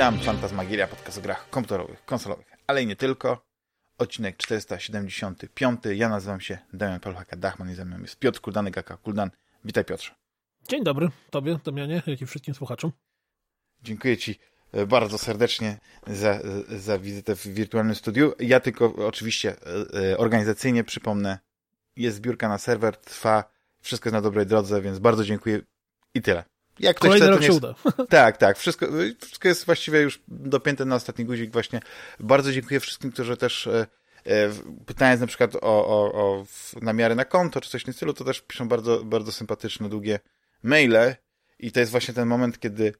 [0.00, 3.44] Witam, Fantasmagieria, podcast o grach komputerowych, konsolowych, ale i nie tylko.
[3.98, 5.80] Odcinek 475.
[5.94, 9.30] Ja nazywam się Damian Paluchaka-Dachman i ze mną jest Piotr Kuldanek, aka Kuldan.
[9.64, 10.14] Witaj Piotrze.
[10.68, 12.92] Dzień dobry Tobie, Damianie, jak i wszystkim słuchaczom.
[13.82, 14.38] Dziękuję Ci
[14.72, 16.42] e, bardzo serdecznie za, e,
[16.78, 18.32] za wizytę w wirtualnym studiu.
[18.38, 19.56] Ja tylko oczywiście
[20.12, 21.38] e, organizacyjnie przypomnę,
[21.96, 23.44] jest zbiórka na serwer, trwa,
[23.80, 25.60] wszystko jest na dobrej drodze, więc bardzo dziękuję
[26.14, 26.44] i tyle.
[26.78, 27.56] Jak ktoś Kolejny chce, to nie...
[27.56, 27.74] uda.
[28.18, 28.58] Tak, tak.
[28.58, 28.86] Wszystko,
[29.20, 31.80] wszystko jest właściwie już dopięte na ostatni guzik właśnie.
[32.20, 33.86] Bardzo dziękuję wszystkim, którzy też e,
[34.26, 34.50] e,
[34.86, 36.44] pytając na przykład o, o, o
[36.82, 40.20] namiary na konto, czy coś w tym stylu, to też piszą bardzo, bardzo sympatyczne, długie
[40.62, 41.14] maile
[41.58, 42.92] i to jest właśnie ten moment, kiedy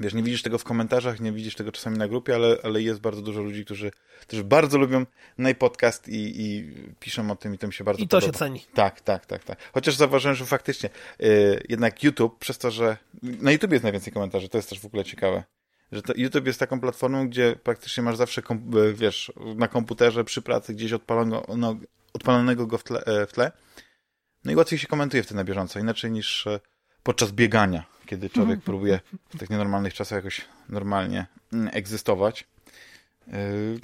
[0.00, 3.00] Wiesz, nie widzisz tego w komentarzach, nie widzisz tego czasami na grupie, ale, ale jest
[3.00, 5.06] bardzo dużo ludzi, którzy, którzy bardzo lubią
[5.38, 8.32] najpodcast i, i piszą o tym i tym się bardzo I to podoba.
[8.32, 8.64] się ceni.
[8.74, 9.58] Tak, tak, tak, tak.
[9.72, 14.48] Chociaż zauważyłem, że faktycznie yy, jednak YouTube, przez to, że na YouTube jest najwięcej komentarzy,
[14.48, 15.44] to jest też w ogóle ciekawe.
[15.92, 20.42] Że to, YouTube jest taką platformą, gdzie praktycznie masz zawsze, y, wiesz, na komputerze przy
[20.42, 21.76] pracy gdzieś odpalonego, no,
[22.12, 23.52] odpalonego go w tle, e, w tle.
[24.44, 26.60] No i łatwiej się komentuje wtedy na bieżąco, inaczej niż e,
[27.02, 32.46] podczas biegania, kiedy człowiek próbuje w tych nienormalnych czasach jakoś normalnie mm, egzystować.
[33.26, 33.32] Yy,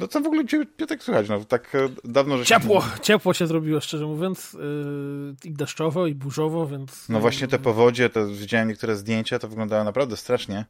[0.01, 0.45] no co w ogóle
[0.89, 1.29] tak słychać?
[1.29, 3.01] No, tak e, dawno, że Ciepło, się...
[3.03, 4.53] ciepło się zrobiło, szczerze mówiąc.
[4.53, 7.09] Yy, I deszczowo, i burzowo, więc...
[7.09, 10.65] No właśnie te powodzie, to widziałem niektóre zdjęcia, to wyglądało naprawdę strasznie.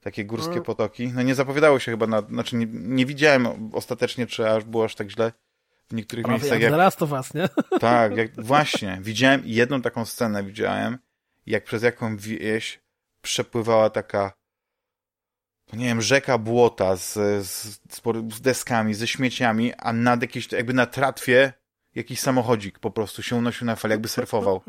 [0.00, 0.62] Takie górskie no.
[0.62, 1.08] potoki.
[1.14, 2.22] No nie zapowiadało się chyba na...
[2.22, 5.32] Znaczy nie, nie widziałem ostatecznie, czy aż było aż tak źle
[5.88, 6.60] w niektórych Prawie miejscach.
[6.60, 6.96] Jak, jak...
[6.96, 7.48] to was, nie?
[7.80, 8.44] Tak, jak...
[8.44, 8.98] właśnie.
[9.02, 10.98] Widziałem jedną taką scenę, widziałem,
[11.46, 12.80] jak przez jaką wieś
[13.22, 14.32] przepływała taka,
[15.72, 17.12] nie wiem, rzeka błota z,
[17.46, 17.80] z,
[18.30, 21.52] z deskami, ze śmieciami, a nad jakiejś, jakby na tratwie
[21.94, 24.60] jakiś samochodzik po prostu się unosił na fali, jakby surfował.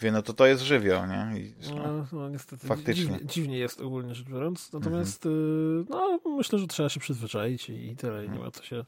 [0.00, 1.40] Wie, no to to jest żywioł, nie?
[1.40, 2.66] I, no, no, no, niestety.
[2.66, 2.94] Faktycznie.
[2.94, 4.72] Dziwnie, dziwnie, jest ogólnie rzecz biorąc.
[4.72, 5.86] Natomiast mhm.
[6.24, 8.24] no, myślę, że trzeba się przyzwyczaić i, i tyle.
[8.24, 8.84] I nie ma co się...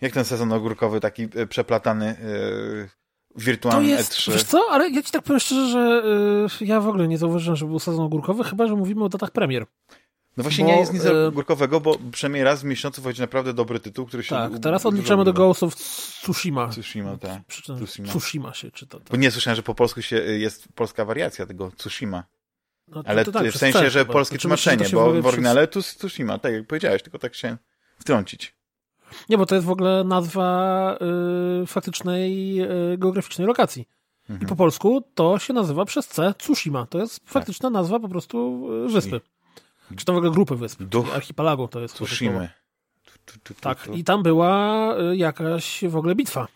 [0.00, 2.88] Jak ten sezon ogórkowy taki y, przeplatany yy,
[3.36, 4.32] wirtualny to jest, E3.
[4.32, 6.02] Wiesz co, ale ja ci tak powiem szczerze, że
[6.60, 9.30] yy, ja w ogóle nie zauważyłem, że był sezon ogórkowy, chyba, że mówimy o datach
[9.30, 9.66] premier.
[10.36, 13.54] No właśnie bo, nie jest nic yy, ogórkowego, bo przynajmniej raz w miesiącu wchodzi naprawdę
[13.54, 14.34] dobry tytuł, który się...
[14.34, 16.68] Tak, teraz odliczamy do Ghost of Tsushima.
[16.68, 17.40] Tsushima, tak.
[17.46, 18.08] Tsushima.
[18.08, 18.98] Tsushima się czyta.
[18.98, 19.08] Tak.
[19.10, 22.24] Bo nie słyszałem, że po polsku się, jest polska wariacja tego Tsushima.
[22.88, 26.38] No, to, ale to tak, w sensie, że polskie tłumaczenie, bo w oryginale to Tsushima,
[26.38, 27.56] tak jak powiedziałeś, tylko tak się
[27.98, 28.55] wtrącić.
[29.28, 30.98] Nie, bo to jest w ogóle nazwa
[31.62, 33.88] y, faktycznej y, geograficznej lokacji.
[34.30, 34.40] Mhm.
[34.42, 36.86] I po polsku to się nazywa przez C Tsushima.
[36.86, 37.28] To jest tak.
[37.28, 39.20] faktyczna nazwa po prostu y, wyspy.
[39.96, 40.82] Czy to w ogóle grupy wysp.
[40.82, 41.94] Duch archipelagu to jest.
[41.94, 42.48] Tsushima.
[43.60, 46.48] Tak, i tam była y, jakaś w ogóle bitwa.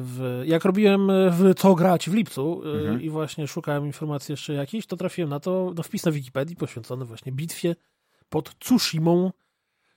[0.00, 3.02] W, jak robiłem w co grać w lipcu y, mhm.
[3.02, 7.04] i właśnie szukałem informacji jeszcze jakichś, to trafiłem na to, na wpis na Wikipedii poświęcony
[7.04, 7.76] właśnie bitwie
[8.28, 9.30] pod Tsushimą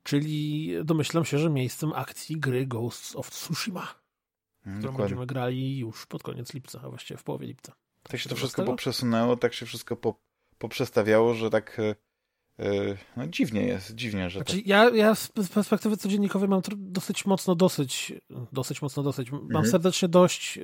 [0.08, 3.88] czyli domyślam się, że miejscem akcji gry Ghosts of Tsushima,
[4.80, 7.74] którą będziemy grali już pod koniec lipca, a właściwie w połowie lipca.
[8.04, 10.20] Tak się to wszystko poprzesunęło, tak się wszystko po,
[10.58, 11.78] poprzestawiało, że tak
[12.58, 14.68] yy, no dziwnie jest, dziwnie, że znaczy, tak...
[14.68, 18.14] ja, ja z perspektywy codziennikowej mam dosyć mocno, dosyć,
[18.52, 19.66] dosyć mocno, dosyć, mam mhm.
[19.66, 20.64] serdecznie dość yy,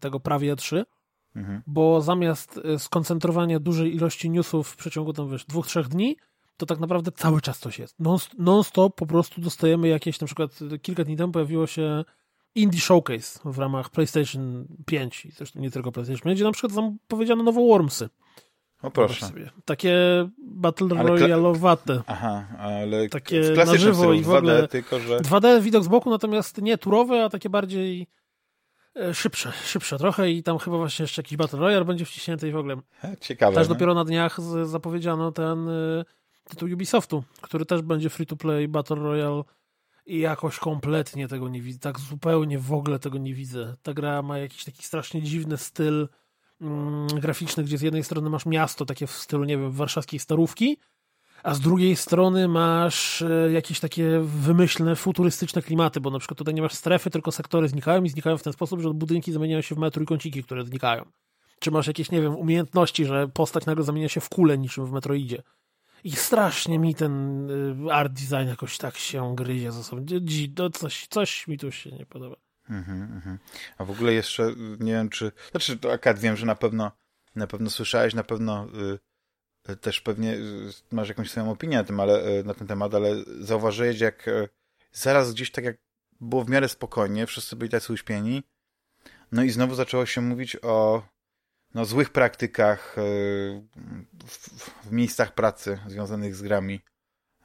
[0.00, 0.84] tego prawie 3,
[1.36, 1.62] mhm.
[1.66, 6.16] bo zamiast skoncentrowania dużej ilości newsów w przeciągu tam, wiesz, dwóch, trzech dni,
[6.56, 7.96] to tak naprawdę cały czas coś jest.
[8.38, 10.50] Non-stop po prostu dostajemy jakieś, na przykład
[10.82, 12.04] kilka dni temu pojawiło się
[12.54, 16.72] Indie Showcase w ramach PlayStation 5 i zresztą nie tylko PlayStation 5, gdzie na przykład
[16.72, 18.08] zapowiedziano nowe Wormsy.
[18.82, 19.30] O proszę.
[19.64, 19.94] Takie
[20.38, 22.00] Battle Royale'owate.
[22.06, 25.18] Aha, ale takie na żywo i w ogóle 2D, tylko że...
[25.18, 28.06] 2D widok z boku, natomiast nie turowe, a takie bardziej
[28.96, 32.52] e, szybsze, szybsze trochę i tam chyba właśnie jeszcze jakiś Battle Royale będzie wciśnięty i
[32.52, 32.76] w ogóle.
[33.20, 33.54] Ciekawe.
[33.54, 33.74] Też nie?
[33.74, 36.04] dopiero na dniach zapowiedziano ten e,
[36.48, 39.42] tytuł Ubisoftu, który też będzie free to play Battle Royale
[40.06, 43.76] i jakoś kompletnie tego nie widzę, tak zupełnie w ogóle tego nie widzę.
[43.82, 46.08] Ta gra ma jakiś taki strasznie dziwny styl
[46.60, 50.76] mm, graficzny, gdzie z jednej strony masz miasto takie w stylu, nie wiem, warszawskiej starówki,
[51.42, 56.54] a z drugiej strony masz e, jakieś takie wymyślne, futurystyczne klimaty, bo na przykład tutaj
[56.54, 59.74] nie masz strefy, tylko sektory znikają i znikają w ten sposób, że budynki zamieniają się
[59.74, 61.04] w i kąciki, które znikają.
[61.60, 64.92] Czy masz jakieś, nie wiem, umiejętności, że postać nagle zamienia się w kulę niczym w
[64.92, 65.42] Metroidzie.
[66.06, 67.50] I strasznie mi ten
[67.86, 70.06] y, art design jakoś tak się gryzie ze sobą.
[70.72, 72.36] Coś, coś mi tu się nie podoba.
[72.70, 73.38] Mhm, mhm.
[73.78, 75.32] A w ogóle jeszcze nie wiem, czy.
[75.50, 76.92] Znaczy, akad wiem, że na pewno
[77.36, 78.68] na pewno słyszałeś, na pewno
[79.66, 82.66] y, y też pewnie y, masz jakąś swoją opinię na, tym, ale, y, na ten
[82.66, 84.48] temat, ale zauważyłeś, jak y,
[84.92, 85.76] zaraz gdzieś tak jak
[86.20, 88.42] było w miarę spokojnie, wszyscy byli tacy uśpieni.
[89.32, 91.02] No i znowu zaczęło się mówić o
[91.76, 93.02] no, złych praktykach e,
[94.26, 94.48] w,
[94.86, 96.80] w miejscach pracy związanych z grami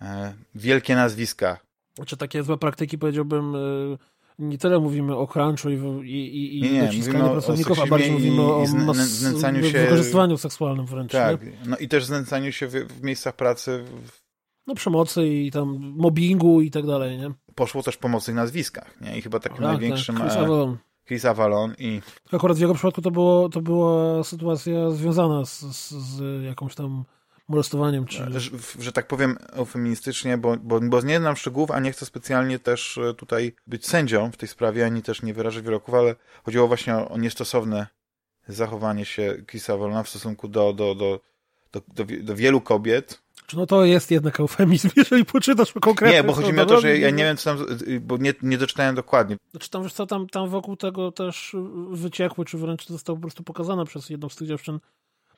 [0.01, 1.57] e, wielkie nazwiska.
[2.06, 3.60] Czy takie złe praktyki, powiedziałbym, e,
[4.39, 8.42] nie tyle mówimy o crunchu i, i, i nie, nie, dociskaniu pracowników, a bardziej mówimy
[8.42, 9.80] o zn znęcaniu się...
[9.80, 11.12] wykorzystywaniu seksualnym wręcz.
[11.12, 11.51] Tak, nie?
[11.66, 13.83] no i też znęcaniu się w, w miejscach pracy.
[14.06, 14.22] W...
[14.68, 17.31] No przemocy i tam mobbingu i tak dalej, nie?
[17.56, 19.18] Poszło też pomocy w nazwiskach, nie?
[19.18, 20.18] I chyba takim tak, największym...
[20.18, 20.48] Tak.
[21.07, 21.74] Chris Avalon.
[21.77, 22.01] I...
[22.33, 27.03] Akurat w jego przypadku to, było, to była sytuacja związana z, z, z jakąś tam
[27.48, 28.06] molestowaniem.
[28.06, 28.39] Czy...
[28.39, 32.59] Że, że tak powiem eufemistycznie, bo, bo, bo nie znam szczegółów, a nie chcę specjalnie
[32.59, 36.68] też e, tutaj być sędzią w tej sprawie, ani też nie wyrażę wyroków, ale chodziło
[36.68, 37.88] właśnie o, o niestosowne
[38.47, 41.19] zachowanie się Chrisa Wolna w stosunku do, do, do,
[41.71, 43.21] do, do, do wielu kobiet,
[43.53, 46.18] no to jest jednak eufemizm, jeżeli poczytasz konkretnie.
[46.18, 47.65] Nie, bo chodzi mi o to, że ja nie wiem, co tam,
[48.01, 49.38] bo nie, nie doczytałem dokładnie.
[49.51, 51.56] Znaczy tam, wiesz co, tam, tam wokół tego też
[51.92, 54.80] wyciekły, czy wręcz zostało po prostu pokazane przez jedną z tych dziewczyn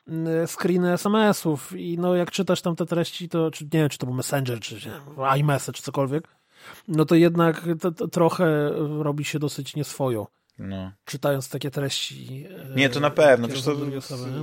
[0.07, 3.97] mm, screeny SMS-ów i no jak czytasz tam te treści, to czy, nie wiem, czy
[3.97, 4.91] to był Messenger, czy
[5.37, 6.27] iMessage, czy cokolwiek,
[6.87, 8.69] no to jednak to, to trochę
[8.99, 10.27] robi się dosyć nieswojo.
[10.57, 10.91] No.
[11.05, 12.47] Czytając takie treści.
[12.75, 13.47] Nie, to na pewno.
[13.47, 13.73] To, to,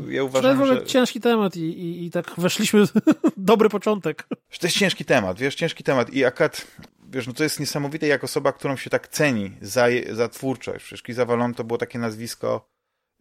[0.09, 0.87] ja uważam, to jest że...
[0.87, 2.85] ciężki temat i, i, i tak weszliśmy
[3.37, 4.27] dobry początek.
[4.61, 6.67] To jest ciężki temat, wiesz, ciężki temat i akad,
[7.09, 10.85] wiesz, no to jest niesamowite jak osoba, którą się tak ceni za, za twórczość.
[10.85, 11.27] Przecież Kiza
[11.57, 12.71] to było takie nazwisko,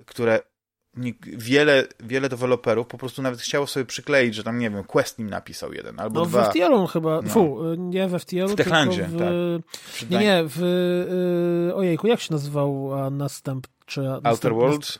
[0.05, 0.39] które
[1.37, 5.29] wiele, wiele deweloperów po prostu nawet chciało sobie przykleić, że tam, nie wiem, Quest nim
[5.29, 6.43] napisał jeden albo no, dwa.
[6.43, 7.29] w FTL-u chyba, no.
[7.29, 10.09] Fu, nie w FTL-u, w Techlandzie, w, tak.
[10.11, 10.63] Nie, nie, w
[11.69, 14.09] y, ojejku, jak się nazywał następczy?
[14.23, 14.99] Outer Worlds?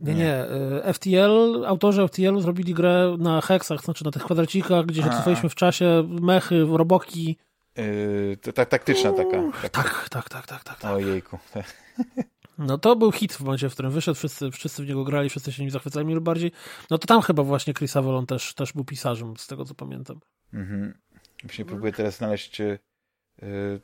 [0.00, 0.44] Nie, nie.
[0.92, 5.54] FTL, autorzy FTL-u zrobili grę na heksach, znaczy na tych kwadracikach, gdzie się cofaliśmy w
[5.54, 7.36] czasie, mechy, roboki.
[7.76, 9.42] Yy, ta, taktyczna taka.
[9.62, 10.80] Tak, tak, tak, tak, tak.
[10.80, 10.92] tak.
[10.92, 11.38] Ojejku.
[12.60, 15.52] No to był hit w momencie, w którym wyszedł, wszyscy, wszyscy w niego grali, wszyscy
[15.52, 16.52] się nim zachwycali lub bardziej.
[16.90, 20.20] No to tam chyba właśnie Chris Avalon też, też był pisarzem, z tego co pamiętam.
[20.52, 20.94] Mhm.
[21.42, 22.78] Właśnie próbuję teraz znaleźć yy,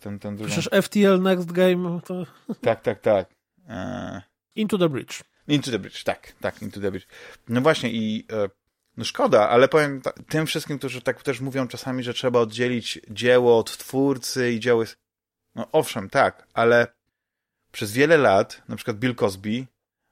[0.00, 0.52] ten, ten drugą...
[0.52, 2.26] Przecież FTL Next Game to...
[2.60, 3.34] Tak, tak, tak.
[3.68, 4.20] Eee...
[4.54, 5.22] Into the Bridge.
[5.48, 7.06] Into the Bridge, tak, tak, Into the Bridge.
[7.48, 8.48] No właśnie i e,
[8.96, 13.58] no szkoda, ale powiem tym wszystkim, którzy tak też mówią czasami, że trzeba oddzielić dzieło
[13.58, 14.98] od twórcy i dzieło jest...
[15.54, 16.95] No owszem, tak, ale
[17.76, 19.66] przez wiele lat, na przykład Bill Cosby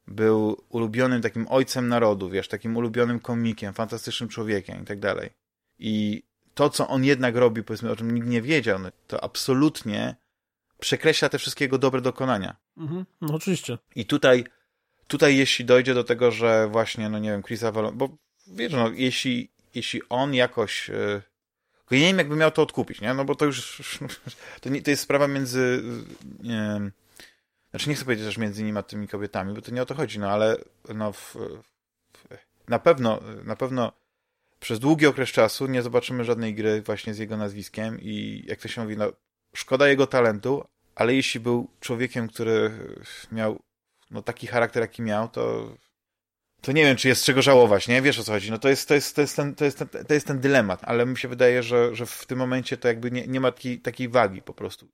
[0.06, 5.30] był ulubionym takim ojcem narodu, wiesz, takim ulubionym komikiem, fantastycznym człowiekiem i tak dalej.
[5.78, 6.22] I
[6.54, 10.16] to, co on jednak robi, powiedzmy, o czym nikt nie wiedział, no, to absolutnie
[10.80, 12.56] przekreśla te wszystkie jego dobre dokonania.
[12.76, 13.78] Mhm, no oczywiście.
[13.96, 14.44] I tutaj,
[15.06, 18.08] tutaj jeśli dojdzie do tego, że właśnie, no nie wiem, Chris Avalon, bo
[18.46, 20.88] wiesz, no, jeśli, jeśli on jakoś...
[20.88, 21.22] Yy,
[21.90, 23.14] ja nie wiem, jakby miał to odkupić, nie?
[23.14, 23.82] No bo to już...
[24.60, 25.82] To, nie, to jest sprawa między...
[26.42, 26.90] Nie,
[27.74, 29.94] znaczy nie chcę powiedzieć też między nimi a tymi kobietami, bo to nie o to
[29.94, 30.56] chodzi, no ale
[30.94, 33.92] no w, w, na pewno, na pewno
[34.60, 38.68] przez długi okres czasu nie zobaczymy żadnej gry właśnie z jego nazwiskiem i jak to
[38.68, 39.12] się mówi, no
[39.56, 42.70] szkoda jego talentu, ale jeśli był człowiekiem, który
[43.32, 43.60] miał
[44.10, 45.74] no, taki charakter, jaki miał, to
[46.64, 48.02] to nie wiem, czy jest czego żałować, nie?
[48.02, 48.50] Wiesz o co chodzi.
[48.50, 50.80] No to jest, to jest, to jest, ten, to jest, ten, to jest ten dylemat,
[50.84, 53.80] ale mi się wydaje, że, że w tym momencie to jakby nie, nie ma takiej,
[53.80, 54.88] takiej wagi po prostu.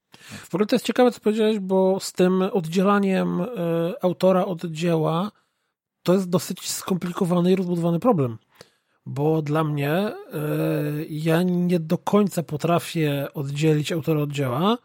[0.50, 3.46] W ogóle to jest ciekawe, co powiedziałeś, bo z tym oddzielaniem y,
[4.02, 5.30] autora od dzieła
[6.02, 8.38] to jest dosyć skomplikowany i rozbudowany problem.
[9.06, 14.78] Bo dla mnie y, ja nie do końca potrafię oddzielić autora od dzieła,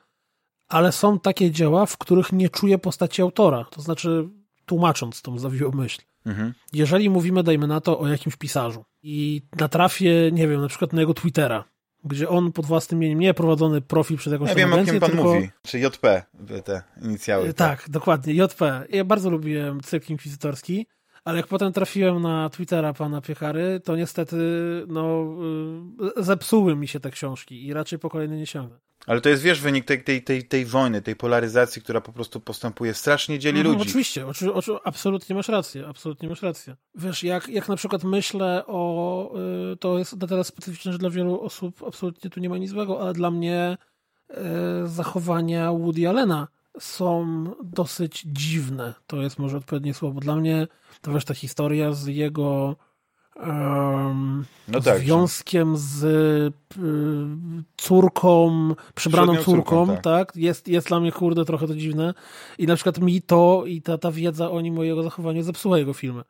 [0.68, 3.66] ale są takie dzieła, w których nie czuję postaci autora.
[3.72, 4.30] To znaczy,
[4.66, 6.02] tłumacząc tą zawiłą myśl.
[6.26, 6.54] Mhm.
[6.74, 11.02] Jeżeli mówimy, dajmy na to, o jakimś pisarzu i natrafię, nie wiem, na przykład na
[11.02, 11.64] jego Twittera,
[12.04, 15.12] gdzie on pod własnym imieniem nie prowadzony profil przez jakąś Ja wiem, o kim pan
[15.12, 15.24] tylko...
[15.24, 16.24] mówi, czy JP,
[16.64, 17.54] te inicjały.
[17.54, 18.62] Tak, tak, dokładnie, JP.
[18.90, 20.88] Ja bardzo lubiłem cykl inkwizytorski,
[21.24, 24.36] ale jak potem trafiłem na Twittera pana Piechary, to niestety
[24.88, 25.36] no,
[26.18, 28.80] y, zepsuły mi się te książki i raczej po kolejne nie sięgnę.
[29.08, 32.40] Ale to jest, wiesz, wynik tej, tej, tej, tej wojny, tej polaryzacji, która po prostu
[32.40, 33.82] postępuje, strasznie dzieli no, ludzi.
[33.82, 36.76] Oczywiście, oczy, oczy, absolutnie masz rację, absolutnie masz rację.
[36.96, 39.32] Wiesz, jak, jak na przykład myślę o,
[39.74, 42.70] y, to jest na tyle specyficzne, że dla wielu osób absolutnie tu nie ma nic
[42.70, 43.78] złego, ale dla mnie
[44.32, 44.36] y,
[44.86, 46.48] zachowania Woody Allena
[46.80, 48.94] są dosyć dziwne.
[49.08, 50.20] To jest może odpowiednie słowo.
[50.20, 50.68] Dla mnie
[51.02, 52.76] to wiesz, ta historia z jego
[53.36, 56.52] um, no tak, związkiem z y,
[57.78, 58.52] córką,
[58.96, 60.04] przybraną córką, córką tak.
[60.04, 62.14] tak, jest, jest dla mnie kurde trochę to dziwne.
[62.58, 65.78] I na przykład mi to i ta, ta wiedza o nim, o jego zachowaniu zepsuła
[65.78, 66.24] jego filmy.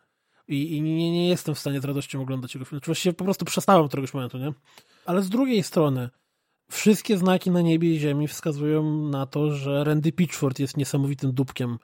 [0.47, 2.81] I, i nie, nie jestem w stanie z radością oglądać jego filmy.
[2.85, 4.53] Właściwie po prostu przestałem któregoś momentu, nie?
[5.05, 6.09] Ale z drugiej strony,
[6.71, 11.77] wszystkie znaki na niebie i ziemi wskazują na to, że Randy Pitchford jest niesamowitym dupkiem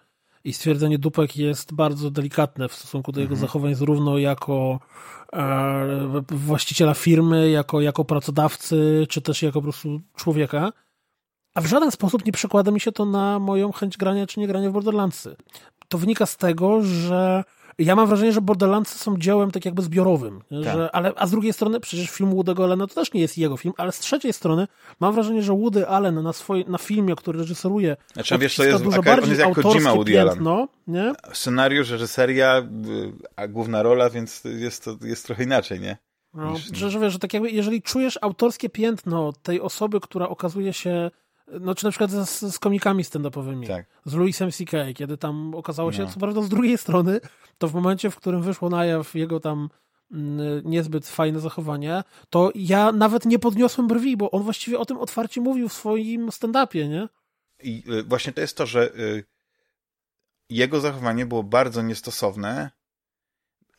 [0.44, 3.48] i stwierdzenie dupek jest bardzo delikatne w stosunku do jego Mhm.
[3.48, 4.80] zachowań, zarówno jako
[5.34, 10.72] e, właściciela firmy, jako, jako pracodawcy, czy też jako po prostu człowieka.
[11.56, 14.48] A w żaden sposób nie przekłada mi się to na moją chęć grania czy nie
[14.48, 15.36] grania w Borderlandsy.
[15.88, 17.44] To wynika z tego, że
[17.80, 20.42] ja mam wrażenie, że Borderlandsy są dziełem tak jakby zbiorowym.
[20.64, 20.64] Tak.
[20.64, 23.58] Że, ale, a z drugiej strony przecież film Woody'ego Allena to też nie jest jego
[23.58, 24.68] film, ale z trzeciej strony
[25.00, 28.84] mam wrażenie, że Woody Allen na, swoi, na filmie, który reżyseruje, Znaczy, wiesz, to jest,
[28.84, 30.34] dużo taka, on bardziej jest jak autorskie Kojima Woody Allen.
[30.34, 31.14] piętno, nie?
[31.34, 32.64] Scenariusz, reżyseria,
[33.36, 35.98] a główna rola, więc jest to jest trochę inaczej, nie?
[36.34, 40.74] No, że, że wiesz, że tak jakby, jeżeli czujesz autorskie piętno tej osoby, która okazuje
[40.74, 41.12] się,
[41.48, 43.86] no czy na przykład z, z komikami stand-upowymi, Tak.
[44.06, 46.10] z Louisem C.K., kiedy tam okazało się, No.
[46.10, 47.20] co prawda z drugiej strony,
[47.58, 49.70] to w momencie, w którym wyszło na jaw jego tam
[50.12, 54.98] mm, niezbyt fajne zachowanie, to ja nawet nie podniosłem brwi, bo on właściwie o tym
[54.98, 57.08] otwarcie mówił w swoim stand-upie, nie?
[57.64, 59.24] I y, właśnie to jest to, że y,
[60.50, 62.72] jego zachowanie było bardzo niestosowne.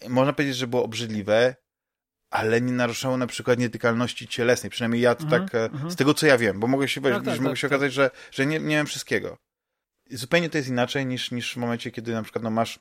[0.09, 1.57] Można powiedzieć, że było obrzydliwe,
[2.33, 4.71] ale nie naruszało na przykład nietykalności cielesnej.
[4.71, 5.91] Przynajmniej ja to Mhm, tak, e, mhm.
[5.91, 7.73] z tego co ja wiem, bo mogę się, Tak, tak, mogę tak, się tak.
[7.73, 9.37] okazać, że, że nie, nie wiem wszystkiego.
[10.11, 12.79] I zupełnie to jest inaczej niż, niż w momencie, kiedy na przykład no, masz,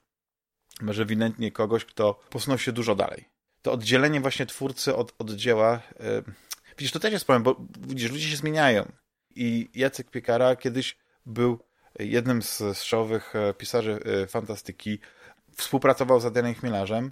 [0.81, 3.29] masz ewidentnie kogoś, kto posunął się dużo dalej.
[3.62, 6.24] To oddzielenie właśnie twórcy od, od dzieła, e,
[6.77, 8.91] widzisz, to też jest problem, bo widzisz, ludzie się zmieniają.
[9.36, 11.60] I Jacek Piekara kiedyś był
[12.00, 15.00] jednym z, z czołowych e, pisarzy fantastyki,
[15.55, 17.12] współpracował z Adrianem Chmielarzem.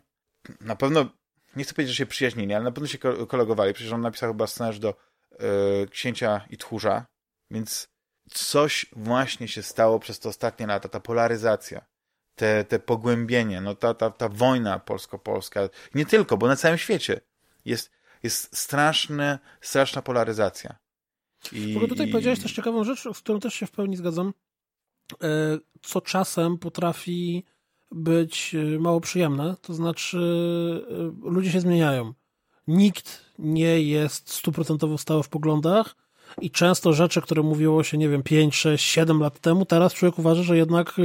[0.62, 1.10] Na pewno,
[1.56, 3.74] nie chcę powiedzieć, że się przyjaźnili, ale na pewno się ko- kolegowali.
[3.74, 4.96] Przecież on napisał chyba scenariusz do e,
[5.88, 7.06] Księcia i Tchórza,
[7.52, 7.88] więc
[8.32, 11.86] coś właśnie się stało przez te ostatnie lata, ta polaryzacja,
[12.36, 15.62] te, te pogłębienie, no ta, ta, ta wojna polsko-polska,
[15.96, 17.22] nie tylko, bo na całym świecie
[17.66, 17.92] jest,
[18.24, 20.76] jest straszne, straszna polaryzacja.
[21.52, 24.34] I, ogóle tutaj i- powiedziałeś też ciekawą rzecz, z którą też się w pełni zgadzam,
[25.24, 25.28] e,
[25.82, 27.46] co czasem potrafi
[27.92, 30.18] być e, mało przyjemne, to znaczy
[31.26, 32.14] e, ludzie się zmieniają.
[32.68, 35.96] Nikt nie jest stuprocentowo stały w poglądach
[36.42, 40.20] i często rzeczy, które mówiło się, nie wiem, 5, 6, 7 lat temu, teraz człowiek
[40.20, 40.96] uważa, że jednak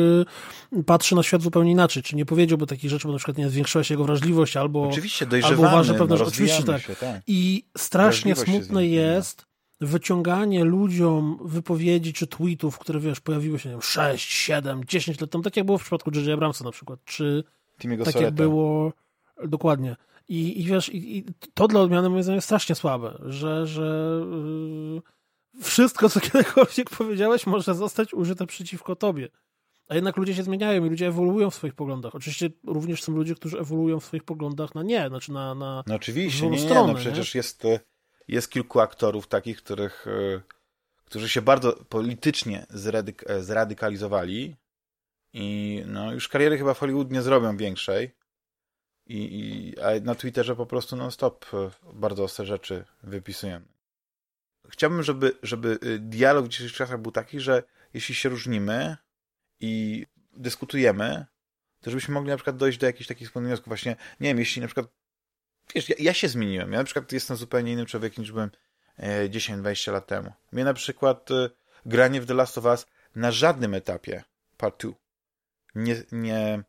[0.75, 2.03] e, patrzy na świat zupełnie inaczej.
[2.03, 4.89] Czy nie powiedziałby takich rzeczy, bo na przykład nie zwiększyła się jego wrażliwość albo...
[4.89, 6.29] Oczywiście, albo uważa pewne no, rzeczy.
[6.29, 6.83] Oczywiście tak.
[6.83, 7.23] się, tak.
[7.27, 9.47] I strasznie Wrażliwość smutne jest
[9.85, 15.31] wyciąganie ludziom wypowiedzi czy tweetów, które wiesz, pojawiły się nie wiem, 6, 7, 10 lat
[15.31, 16.35] temu, tak jak było w przypadku J.J.
[16.35, 17.45] Abramsa na przykład, czy
[17.79, 18.27] Timiego tak Soreta.
[18.27, 18.93] jak było
[19.45, 19.97] dokładnie.
[20.29, 21.25] I, i wiesz, i, i
[21.55, 24.21] to dla odmiany moim zdaniem jest strasznie słabe, że, że
[25.55, 29.29] yy, wszystko, co kiedykolwiek powiedziałeś, może zostać użyte przeciwko tobie.
[29.89, 32.15] A jednak ludzie się zmieniają i ludzie ewoluują w swoich poglądach.
[32.15, 35.95] Oczywiście również są ludzie, którzy ewoluują w swoich poglądach na nie, znaczy na, na No
[35.95, 37.81] oczywiście, nie, nie, stronę, no przecież jest, e,
[38.29, 40.41] jest kilku aktorów takich, których, e,
[41.05, 44.57] którzy się bardzo politycznie zradyk e, zradykalizowali
[45.33, 48.15] i no już kariery chyba w Hollywood nie zrobią większej
[49.07, 53.61] i, i a na Twitterze po prostu non-stop e, bardzo ostre rzeczy wypisują.
[54.69, 57.63] Chciałbym, żeby, żeby e, dialog w dzisiejszych czasach był taki, że
[57.95, 58.97] jeśli się różnimy
[59.61, 61.27] i dyskutujemy,
[61.81, 63.69] to żebyśmy mogli na przykład dojść do jakichś takich wspólnych wniosków.
[63.69, 64.87] Właśnie, nie wiem, jeśli na przykład
[65.75, 66.73] wiesz, ja, ja się zmieniłem.
[66.73, 68.51] Ja na przykład jestem zupełnie innym człowiekiem niż byłem
[68.97, 70.33] e, 10-20 lat temu.
[70.53, 71.51] Mnie na przykład e,
[71.87, 74.25] granie w The Last of Us na żadnym etapie
[74.57, 74.93] part 2
[75.75, 76.63] nie, nie,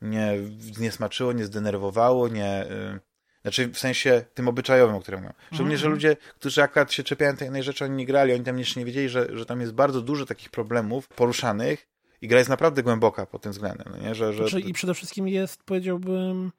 [0.00, 0.38] nie,
[0.78, 2.46] nie smaczyło, nie zdenerwowało, nie...
[2.46, 2.98] E,
[3.42, 5.34] znaczy w sensie tym obyczajowym, o którym mówię.
[5.52, 5.94] Szczególnie, że Mhm.
[5.94, 8.86] ludzie, którzy akurat się czepiają tej jednej rzeczy, oni nie grali, oni tam jeszcze nie
[8.86, 11.86] wiedzieli, że, że tam jest bardzo dużo takich problemów poruszanych
[12.20, 14.14] i gra jest naprawdę głęboka pod tym względem, no nie?
[14.14, 14.48] Że, że...
[14.48, 16.50] Znaczy, I przede wszystkim jest, powiedziałbym, e,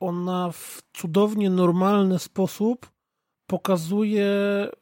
[0.00, 2.94] ona w cudownie normalny sposób
[3.46, 4.28] pokazuje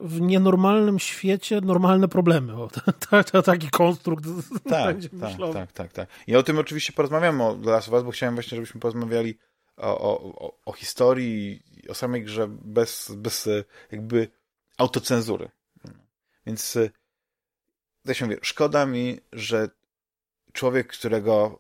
[0.00, 2.62] w nienormalnym świecie normalne problemy.
[2.62, 2.68] O,
[3.10, 4.24] to, to, taki konstrukt
[4.68, 5.54] Tak, będzie tak, myślowy.
[5.54, 6.08] tak, tak, tak.
[6.26, 9.38] I o tym oczywiście porozmawiamy o Last of Us, bo chciałem właśnie, żebyśmy porozmawiali
[9.76, 14.28] o, o, o, historii i o samej grze bez, bez e, jakby
[14.78, 15.48] autocenzury.
[16.46, 16.90] Więc e,
[18.06, 19.68] tak się mówię, szkoda mi, że
[20.52, 21.58] człowiek, którego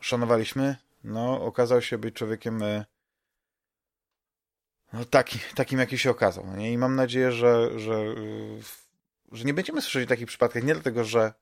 [0.00, 0.76] szanowaliśmy,
[1.08, 2.84] no, okazał się być człowiekiem e,
[4.92, 6.46] no, taki, takim, jaki się okazał.
[6.46, 6.72] No, nie?
[6.72, 8.16] I mam nadzieję, że, że, e,
[9.32, 11.32] że nie będziemy słyszeć o takich przypadkach, nie dlatego, że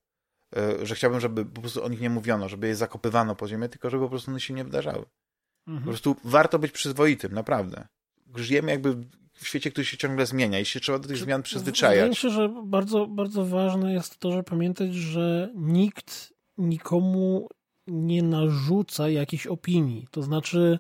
[0.57, 3.69] e, że chciałbym, żeby po prostu o nich nie mówiono, żeby je zakopywano po ziemię,
[3.69, 5.05] tylko żeby po prostu one się nie wydarzały.
[5.65, 5.85] Po Mhm.
[5.85, 7.87] prostu warto być przyzwoitym, naprawdę.
[8.35, 8.97] Żyjemy jakby
[9.35, 12.19] w świecie, który się ciągle zmienia i się trzeba do tych zmian Wydaje mi przyzwyczajać.
[12.19, 17.49] się, że bardzo, bardzo ważne jest to, żeby pamiętać, że nikt nikomu
[17.87, 20.07] nie narzuca jakichś opinii.
[20.11, 20.79] To znaczy,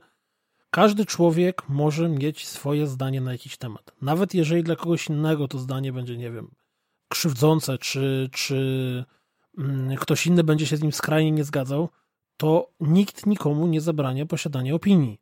[0.70, 3.92] każdy człowiek może mieć swoje zdanie na jakiś temat.
[4.02, 6.50] Nawet jeżeli dla kogoś innego to zdanie będzie, nie wiem,
[7.08, 9.04] krzywdzące, czy, czy
[9.58, 11.88] mm, ktoś inny będzie się z nim skrajnie nie zgadzał,
[12.36, 15.20] to nikt nikomu nie zabrania posiadania opinii.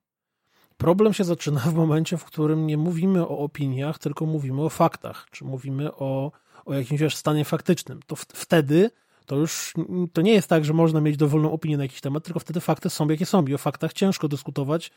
[0.77, 5.27] Problem się zaczyna w momencie, w którym nie mówimy o opiniach, tylko mówimy o faktach,
[5.31, 6.33] czy mówimy o,
[6.65, 8.01] o jakimś stanie faktycznym.
[8.07, 8.91] To wtedy
[9.27, 9.75] to już
[10.13, 12.91] to nie jest tak, że można mieć dowolną opinię na jakiś temat, tylko wtedy fakty
[12.91, 14.91] są jakie są i o faktach ciężko dyskutować,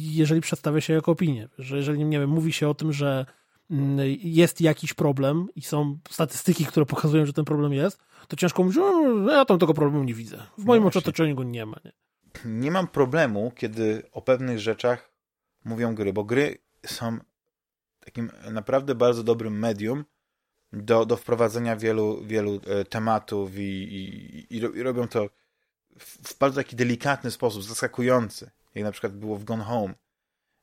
[0.00, 1.48] jeżeli przedstawia się jako opinię.
[1.58, 3.26] Że jeżeli, nie wiem, mówi się o tym, że
[4.22, 8.78] jest jakiś problem i są statystyki, które pokazują, że ten problem jest, to ciężko mówić,
[8.78, 10.42] no, ja tam tego problemu nie widzę.
[10.58, 11.76] W moim no otoczeniu go nie ma.
[11.84, 11.92] Nie?
[12.44, 15.10] nie mam problemu, kiedy o pewnych rzeczach
[15.64, 17.18] mówią gry, bo gry są
[18.00, 20.04] takim naprawdę bardzo dobrym medium
[20.72, 23.62] do, do wprowadzenia wielu, wielu e, tematów i,
[24.50, 25.28] i, i, robią to
[25.98, 29.94] w bardzo taki delikatny sposób, zaskakujący, jak na przykład było w Gone Home.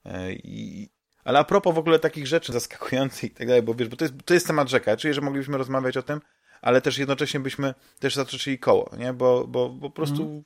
[0.05, 0.89] E, I,
[1.23, 4.05] ale a propos w ogóle takich rzeczy zaskakujących i tak dalej, bo wiesz, bo to
[4.05, 6.21] jest, to jest temat rzeka, czyli że moglibyśmy rozmawiać o tym,
[6.61, 9.13] ale też jednocześnie byśmy też zatoczyli koło, nie?
[9.13, 10.43] Bo, bo, bo po prostu mm.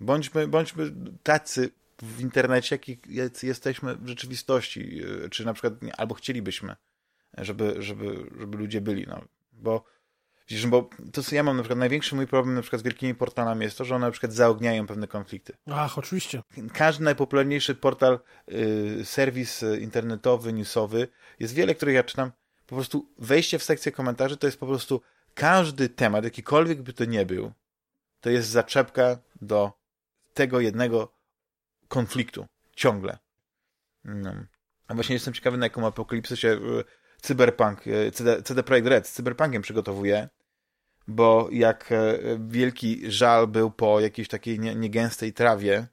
[0.00, 1.70] bądźmy, bądźmy tacy
[2.02, 6.76] w internecie, jak jesteśmy w rzeczywistości, e, czy na przykład, albo chcielibyśmy,
[7.38, 9.24] żeby, żeby, żeby ludzie byli, no.
[9.52, 9.84] Bo
[10.48, 13.14] Widzisz, bo to co ja mam na przykład, największy mój problem na przykład z wielkimi
[13.14, 15.56] portalami jest to, że one na przykład zaogniają pewne konflikty.
[15.66, 16.42] Ach, oczywiście.
[16.72, 18.18] Każdy najpopularniejszy portal,
[18.52, 21.08] y, serwis internetowy, newsowy,
[21.40, 22.32] jest wiele, których ja czytam,
[22.66, 25.00] po prostu wejście w sekcję komentarzy to jest po prostu
[25.34, 27.52] każdy temat, jakikolwiek by to nie był,
[28.20, 29.72] to jest zaczepka do
[30.34, 31.14] tego jednego
[31.88, 32.46] konfliktu.
[32.76, 33.18] Ciągle.
[34.04, 34.34] No.
[34.88, 36.84] A właśnie jestem ciekawy, na jaką apokalipsę się y,
[37.22, 40.28] Cyberpunk, e, CD, CD Projekt Red z Cyberpunkiem przygotowuje,
[41.08, 45.86] bo jak e, wielki żal był po jakiejś takiej niegęstej trawie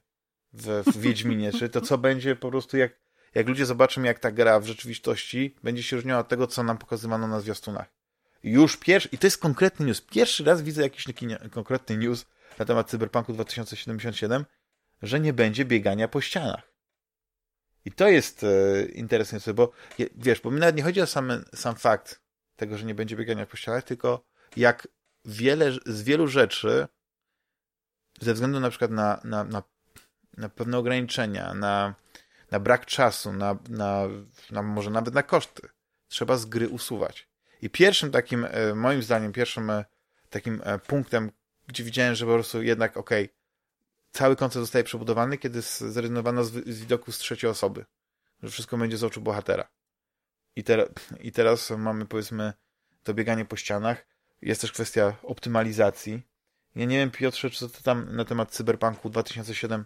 [0.52, 2.92] w, w Wiedźminie, czy to co będzie po prostu jak,
[3.34, 6.78] jak ludzie zobaczą jak ta gra w rzeczywistości będzie się różniła od tego, co nam
[6.78, 7.88] pokazywano na zwiastunach.
[8.42, 12.26] Już pierwszy, i to jest konkretny news, pierwszy raz widzę jakiś taki nie, konkretny news
[12.58, 14.44] na temat Cyberpunku 2077,
[15.02, 16.69] że nie będzie biegania po ścianach.
[17.84, 19.72] I to jest e, interesujące, bo
[20.14, 22.20] wiesz, bo mi nawet nie chodzi o sam, sam fakt
[22.56, 24.24] tego, że nie będzie biegania po ścianach, tylko
[24.56, 24.88] jak
[25.24, 26.88] wiele, z wielu rzeczy
[28.20, 29.62] ze względu na przykład na, na, na,
[30.36, 31.94] na pewne ograniczenia, na,
[32.50, 34.08] na brak czasu, na, na,
[34.50, 35.68] na może nawet na koszty,
[36.08, 37.28] trzeba z gry usuwać.
[37.62, 39.84] I pierwszym takim, e, moim zdaniem, pierwszym e,
[40.30, 41.30] takim e, punktem,
[41.66, 43.39] gdzie widziałem, że po prostu jednak, okej, okay,
[44.12, 47.84] cały koncept zostaje przebudowany, kiedy zrezygnowano z, z widoku z trzeciej osoby.
[48.42, 49.68] Że wszystko będzie z oczu bohatera.
[50.56, 50.88] I, te,
[51.20, 52.52] I teraz mamy, powiedzmy,
[53.02, 54.06] to bieganie po ścianach.
[54.42, 56.22] Jest też kwestia optymalizacji.
[56.74, 59.84] Ja nie wiem, Piotrze, co ty tam na temat Cyberpunku 2007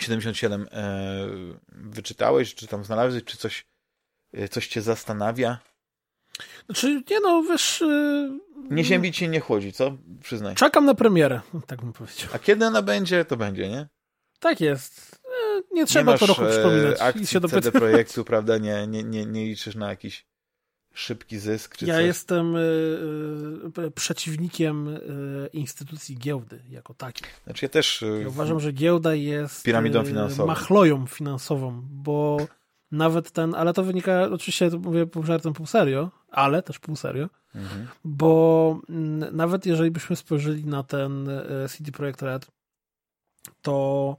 [0.00, 1.28] 77 e,
[1.68, 3.66] wyczytałeś, czy tam znalazłeś, czy coś,
[4.32, 5.58] e, coś cię zastanawia?
[6.66, 7.80] Znaczy, nie no, wiesz...
[7.80, 8.40] Yy...
[8.70, 9.96] Nie ziemi cię nie chłodzi, co?
[10.22, 10.54] Przyznaj.
[10.54, 12.28] Czekam na premierę, tak bym powiedział.
[12.32, 13.88] A kiedy ona będzie, to będzie, nie?
[14.40, 15.20] Tak jest.
[15.24, 17.00] E, nie trzeba nie to roku przypominać.
[17.00, 18.58] E, akcji się CD Projektu, prawda?
[18.58, 20.26] Nie, nie, nie, nie liczysz na jakiś
[20.94, 22.04] szybki zysk, czy Ja coś?
[22.04, 22.60] jestem y,
[23.78, 27.28] y, przeciwnikiem y, instytucji giełdy jako takiej.
[27.44, 28.04] Znaczy ja też...
[28.22, 30.46] Ja uważam, że giełda jest piramidą finansową.
[30.46, 32.46] machloją finansową, bo
[32.92, 37.28] nawet ten, ale to wynika, oczywiście mówię pół żartem, pół serio, ale też pół serio,
[37.54, 37.86] mhm.
[38.04, 42.46] bo mm, nawet jeżeli byśmy spojrzeli na ten e, CD Projekt Red,
[43.62, 44.16] to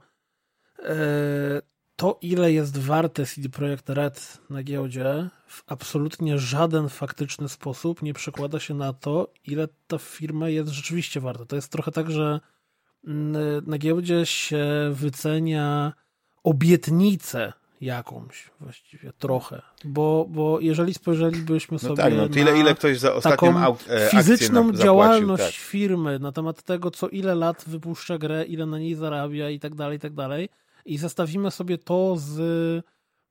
[0.78, 1.62] e,
[1.96, 8.14] to, ile jest warte CD Projekt Red na giełdzie, w absolutnie żaden faktyczny sposób nie
[8.14, 11.44] przekłada się na to, ile ta firma jest rzeczywiście warta.
[11.44, 12.40] To jest trochę tak, że
[13.06, 15.92] mm, na giełdzie się wycenia
[16.44, 19.62] obietnice jakąś właściwie, trochę.
[19.84, 24.08] Bo, bo jeżeli spojrzelibyśmy sobie no tak, no, tyle, ile ktoś za ostatnią taką e,
[24.08, 25.52] fizyczną działalność tak.
[25.52, 29.74] firmy na temat tego, co ile lat wypuszcza grę, ile na niej zarabia i tak
[29.74, 30.48] dalej, i tak dalej
[30.84, 32.38] i zestawimy sobie to z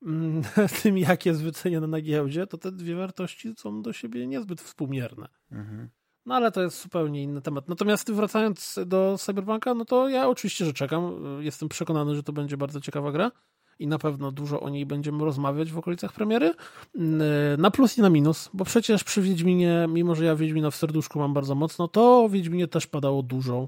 [0.03, 0.41] mm,
[0.83, 5.27] tym, jak jest wyceniane na giełdzie, to te dwie wartości są do siebie niezbyt współmierne.
[5.51, 5.89] Mhm.
[6.25, 7.67] No ale to jest zupełnie inny temat.
[7.69, 11.13] Natomiast wracając do Cyberpunka, no to ja oczywiście, że czekam.
[11.39, 13.31] Jestem przekonany, że to będzie bardzo ciekawa gra
[13.79, 16.53] i na pewno dużo o niej będziemy rozmawiać w okolicach premiery.
[17.57, 21.19] Na plus i na minus, bo przecież przy Wiedźminie, mimo że ja Wiedźmina w serduszku
[21.19, 23.67] mam bardzo mocno, to o Wiedźminie też padało dużo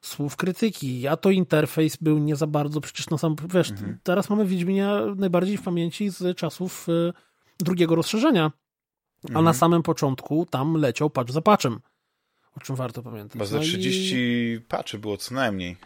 [0.00, 3.98] słów krytyki, a to interfejs był nie za bardzo, przecież na sam, wiesz, mhm.
[4.02, 7.12] teraz mamy Wiedźminia najbardziej w pamięci z czasów y,
[7.58, 8.52] drugiego rozszerzenia,
[9.24, 9.44] a mhm.
[9.44, 11.80] na samym początku tam leciał patch za patchem,
[12.56, 13.38] o czym warto pamiętać.
[13.38, 14.60] Bo za 30 no i...
[14.68, 15.76] patchy było co najmniej.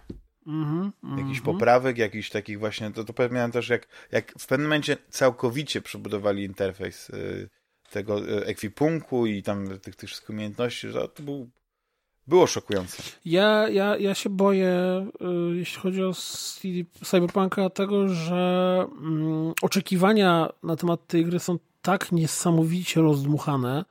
[0.46, 1.44] Mm -hmm, jakichś mm -hmm.
[1.44, 6.44] poprawek, jakichś takich właśnie, to, to pamiętam też jak, jak w pewnym momencie całkowicie przebudowali
[6.44, 7.48] interfejs y,
[7.90, 11.50] tego y, ekwipunku i tam tych, tych wszystkich umiejętności, że to był
[12.26, 13.02] było szokujące.
[13.24, 15.07] Ja, ja, ja się boję,
[15.52, 16.12] y, jeśli chodzi o
[17.05, 23.85] Cyberpunka, tego, że mm, oczekiwania na temat tej gry są tak niesamowicie rozdmuchane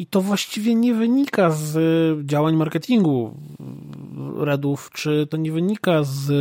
[0.00, 1.76] i to właściwie nie wynika z
[2.26, 3.34] działań marketingu
[4.36, 6.32] Redów, czy to nie wynika z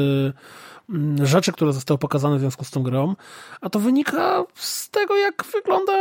[0.90, 3.16] Mm, rzeczy, które zostały pokazane w związku z tą grą,
[3.62, 5.94] a to wynika z tego, jak wygląda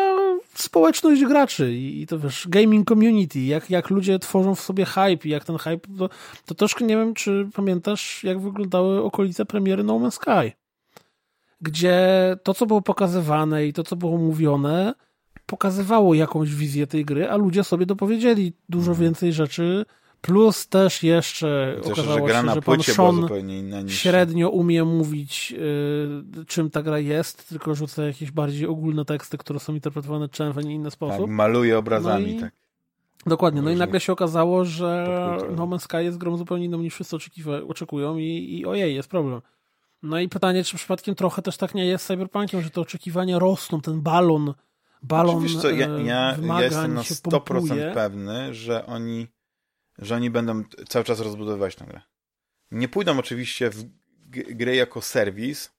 [0.54, 1.72] społeczność graczy.
[1.72, 5.58] I, to wiesz, gaming community, jak, jak ludzie tworzą w sobie hype i jak ten
[5.58, 6.08] hype, to,
[6.46, 10.52] to troszkę nie wiem, czy pamiętasz, jak wyglądały okolice premiery No Man's Sky,
[11.60, 14.94] gdzie to, co było pokazywane i to, co było mówione,
[15.48, 19.06] pokazywało jakąś wizję tej gry, a ludzie sobie dopowiedzieli dużo mhm.
[19.06, 19.84] więcej rzeczy,
[20.20, 23.28] Plus też jeszcze Chociaż, okazało że gra się, na że pan Sean
[23.84, 23.98] niż...
[23.98, 25.54] średnio umie mówić,
[26.40, 30.64] y, czym ta gra jest, tylko rzuca jakieś bardziej ogólne teksty, które są interpretowane w
[30.64, 31.20] inny sposób.
[31.20, 32.40] Tak, maluje obrazami, no i...
[32.40, 32.52] tak.
[33.26, 35.06] Dokładnie, no i nagle się okazało, że
[35.56, 37.16] No Man's Sky jest grą zupełnie inną niż wszyscy
[37.68, 39.40] oczekują i, i ojej, jest problem.
[40.02, 43.38] No i pytanie, czy przypadkiem trochę też tak nie jest z Cyberpunkiem, że te oczekiwania
[43.38, 44.54] rosną, ten balon,
[45.02, 47.90] balon Wiesz co, ja, ja, ja jestem na 100% pompuje.
[47.94, 49.28] pewny, że oni
[49.98, 52.00] że oni będą cały czas rozbudowywać tę grę.
[52.70, 53.84] Nie pójdą oczywiście w
[54.30, 55.70] grę jako serwis,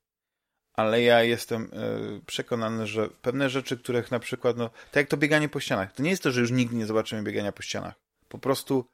[0.73, 5.17] ale ja jestem y, przekonany, że pewne rzeczy, których na przykład, no, tak jak to
[5.17, 7.95] bieganie po ścianach, to nie jest to, że już nigdy nie zobaczymy biegania po ścianach.
[8.29, 8.85] Po prostu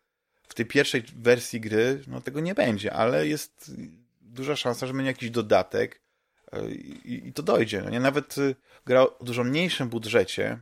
[0.47, 3.71] w tej pierwszej wersji gry, no tego nie będzie, ale jest
[4.21, 6.01] duża szansa, że będzie jakiś dodatek
[7.05, 7.81] i, i, to dojdzie.
[7.81, 7.99] No nie?
[7.99, 8.55] Nawet y,
[8.86, 10.60] gra o dużo mniejszym budżecie,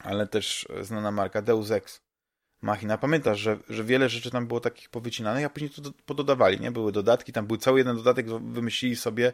[0.00, 2.02] ale też znana marka Deus Ex
[2.62, 2.98] Machina.
[2.98, 6.70] Pamiętasz, że, że wiele rzeczy tam było takich powycinanych, a później to pododawali, nie?
[6.70, 9.32] Były dodatki, tam był cały jeden dodatek, wymyślili sobie,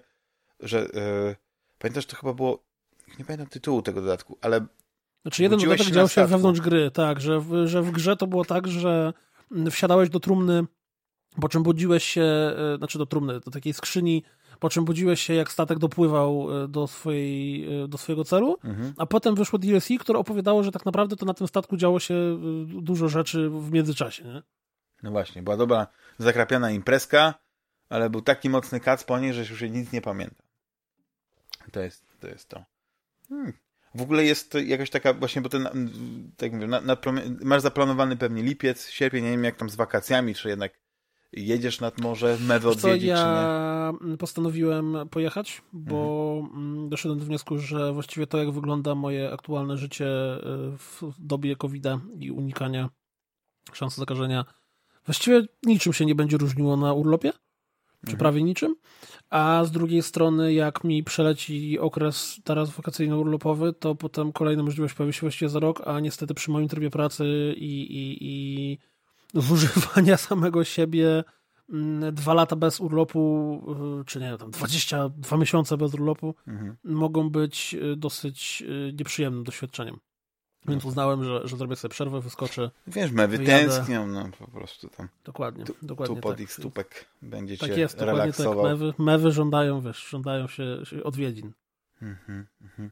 [0.61, 1.37] że yy,
[1.79, 2.65] pamiętasz, to chyba było,
[3.19, 4.67] nie pamiętam tytułu tego dodatku, ale
[5.23, 8.45] znaczy jeden dodatek działo się wewnątrz gry, tak, że w, że w grze to było
[8.45, 9.13] tak, że
[9.71, 10.65] wsiadałeś do trumny,
[11.41, 14.23] po czym budziłeś się, e, znaczy do trumny, do takiej skrzyni
[14.63, 18.95] po czym budziłeś się, jak statek dopływał e, do, swojej, e, do swojego celu, mhm.
[18.97, 22.15] a potem wyszło DLC, które opowiadało, że tak naprawdę to na tym statku działo się
[22.15, 22.39] e,
[22.83, 24.25] dużo rzeczy w międzyczasie.
[24.25, 24.43] Nie?
[25.03, 25.87] No właśnie, była dobra,
[26.19, 27.35] zakrapiana imprezka,
[27.89, 30.43] ale był taki mocny kac po niej, że już nic nie pamięta.
[31.73, 32.29] To jest to.
[32.29, 32.65] Jest to.
[33.29, 33.53] Hmm.
[33.95, 35.69] W ogóle jest jakaś taka właśnie, bo ten,
[36.37, 36.97] tak mówię, na, na,
[37.41, 40.82] masz zaplanowany pewnie lipiec, sierpień, nie wiem jak tam z wakacjami, czy jednak
[41.33, 46.89] jedziesz nad morze, mewę odwiedzić, ja postanowiłem pojechać, bo mhm.
[46.89, 50.39] doszedłem do wniosku, że właściwie to, jak wygląda moje aktualne życie e,
[50.79, 51.85] w dobie covid
[52.21, 52.91] i unikania
[53.73, 54.45] szansy zakażenia,
[55.07, 57.33] właściwie niczym się nie będzie różniło na urlopie,
[57.91, 58.19] czy mhm.
[58.19, 58.77] prawie niczym.
[59.31, 65.13] A z drugiej strony, jak mi przeleci okres teraz wakacyjno-urlopowy, to potem kolejna możliwość pojawi
[65.13, 68.79] się właściwie za rok, a niestety przy moim trybie pracy i, i, i
[69.35, 71.25] zużywania samego siebie
[71.71, 73.63] mm, dwa lata bez urlopu,
[74.01, 76.77] y, czy nie, tam 22 miesiące bez urlopu mhm.
[76.85, 79.99] mogą być y, dosyć y, nieprzyjemnym doświadczeniem.
[80.69, 82.71] Więc uznałem, że, że zrobię sobie przerwę, wyskoczę.
[82.87, 85.09] Wiesz, mewy tęsknią, no po prostu tam.
[85.25, 86.17] Dokładnie, tu, dokładnie.
[86.17, 86.41] Tu pod tak.
[86.41, 88.55] ich stópek będzie tak cię jest, relaksował.
[88.55, 88.65] Tak.
[88.65, 91.53] Mewy, mewy żądają, wiesz, żądają się, się odwiedzin.
[92.03, 92.91] Mhm, mhm.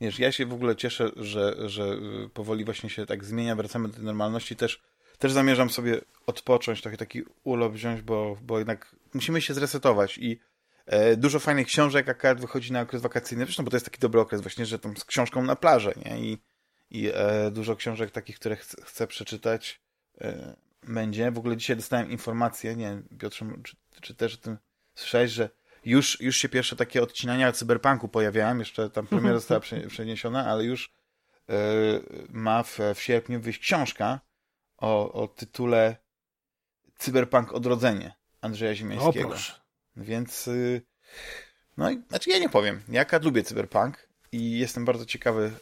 [0.00, 1.96] Wiesz, ja się w ogóle cieszę, że, że
[2.34, 4.82] powoli właśnie się tak zmienia, wracamy do normalności też
[5.22, 10.40] też zamierzam sobie odpocząć, trochę taki urlop wziąć, bo, bo jednak musimy się zresetować i
[10.86, 14.20] e, dużo fajnych książek akurat wychodzi na okres wakacyjny, zresztą bo to jest taki dobry
[14.20, 16.20] okres właśnie, że tam z książką na plażę, nie?
[16.20, 16.38] I,
[16.90, 19.80] i e, dużo książek takich, które ch chcę przeczytać
[20.20, 21.30] e, będzie.
[21.30, 24.58] W ogóle dzisiaj dostałem informację, nie wiem, Piotrze, czy, czy też o tym
[24.94, 25.50] słyszałeś, że
[25.84, 29.60] już, już się pierwsze takie odcinania cyberpunku pojawiają, jeszcze tam premiera została
[29.94, 30.92] przeniesiona, ale już
[31.48, 31.54] e,
[32.28, 34.20] ma w, w sierpniu wyjść książka,
[34.82, 35.96] o, o tytule
[36.98, 39.28] Cyberpunk Odrodzenie Andrzeja Ziemiańskiego.
[39.28, 39.36] O,
[39.96, 40.82] Więc y,
[41.76, 42.82] no i znaczy ja nie powiem.
[42.88, 45.52] Ja lubię Cyberpunk i jestem bardzo ciekawy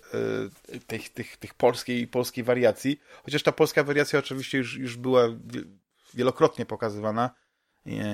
[0.74, 3.00] y, tych, tych, tych polskiej, polskiej wariacji.
[3.24, 5.28] Chociaż ta polska wariacja oczywiście już, już była
[6.14, 7.30] wielokrotnie pokazywana.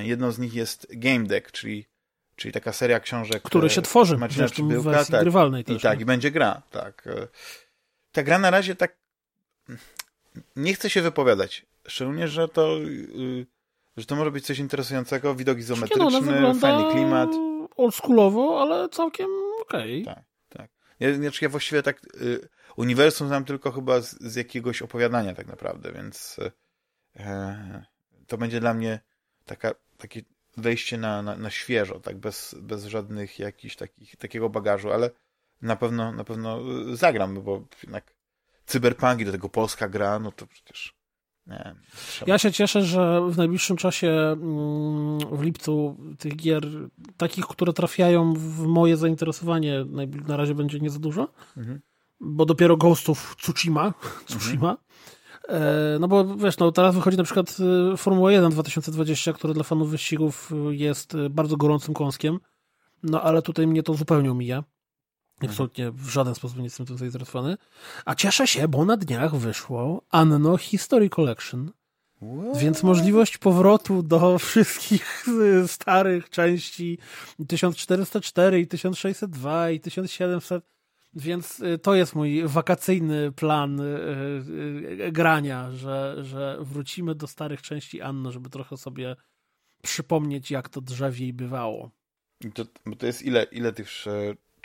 [0.02, 1.86] Jedną z nich jest Game Deck, czyli,
[2.36, 3.42] czyli taka seria książek.
[3.42, 5.76] Które się tworzy Marcina w wersji tak, grywalnej też.
[5.76, 6.62] I tak, i będzie gra.
[6.70, 7.08] Tak.
[8.12, 8.96] Ta gra na razie tak
[10.56, 11.66] nie chcę się wypowiadać.
[11.88, 13.46] Szczególnie, że to, yy,
[13.96, 17.30] że to może być coś interesującego, widok izometryczny, no, fajny klimat.
[17.76, 19.26] oldschoolowo, ale całkiem
[19.62, 20.02] okej.
[20.02, 20.14] Okay.
[20.14, 20.70] Tak, tak.
[21.00, 25.46] Ja, znaczy ja właściwie tak yy, uniwersum znam tylko chyba z, z, jakiegoś opowiadania tak
[25.46, 26.36] naprawdę, więc
[27.16, 27.82] yy,
[28.26, 29.00] to będzie dla mnie
[29.44, 30.22] taka, takie
[30.56, 35.10] wejście na, na, na świeżo, tak, bez, bez żadnych jakichś takich, takiego bagażu, ale
[35.62, 36.60] na pewno, na pewno
[36.92, 38.15] y, zagram, bo jednak
[38.66, 40.96] cyberpunk i do tego polska gra, no to przecież
[41.46, 41.74] Nie,
[42.26, 46.66] ja się cieszę, że w najbliższym czasie mm, w lipcu tych gier,
[47.16, 49.84] takich, które trafiają w moje zainteresowanie,
[50.28, 51.80] na razie będzie nie za dużo, mhm.
[52.20, 53.94] bo dopiero Ghostów Tsushima,
[54.26, 54.86] Tsushima mhm.
[56.00, 57.56] No bo wiesz, no teraz wychodzi na przykład
[57.94, 62.38] y, Formuła 1 2020, który dla fanów wyścigów jest y, bardzo gorącym kąskiem,
[63.02, 64.64] no ale tutaj mnie to zupełnie omija.
[65.44, 67.56] Absolutnie w żaden sposób nie jestem tym zainteresowany.
[68.04, 71.72] A cieszę się, bo na dniach wyszło Anno History Collection.
[72.16, 72.58] What?
[72.58, 75.26] Więc możliwość powrotu do wszystkich
[75.66, 76.98] starych części
[77.48, 80.64] 1404 i 1602 i 1700.
[81.14, 87.62] Więc y, to jest mój wakacyjny plan y, y, grania, że, że wrócimy do starych
[87.62, 89.16] części Anno, żeby trochę sobie
[89.82, 91.90] przypomnieć, jak to drzewiej bywało.
[92.54, 92.64] To,
[92.98, 93.88] to jest ile, ile tych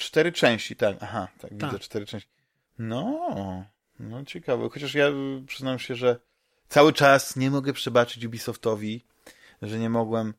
[0.02, 0.98] cztery części, tak.
[1.02, 1.72] Aha, tak, tak.
[1.72, 2.30] widzę cztery części.
[2.80, 3.66] No,
[4.00, 4.70] no ciekawe.
[4.70, 5.08] Chociaż ja
[5.48, 6.20] przyznam się, że
[6.70, 9.04] cały czas nie mogę przebaczyć Ubisoftowi,
[9.62, 10.34] że nie mogłem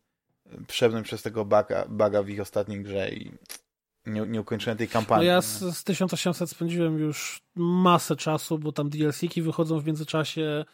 [0.66, 3.33] przebrnąć przez tego baga, baga w ich ostatniej grze i
[4.07, 5.27] nie, nie ukończyłem tej kampanii.
[5.27, 10.64] No ja z, z 1800 spędziłem już masę czasu, bo tam DLC-ki wychodzą w międzyczasie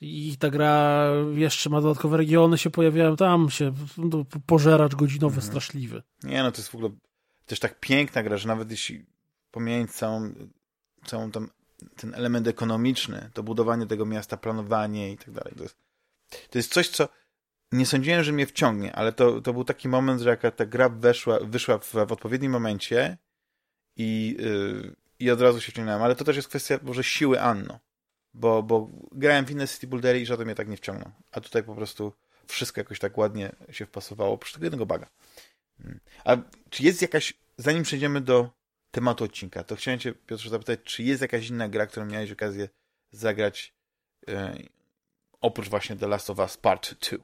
[0.00, 5.50] i ta gra jeszcze ma dodatkowe regiony się pojawiają, tam się no, pożeracz godzinowy mhm.
[5.50, 6.02] straszliwy.
[6.22, 6.90] Nie, no to jest w ogóle
[7.46, 9.04] też tak piękna gra, że nawet jeśli
[9.50, 10.32] pomijając całą,
[11.06, 11.50] całą tam,
[11.96, 15.76] ten element ekonomiczny, to budowanie tego miasta, planowanie i tak dalej, to jest,
[16.50, 17.08] to jest coś, co
[17.72, 20.88] nie sądziłem, że mnie wciągnie, ale to, to był taki moment, że jaka ta gra
[20.88, 23.18] weszła, wyszła w, w odpowiednim momencie
[23.96, 27.78] i, yy, i od razu się wciągnąłem, ale to też jest kwestia może siły Anno,
[28.34, 31.62] bo, bo grałem w inne City Buildery i żaden mnie tak nie wciągnął, a tutaj
[31.62, 32.12] po prostu
[32.46, 35.06] wszystko jakoś tak ładnie się wpasowało, oprócz tego jednego baga.
[35.82, 36.00] Hmm.
[36.24, 36.36] A
[36.70, 38.50] czy jest jakaś, zanim przejdziemy do
[38.90, 42.68] tematu odcinka, to chciałem cię, Piotrze, zapytać, czy jest jakaś inna gra, którą miałeś okazję
[43.10, 43.74] zagrać
[44.28, 44.56] e,
[45.40, 47.18] oprócz właśnie The Last of Us Part 2?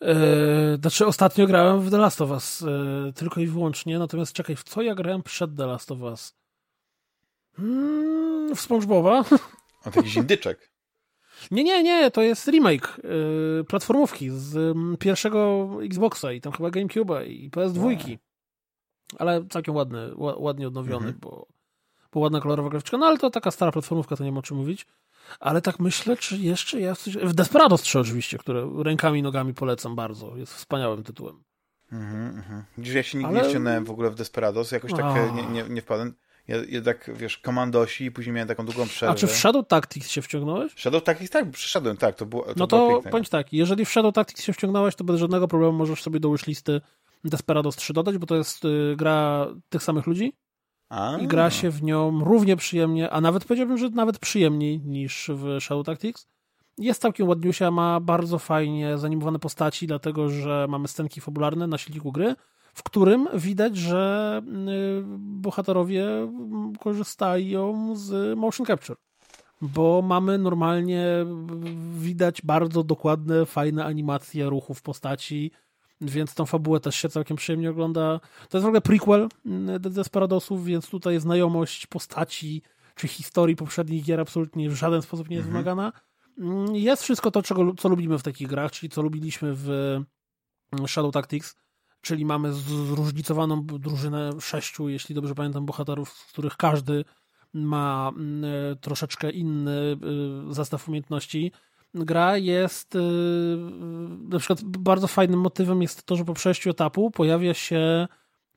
[0.00, 4.56] Eee, znaczy ostatnio grałem w The Last of Us e, tylko i wyłącznie, natomiast czekaj,
[4.56, 6.34] w co ja grałem przed The Last of Us?
[7.56, 9.24] Hmm, w SpongeBoba.
[9.84, 10.71] A to jakiś indyczek.
[11.50, 16.68] Nie, nie, nie, to jest remake yy, platformówki z y, pierwszego Xboxa i tam chyba
[16.68, 18.18] GameCube'a i PS2.
[19.18, 21.18] Ale całkiem ładny, ładnie odnowiony, mhm.
[21.20, 21.46] bo,
[22.12, 22.96] bo ładna kolorowa graficzka.
[22.96, 24.86] No ale to taka stara platformówka, to nie ma o czym mówić.
[25.40, 27.16] Ale tak myślę, czy jeszcze jest coś...
[27.16, 30.36] W Desperados 3 oczywiście, które rękami i nogami polecam bardzo.
[30.36, 31.44] Jest wspaniałym tytułem.
[31.92, 32.64] Mhm, mhm.
[32.78, 33.42] Ja się nigdy ale...
[33.42, 36.14] nie wciągnąłem w ogóle w Desperados, jakoś tak nie, nie, nie wpadłem.
[36.48, 39.12] Ja, jednak, wiesz, komandosi i później miałem taką długą przerwę.
[39.12, 40.72] A czy w Shadow Tactics się wciągnąłeś?
[40.76, 43.88] Shadow Tactics, tak, przeszedłem, tak, to było to No to było bądź tak, jeżeli w
[43.88, 46.80] Shadow Tactics się wciągnąłeś, to bez żadnego problemu możesz sobie do wishlisty
[47.24, 50.32] Desperados 3 dodać, bo to jest y, gra tych samych ludzi
[50.88, 51.16] a.
[51.20, 55.60] i gra się w nią równie przyjemnie, a nawet powiedziałbym, że nawet przyjemniej niż w
[55.60, 56.28] Shadow Tactics.
[56.78, 62.12] Jest całkiem ładniusia, ma bardzo fajnie zanimowane postaci, dlatego że mamy scenki fabularne na silniku
[62.12, 62.34] gry,
[62.72, 66.06] w którym widać, że y, bohaterowie
[66.80, 68.96] korzystają z motion capture.
[69.60, 71.06] Bo mamy normalnie,
[71.98, 75.50] widać bardzo dokładne, fajne animacje ruchów postaci,
[76.00, 78.20] więc tą fabułę też się całkiem przyjemnie ogląda.
[78.48, 79.28] To jest w ogóle prequel
[79.76, 82.62] y, Desperadosów, więc tutaj znajomość postaci
[82.94, 85.64] czy historii poprzednich gier absolutnie w żaden sposób nie jest mhm.
[85.64, 85.92] wymagana.
[86.38, 89.98] Mm, jest wszystko to, czego, co lubimy w takich grach, czyli co lubiliśmy w
[90.86, 91.56] Shadow Tactics,
[92.02, 97.04] czyli mamy zróżnicowaną drużynę sześciu, jeśli dobrze pamiętam, bohaterów, z których każdy
[97.52, 99.96] ma mm, e, troszeczkę inny
[100.50, 101.52] e, zestaw umiejętności.
[101.94, 102.98] Gra jest e,
[104.28, 108.08] na przykład bardzo fajnym motywem jest to, że po przejściu etapu pojawia się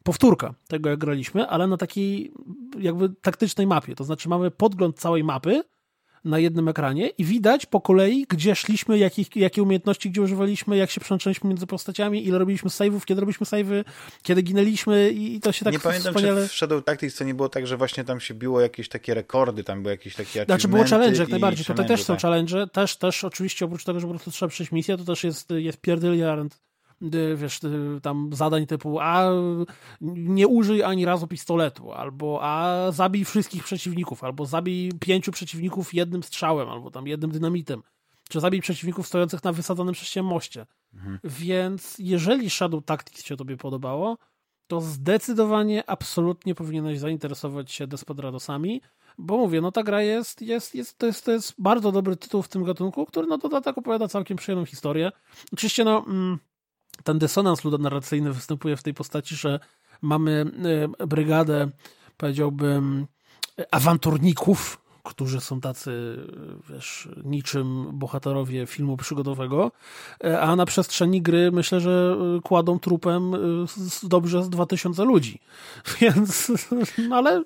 [0.03, 2.33] powtórka tego, jak graliśmy, ale na takiej
[2.79, 3.95] jakby taktycznej mapie.
[3.95, 5.63] To znaczy mamy podgląd całej mapy,
[6.25, 10.91] na jednym ekranie i widać po kolei, gdzie szliśmy, jakich, jakie umiejętności gdzie używaliśmy, jak
[10.91, 13.83] się przełączyliśmy między postaciami, ile robiliśmy save'ów, kiedy robiliśmy save'y,
[14.23, 16.41] kiedy ginęliśmy i to się tak Nie pamiętam, wspaniale...
[16.41, 19.13] czy w Shadow Tactics to nie było tak, że właśnie tam się biło jakieś takie
[19.13, 22.21] rekordy, tam były jakieś takie Znaczy było challenge jak najbardziej, tutaj też są tak.
[22.21, 25.49] challenge, też, też oczywiście oprócz tego, że po prostu trzeba przejść misję, to też jest,
[25.49, 26.65] jest pierdyliard
[27.35, 27.59] wiesz,
[28.01, 29.29] tam zadań typu a
[30.01, 36.23] nie użyj ani razu pistoletu, albo a zabij wszystkich przeciwników, albo zabij pięciu przeciwników jednym
[36.23, 37.83] strzałem, albo tam jednym dynamitem,
[38.29, 40.65] czy zabij przeciwników stojących na wysadzonym przez moście.
[40.93, 41.19] Mhm.
[41.23, 44.17] Więc jeżeli Shadow Tactics się tobie podobało,
[44.67, 48.81] to zdecydowanie, absolutnie powinieneś zainteresować się Desperados,ami
[49.17, 52.41] bo mówię, no ta gra jest, jest, jest, to jest, to jest bardzo dobry tytuł
[52.41, 55.11] w tym gatunku, który no dodatek opowiada całkiem przyjemną historię.
[55.53, 56.05] Oczywiście no...
[56.07, 56.39] Mm,
[57.03, 59.59] ten dysonans ludonarracyjny występuje w tej postaci, że
[60.01, 60.45] mamy
[61.01, 61.69] e, brygadę,
[62.17, 63.07] powiedziałbym,
[63.71, 66.17] awanturników, którzy są tacy,
[66.69, 69.71] wiesz, niczym bohaterowie filmu przygodowego,
[70.23, 73.31] e, a na przestrzeni gry myślę, że kładą trupem
[74.03, 75.39] dobrze z 2000 ludzi.
[76.01, 76.51] Więc,
[77.09, 77.43] no ale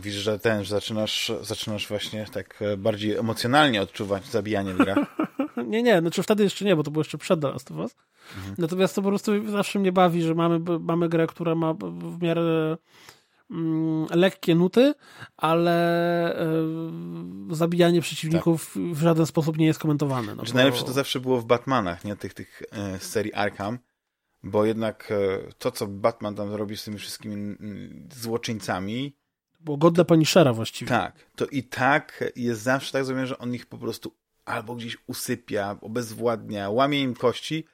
[0.00, 4.98] Widzisz, że ten, że zaczynasz, zaczynasz właśnie tak bardziej emocjonalnie odczuwać zabijanie w grach.
[5.66, 7.96] nie, nie, znaczy wtedy jeszcze nie, bo to było jeszcze przed The Last of Us.
[8.36, 8.54] Mhm.
[8.58, 12.76] Natomiast to po prostu zawsze mnie bawi, że mamy, mamy grę, która ma w miarę
[13.50, 14.94] mm, lekkie nuty,
[15.36, 16.42] ale
[17.50, 18.82] y, zabijanie przeciwników tak.
[18.82, 20.26] w żaden sposób nie jest komentowane.
[20.26, 20.56] No, znaczy, bo...
[20.56, 22.16] Najlepsze to zawsze było w Batmanach, nie?
[22.16, 23.78] Tych, tych e, serii Arkham,
[24.42, 27.56] bo jednak e, to, co Batman tam robi z tymi wszystkimi
[28.14, 29.16] złoczyńcami,
[29.64, 30.88] było godne Punishera właściwie.
[30.88, 34.96] Tak, to i tak jest zawsze tak zrobione, że on ich po prostu albo gdzieś
[35.06, 37.64] usypia, obezwładnia, łamie im kości,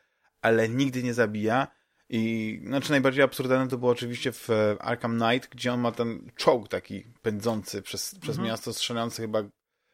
[0.43, 1.69] ale nigdy nie zabija.
[2.09, 4.49] I znaczy najbardziej absurdalne to było oczywiście w
[4.81, 8.49] Arkham Knight, gdzie on ma ten czołg taki pędzący przez, przez mhm.
[8.49, 9.43] miasto, strzelający chyba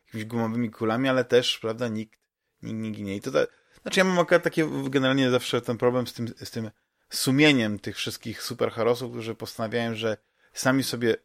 [0.04, 2.20] jakimiś gumowymi kulami, ale też, prawda, nikt,
[2.62, 3.16] nikt nie ginie.
[3.16, 3.46] I to, to
[3.82, 6.70] znaczy ja mam akurat takie generalnie zawsze ten problem z tym, z tym
[7.10, 10.16] sumieniem tych wszystkich superherosów, którzy postanawiają, że
[10.52, 11.16] sami sobie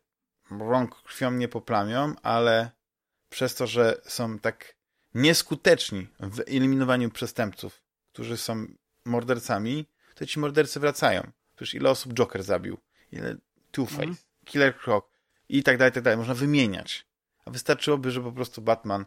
[0.51, 2.71] rąk krwią nie poplamią, ale
[3.29, 4.75] przez to, że są tak
[5.13, 7.81] nieskuteczni w eliminowaniu przestępców,
[8.13, 8.65] którzy są
[9.05, 9.85] mordercami,
[10.15, 11.31] to ci mordercy wracają.
[11.55, 12.77] Przecież ile osób Joker zabił,
[13.11, 13.35] ile
[13.71, 14.15] Two-Face, mm.
[14.45, 15.05] Killer Croc
[15.49, 16.17] i tak dalej, tak dalej.
[16.17, 17.07] Można wymieniać.
[17.45, 19.05] A wystarczyłoby, że po prostu Batman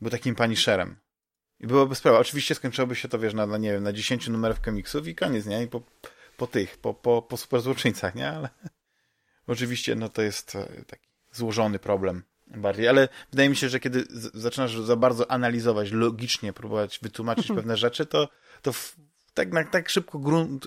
[0.00, 0.96] był takim paniszerem.
[1.60, 2.18] I byłoby sprawa.
[2.18, 5.46] Oczywiście skończyłoby się to, wiesz, na, na nie wiem, na 10 numerów komiksów i koniec,
[5.46, 5.62] nie?
[5.62, 5.82] I po,
[6.36, 8.30] po tych, po, po, po super złoczyńcach, nie?
[8.30, 8.48] Ale
[9.46, 14.04] oczywiście, no to jest e, taki złożony problem bardziej, ale wydaje mi się, że kiedy
[14.34, 18.28] zaczynasz za bardzo analizować, logicznie próbować wytłumaczyć pewne rzeczy, to,
[18.62, 18.96] to w,
[19.34, 20.66] tak, na, tak szybko grunt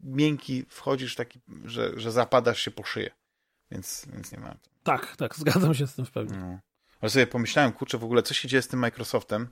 [0.00, 3.10] miękki wchodzisz taki, że, że zapadasz się po szyję.
[3.70, 4.56] Więc, więc nie ma.
[4.82, 6.32] Tak, tak, zgadzam się z tym w pełni.
[6.36, 6.58] No.
[7.00, 9.48] Ale sobie pomyślałem, kurczę, w ogóle co się dzieje z tym Microsoftem,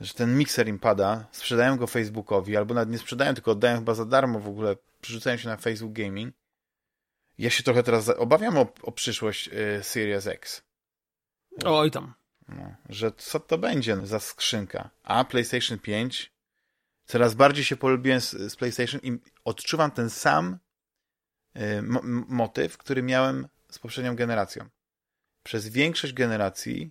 [0.00, 3.94] że ten mikser im pada, sprzedają go Facebookowi, albo nawet nie sprzedają, tylko oddają chyba
[3.94, 6.34] za darmo w ogóle, przerzucają się na Facebook Gaming.
[7.38, 10.62] Ja się trochę teraz obawiam o, o przyszłość y, Series X.
[11.64, 12.14] Oj tam.
[12.48, 14.90] No, że co to będzie za skrzynka?
[15.02, 16.32] A PlayStation 5
[17.04, 20.58] coraz bardziej się polubiłem z, z PlayStation i odczuwam ten sam
[21.56, 21.82] y,
[22.28, 24.68] motyw, który miałem z poprzednią generacją.
[25.42, 26.90] Przez większość generacji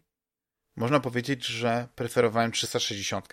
[0.76, 3.30] można powiedzieć, że preferowałem 360.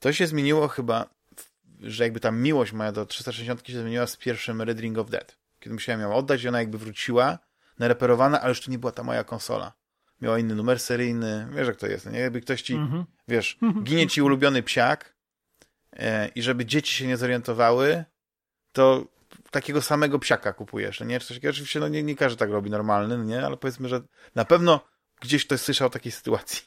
[0.00, 1.14] To się zmieniło chyba,
[1.80, 5.38] że jakby ta miłość moja do 360 się zmieniła z pierwszym Red Ring of Dead.
[5.66, 7.38] Kiedy musiałem ją oddać i ona jakby wróciła
[7.78, 9.72] nareperowana, ale już to nie była ta moja konsola.
[10.20, 12.18] Miała inny numer seryjny, wiesz jak to jest, nie?
[12.18, 13.04] Jakby ktoś ci, -hmm.
[13.28, 15.14] wiesz, ginie ci ulubiony psiak
[15.92, 18.04] e, i żeby dzieci się nie zorientowały,
[18.72, 19.06] to
[19.50, 21.20] takiego samego psiaka kupujesz, nie?
[21.20, 23.46] Czy coś takiego, oczywiście no nie, nie każdy tak robi normalny, no nie?
[23.46, 24.00] Ale powiedzmy, że
[24.34, 24.80] na pewno
[25.20, 26.62] gdzieś ktoś słyszał o takiej sytuacji.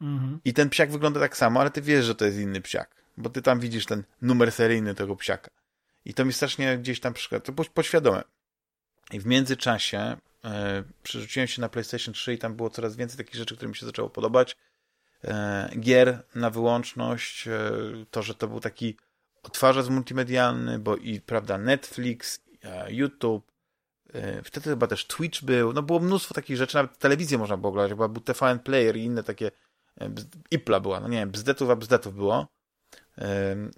[0.00, 0.38] -hmm.
[0.44, 3.30] I ten psiak wygląda tak samo, ale ty wiesz, że to jest inny psiak, bo
[3.30, 5.61] ty tam widzisz ten numer seryjny tego psiaka.
[6.04, 8.22] I to mi strasznie gdzieś tam przeszkadza, to podświadome.
[9.12, 13.34] I w międzyczasie e, przerzuciłem się na PlayStation 3 i tam było coraz więcej takich
[13.34, 14.56] rzeczy, które mi się zaczęło podobać.
[15.24, 17.70] E, gier na wyłączność, e,
[18.10, 18.96] to, że to był taki
[19.42, 22.42] odtwarzacz multimedialny, bo i, prawda, Netflix,
[22.88, 23.52] YouTube,
[24.44, 27.98] wtedy chyba też Twitch był, no było mnóstwo takich rzeczy, nawet telewizję można było oglądać,
[27.98, 29.50] bo był TVN Player i inne takie,
[30.50, 32.48] Ipla była, no nie wiem, bzdetów a bzdetów było.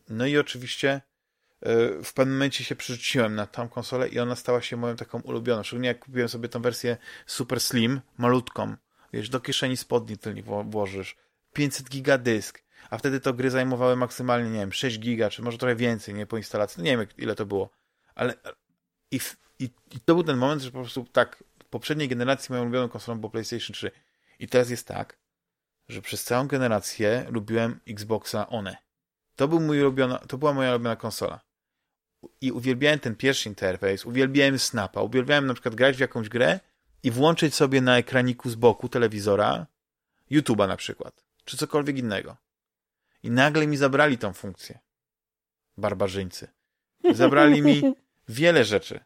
[0.09, 1.01] No i oczywiście
[2.05, 5.63] w pewnym momencie się przerzuciłem na tą konsolę i ona stała się moją taką ulubioną.
[5.63, 8.77] Szczególnie jak kupiłem sobie tą wersję Super Slim, malutką.
[9.13, 11.17] Wiesz, do kieszeni spodni tylnie włożysz.
[11.53, 12.65] 500 giga dysk.
[12.91, 16.27] A wtedy to gry zajmowały maksymalnie, nie wiem, 6 giga, czy może trochę więcej, nie,
[16.27, 16.79] po instalacji.
[16.79, 17.71] No nie wiem, ile to było.
[18.15, 18.35] Ale
[19.11, 19.21] i,
[19.59, 22.89] i, i to był ten moment, że po prostu tak, w poprzedniej generacji moją ulubioną
[22.89, 23.91] konsolą było PlayStation 3.
[24.39, 25.19] I teraz jest tak,
[25.89, 28.77] że przez całą generację lubiłem Xboxa One.
[29.37, 31.41] To, był mój ulubiona, to była moja ulubiona konsola
[32.41, 36.61] i uwielbiałem ten pierwszy interfejs, uwielbiałem Snapa, uwielbiałem na przykład grać w jakąś grę
[37.03, 39.67] i włączyć sobie na ekraniku z boku telewizora
[40.31, 42.37] YouTube'a na przykład, czy cokolwiek innego.
[43.23, 44.79] I nagle mi zabrali tą funkcję.
[45.77, 46.49] Barbarzyńcy.
[47.13, 47.83] Zabrali mi
[48.29, 49.01] wiele rzeczy.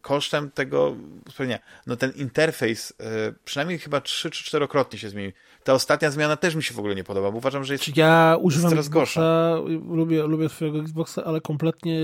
[0.00, 0.96] Kosztem tego
[1.30, 1.58] spełnienia.
[1.86, 5.32] No ten interfejs yy, przynajmniej chyba trzy czy czterokrotnie się zmienił.
[5.64, 8.36] Ta ostatnia zmiana też mi się w ogóle nie podoba, bo uważam, że jest, ja
[8.40, 9.54] używam coraz gorsza.
[9.88, 12.00] Lubię, lubię swojego Xboxa, ale kompletnie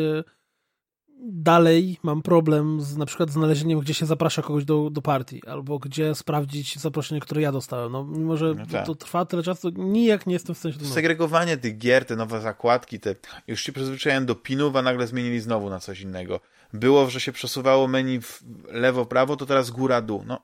[1.28, 5.78] dalej mam problem z na przykład znalezieniem, gdzie się zaprasza kogoś do, do partii, albo
[5.78, 7.92] gdzie sprawdzić zaproszenie, które ja dostałem.
[7.92, 8.86] No, mimo, że no tak.
[8.86, 12.40] to, trwa tyle czasu, nijak nie jestem w stanie się Segregowanie tych gier, te nowe
[12.40, 13.14] zakładki, te
[13.46, 16.40] już się przyzwyczaiłem do pinów, a nagle zmienili znowu na coś innego.
[16.72, 20.22] Było, że się przesuwało menu w lewo, prawo, to teraz góra, dół.
[20.26, 20.40] No,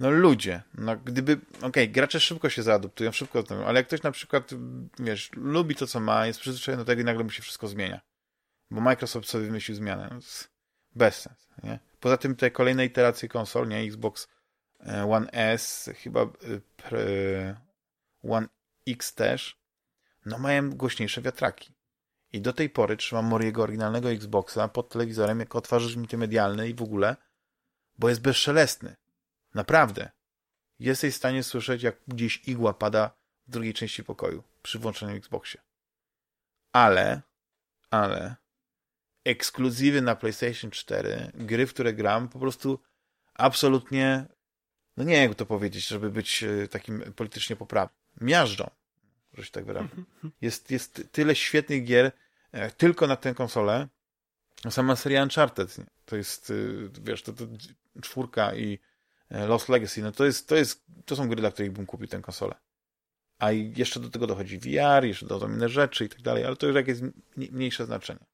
[0.00, 4.10] No ludzie, no gdyby, okej, okay, gracze szybko się zaadoptują, szybko, ale jak ktoś na
[4.10, 4.50] przykład,
[4.98, 8.00] wiesz, lubi to, co ma, jest przyzwyczajony do tego i nagle mu się wszystko zmienia.
[8.70, 10.08] Bo Microsoft sobie wymyślił zmianę.
[10.12, 10.20] No,
[10.94, 11.78] bez sens, nie?
[12.00, 13.78] Poza tym te kolejne iteracje konsol, nie?
[13.78, 14.28] Xbox
[14.80, 16.20] e, One S, chyba
[16.92, 17.56] e,
[18.22, 18.48] One
[18.88, 19.58] X też,
[20.26, 21.74] no mają głośniejsze wiatraki.
[22.32, 26.82] I do tej pory trzymam mojego oryginalnego Xboxa pod telewizorem jako otwarzacz multimedialny i w
[26.82, 27.16] ogóle,
[27.98, 28.96] bo jest bezszelestny.
[29.54, 30.10] Naprawdę.
[30.78, 33.10] Jesteś w stanie słyszeć, jak gdzieś igła pada
[33.46, 35.60] w drugiej części pokoju przy włączonym Xboxie.
[36.72, 37.22] Ale,
[37.90, 38.36] ale,
[39.24, 42.78] ekskluzywy na PlayStation 4, gry, w które gram, po prostu
[43.34, 44.26] absolutnie,
[44.96, 47.98] no nie jak to powiedzieć, żeby być e, takim politycznie poprawnym.
[48.20, 48.70] Miażdżą,
[49.34, 49.88] że się tak wyrażę.
[50.40, 52.12] Jest, jest tyle świetnych gier
[52.52, 53.88] e, tylko na tę konsolę.
[54.70, 56.54] Sama seria Uncharted, to jest, e,
[57.02, 57.44] wiesz, to, to
[58.02, 58.78] czwórka i
[59.30, 62.20] Lost Legacy, no to jest, to jest, to są gry, dla których bym kupił tę
[62.20, 62.54] konsolę.
[63.38, 66.66] A jeszcze do tego dochodzi VR, jeszcze dochodzą inne rzeczy i tak dalej, ale to
[66.66, 66.98] już jakieś
[67.36, 68.26] mniejsze znaczenie.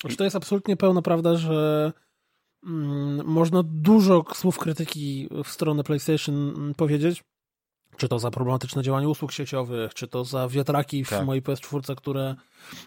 [0.00, 1.92] Znaczy to jest absolutnie pełna prawda, że
[2.66, 7.24] mm, można dużo słów krytyki w stronę PlayStation mm, powiedzieć,
[7.96, 11.26] czy to za problematyczne działanie usług sieciowych, czy to za wiatraki w tak.
[11.26, 12.34] mojej PS4, które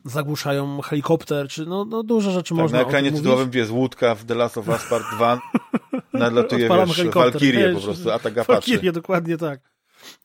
[0.06, 4.26] zagłuszają helikopter, czy no, no duże rzeczy tak, można Na ekranie tytułowym, jest łódka w
[4.26, 5.42] The Last of Us Part 2,
[6.14, 8.54] nadlatuje, wiesz, Valkyrie po prostu, atak Apache.
[8.54, 9.60] Valkyrie, dokładnie tak.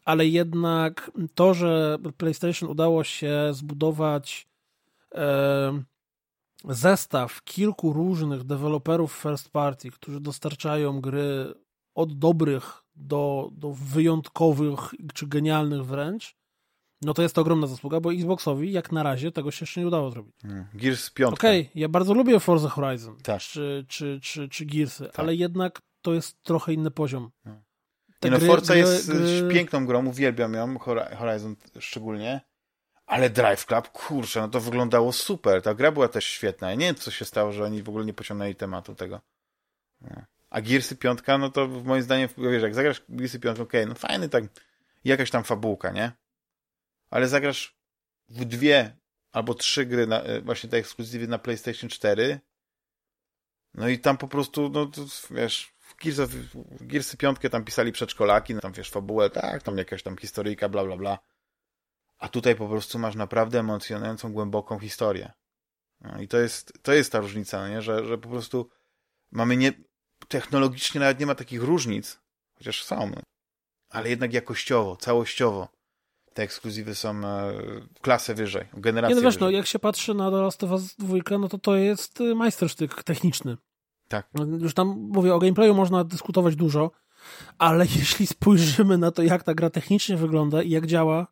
[0.05, 4.49] Ale jednak to, że PlayStation udało się zbudować
[5.15, 5.83] e,
[6.69, 11.55] zestaw kilku różnych deweloperów first party, którzy dostarczają gry
[11.95, 14.81] od dobrych do, do wyjątkowych
[15.15, 16.37] czy genialnych wręcz,
[17.03, 19.87] no to jest to ogromna zasługa, bo Xboxowi jak na razie tego się jeszcze nie
[19.87, 20.35] udało zrobić.
[20.43, 20.67] Hmm.
[20.75, 21.35] Gears 5.
[21.35, 23.41] Okej, okay, ja bardzo lubię Forza Horizon tak.
[23.41, 25.19] czy, czy, czy, czy Gearsy, tak.
[25.21, 27.31] ale jednak to jest trochę inny poziom.
[27.45, 27.63] Hmm.
[28.23, 29.49] no, gry, Forza gry, jest gry...
[29.53, 30.79] piękną grą, uwielbiam ją,
[31.19, 32.41] Horizon szczególnie,
[33.07, 35.63] ale Drive Club, kurczę, no to wyglądało super.
[35.63, 36.71] Ta gra była też świetna.
[36.71, 39.21] Ja nie wiem, co się stało, że oni w ogóle nie pociągnęli tematu tego.
[40.01, 40.23] No.
[40.51, 43.95] A Gearsy 5, no to moim zdaniem, wiesz, jak zagrasz Gearsy 5, okej, okay, no
[43.95, 44.45] fajny tak,
[45.05, 46.13] jakaś tam fabułka, nie?
[47.11, 47.77] Ale zagrasz
[48.29, 48.97] w dwie
[49.33, 52.41] albo trzy gry, na, e, właśnie te ekskluzywy na PlayStation 4,
[53.75, 57.93] no i tam po prostu, no to, wiesz, w Gearsy, w Gearsy 5 tam pisali
[57.93, 61.19] przedszkolaki, no tam wiesz, fabułę, tak, tam jakaś tam historyjka, bla, bla, bla.
[62.19, 65.33] A tutaj po prostu masz naprawdę emocjonującą, głęboką historię.
[66.01, 67.83] No i to jest, to jest ta różnica, no nie?
[67.83, 68.71] Że, że po prostu
[69.31, 69.73] mamy nie,
[70.31, 72.21] technologicznie nawet nie ma takich różnic,
[72.59, 73.23] chociaż są, no.
[73.91, 75.69] ale jednak jakościowo, całościowo
[76.35, 77.53] te ekskluzywy są e,
[78.01, 79.53] klasę wyżej, generację Nie, no wiesz, no, wyżej.
[79.53, 82.35] no jak się patrzy na The Last of Us 2, no to to jest y,
[82.35, 83.57] majstersztyk techniczny.
[84.09, 84.29] Tak.
[84.35, 86.91] No, już tam, mówię, o gameplayu można dyskutować dużo,
[87.59, 91.27] ale jeśli spojrzymy na to, jak ta gra technicznie wygląda i jak działa,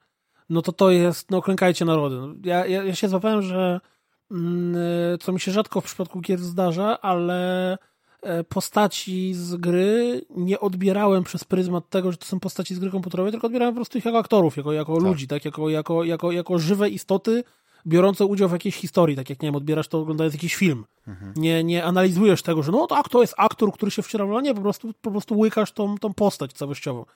[0.48, 2.16] no to to jest, no klękajcie narody.
[2.44, 3.80] Ja, ja, ja się złapałem, że
[4.30, 4.76] mm,
[5.14, 7.38] y, co mi się rzadko w przypadku gier zdarza, ale
[7.72, 7.78] E,
[8.48, 13.32] postaci z gry nie odbierałem przez pryzmat tego, że to są postaci z gry komputerowej,
[13.32, 15.04] tylko odbierałem po prostu ich jako aktorów, jako, jako tak.
[15.04, 15.44] ludzi, tak?
[15.44, 17.44] Jako, jako, jako, jako żywe istoty
[17.86, 20.84] biorące udział w jakiejś historii, tak jak, nie wiem, odbierasz to oglądając jakiś film.
[21.06, 21.32] Mhm.
[21.36, 24.54] Nie, nie analizujesz tego, że no tak, to jest aktor, który się wciela w nie,
[24.54, 27.06] po prostu, po prostu łykasz tą, tą postać całościowo.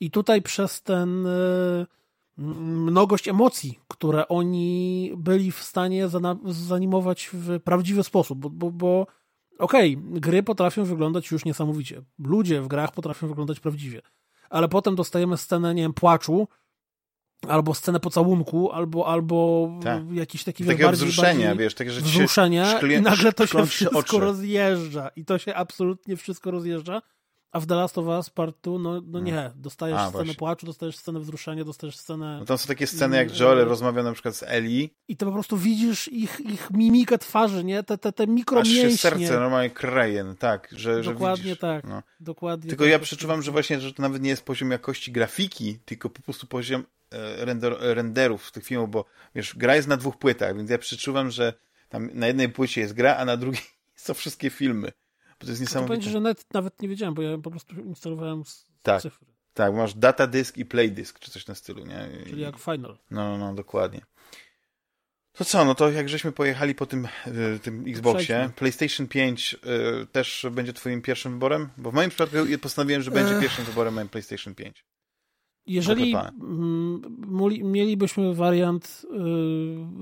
[0.00, 1.86] I tutaj przez ten e,
[2.38, 6.08] mnogość emocji, które oni byli w stanie
[6.44, 9.06] zanimować w prawdziwy sposób, bo, bo, bo
[9.58, 12.02] okej, okay, gry potrafią wyglądać już niesamowicie.
[12.18, 14.02] Ludzie w grach potrafią wyglądać prawdziwie.
[14.50, 16.48] Ale potem dostajemy scenę, nie wiem, płaczu,
[17.48, 20.02] albo scenę pocałunku, albo, albo tak.
[20.12, 23.98] jakiś taki Takiego bardziej, wzruszenia, bardziej wiesz, takie, że wzruszenia i nagle to się wszystko
[23.98, 24.18] oczy.
[24.18, 25.10] rozjeżdża.
[25.16, 27.02] I to się absolutnie wszystko rozjeżdża.
[27.52, 29.50] A w The Last of Us Part 2, no, no, nie.
[29.56, 30.34] Dostajesz A, scenę właśnie.
[30.34, 32.36] płaczu, dostajesz scenę wzruszenia, dostajesz scenę...
[32.38, 34.88] No tam są takie sceny, jak Joel rozmawia na przykład z Ellie.
[35.08, 37.82] I to po prostu widzisz ich, ich mimikę twarzy, nie?
[37.82, 38.86] Te, te, te mikromięśnie.
[38.86, 40.68] Aż się serce normalnie kraje, no tak.
[40.72, 41.84] Że, Dokładnie że widzisz, tak.
[41.84, 42.02] No.
[42.20, 42.90] Dokładnie tylko tak.
[42.90, 46.46] ja przeczuwam, że właśnie, że to nawet nie jest poziom jakości grafiki, tylko po prostu
[46.46, 50.78] poziom e, render, renderów tych filmów, bo wiesz, gra jest na dwóch płytach, więc ja
[50.78, 51.52] przeczuwam, że
[51.88, 53.62] tam na jednej płycie jest gra, a na drugiej
[53.94, 54.92] są wszystkie filmy.
[55.40, 55.88] Bo to jest niesamowite.
[55.88, 58.42] To będzie, że net, nawet nie wiedziałem, bo ja po prostu instalowałem
[58.82, 59.26] tak, cyfry.
[59.54, 62.08] Tak, masz data disk i play disk, czy coś na stylu, nie?
[62.26, 62.98] Czyli jak Final.
[63.10, 64.00] No, no, dokładnie.
[65.32, 67.08] To co, no to jak żeśmy pojechali po tym,
[67.62, 68.54] tym Xboxie, Przejdźmy.
[68.56, 69.54] PlayStation 5
[70.02, 71.68] y, też będzie twoim pierwszym wyborem?
[71.76, 73.40] Bo w moim przypadku postanowiłem, że będzie Ech.
[73.40, 74.84] pierwszym wyborem moim PlayStation 5.
[75.66, 76.16] Jeżeli
[77.62, 79.08] mielibyśmy wariant y,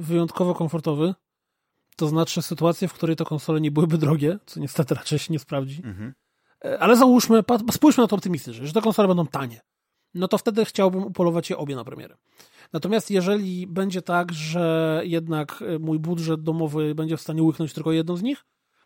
[0.03, 1.14] wyjątkowo komfortowy,
[1.97, 5.39] to znaczy sytuację, w której to konsole nie byłyby drogie, co niestety raczej się nie
[5.39, 6.15] sprawdzi, mhm.
[6.65, 9.61] E, ale załóżmy, spójrzmy na to optymistycznie, że te konsole będą tanie.
[10.15, 12.17] No to wtedy chciałbym upolować je obie na premierę.
[12.73, 17.93] Natomiast jeżeli będzie tak, że jednak e, mój budżet domowy będzie w stanie łyknąć tylko
[17.93, 18.45] jedną z nich,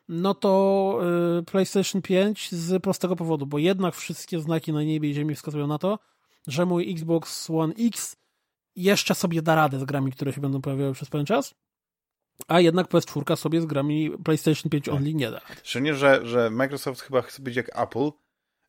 [0.08, 1.00] no to
[1.38, 5.66] e, PlayStation 5 z prostego powodu, bo jednak wszystkie znaki na niebie i ziemi wskazują
[5.66, 5.98] na to,
[6.46, 8.16] że mój Xbox One X
[8.76, 11.54] jeszcze sobie da radę z grami, które się będą pojawiały przez pewien czas,
[12.48, 14.94] a jednak PS4 sobie z grami PlayStation 5 tak.
[14.94, 15.40] Only nie da.
[15.62, 18.10] Szczególnie, że, że Microsoft chyba chce być jak Apple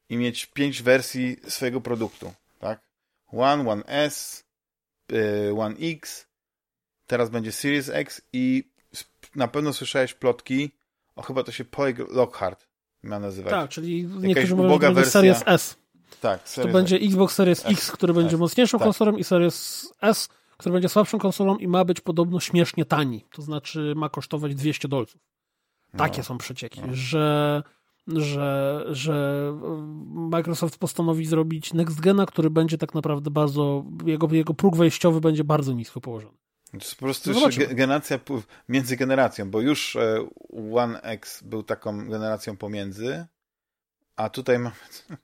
[0.09, 2.81] i mieć pięć wersji swojego produktu, tak?
[3.27, 4.45] One, One S,
[5.11, 6.27] y, One X,
[7.07, 8.71] teraz będzie Series X i
[9.35, 10.71] na pewno słyszałeś plotki,
[11.15, 12.67] o chyba to się Poig Lockhart
[13.03, 13.51] ma nazywać.
[13.51, 15.75] Tak, czyli niektórzy mówią, że będzie Series S.
[16.21, 19.17] Tak, Series To będzie Xbox Series X, który będzie mocniejszą tak.
[19.17, 20.29] i Series S,
[20.61, 23.25] który będzie słabszą konsolą i ma być podobno śmiesznie tani.
[23.31, 25.21] To znaczy ma kosztować 200 dolców.
[25.97, 26.23] Takie no.
[26.23, 26.87] są przecieki, no.
[26.91, 27.63] że,
[28.07, 29.45] że, że
[30.05, 35.43] Microsoft postanowi zrobić next gena, który będzie tak naprawdę bardzo, jego, jego próg wejściowy będzie
[35.43, 36.37] bardzo nisko położony.
[36.71, 37.41] To jest po prostu no
[37.75, 38.19] generacja
[38.69, 40.27] między generacją, bo już e,
[40.73, 43.25] One X był taką generacją pomiędzy,
[44.15, 44.75] a tutaj mamy...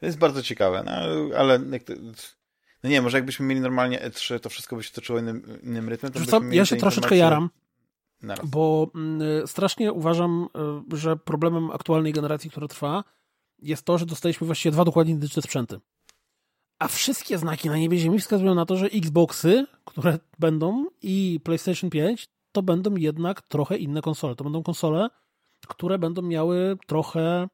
[0.00, 0.92] To jest bardzo ciekawe, no,
[1.38, 1.58] ale
[2.82, 6.12] no nie, może jakbyśmy mieli normalnie E3, to wszystko by się toczyło innym, innym rytmem.
[6.12, 7.50] To ja się troszeczkę jaram,
[8.22, 8.46] naraz.
[8.46, 10.48] bo mm, strasznie uważam,
[10.92, 13.04] y, że problemem aktualnej generacji, która trwa,
[13.58, 15.80] jest to, że dostaliśmy właściwie dwa dokładnie identyczne sprzęty.
[16.78, 21.90] A wszystkie znaki na niebie ziemi wskazują na to, że Xboxy, które będą i PlayStation
[21.90, 24.34] 5, to będą jednak trochę inne konsole.
[24.34, 25.08] To będą konsole,
[25.68, 27.48] które będą miały trochę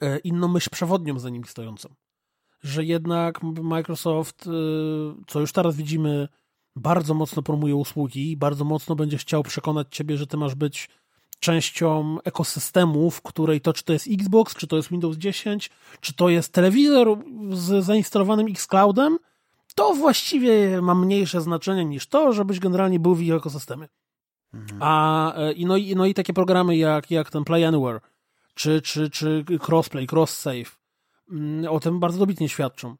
[0.00, 1.94] e, inną myśl przewodnią za nimi stojącą
[2.62, 4.50] że jednak Microsoft, y,
[5.26, 6.28] co już teraz widzimy,
[6.76, 10.88] bardzo mocno promuje usługi, bardzo mocno będzie chciał przekonać ciebie, że ty masz być
[11.40, 16.14] częścią ekosystemu, w której to czy to jest Xbox, czy to jest Windows 10, czy
[16.14, 17.18] to jest telewizor
[17.52, 19.18] z zainstalowanym Xcloudem,
[19.74, 23.88] to właściwie ma mniejsze znaczenie niż to, żebyś generalnie był w ich ekosystemie.
[24.54, 24.78] Mhm.
[24.82, 28.00] A, e, i no, i, no i takie programy jak, jak ten Play Anywhere,
[28.54, 30.87] czy, czy, czy Crossplay, Cross Save, Mm,
[31.68, 32.96] o tym bardzo dobitnie świadczą.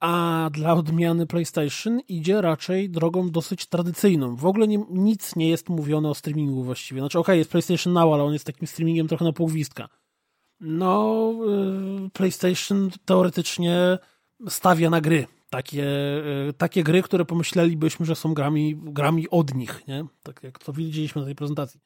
[0.00, 4.36] A dla odmiany PlayStation idzie raczej drogą dosyć tradycyjną.
[4.36, 7.00] W ogóle nie, nic nie jest mówione o streamingu właściwie.
[7.00, 9.88] Znaczy, okej, okay, jest PlayStation Now, ale on jest takim streamingiem trochę na półgwistka.
[10.60, 11.32] No,
[12.06, 13.98] y, PlayStation teoretycznie
[14.48, 15.26] stawia na gry.
[15.50, 15.84] Takie,
[16.48, 20.04] y, takie gry, które pomyślelibyśmy, że są grami, grami od nich, nie?
[20.22, 21.80] Tak jak to widzieliśmy na tej prezentacji.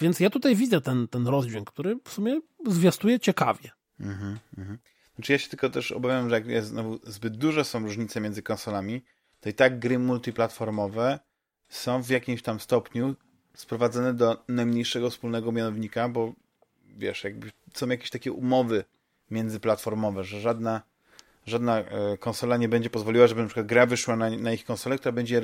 [0.00, 3.70] Więc ja tutaj widzę ten, ten rozdźwięk, który w sumie zwiastuje ciekawie.
[4.00, 4.78] Mhm, mhm.
[5.14, 8.42] Znaczy ja się tylko też obawiam, że jak jest znowu zbyt duże są różnice między
[8.42, 9.04] konsolami,
[9.40, 11.18] to i tak gry multiplatformowe
[11.68, 13.14] są w jakimś tam stopniu
[13.54, 16.32] sprowadzone do najmniejszego wspólnego mianownika, bo
[16.98, 18.84] wiesz, jakby są jakieś takie umowy
[19.30, 20.82] międzyplatformowe, że żadna,
[21.46, 24.98] żadna e, konsola nie będzie pozwoliła, żeby na przykład gra wyszła na, na ich konsolę,
[24.98, 25.42] która będzie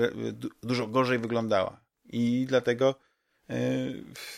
[0.62, 1.80] dużo gorzej wyglądała.
[2.04, 2.94] I dlatego
[3.50, 3.56] e,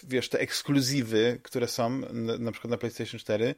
[0.05, 2.01] wiesz, te ekskluzywy, które są
[2.39, 3.55] na przykład na PlayStation 4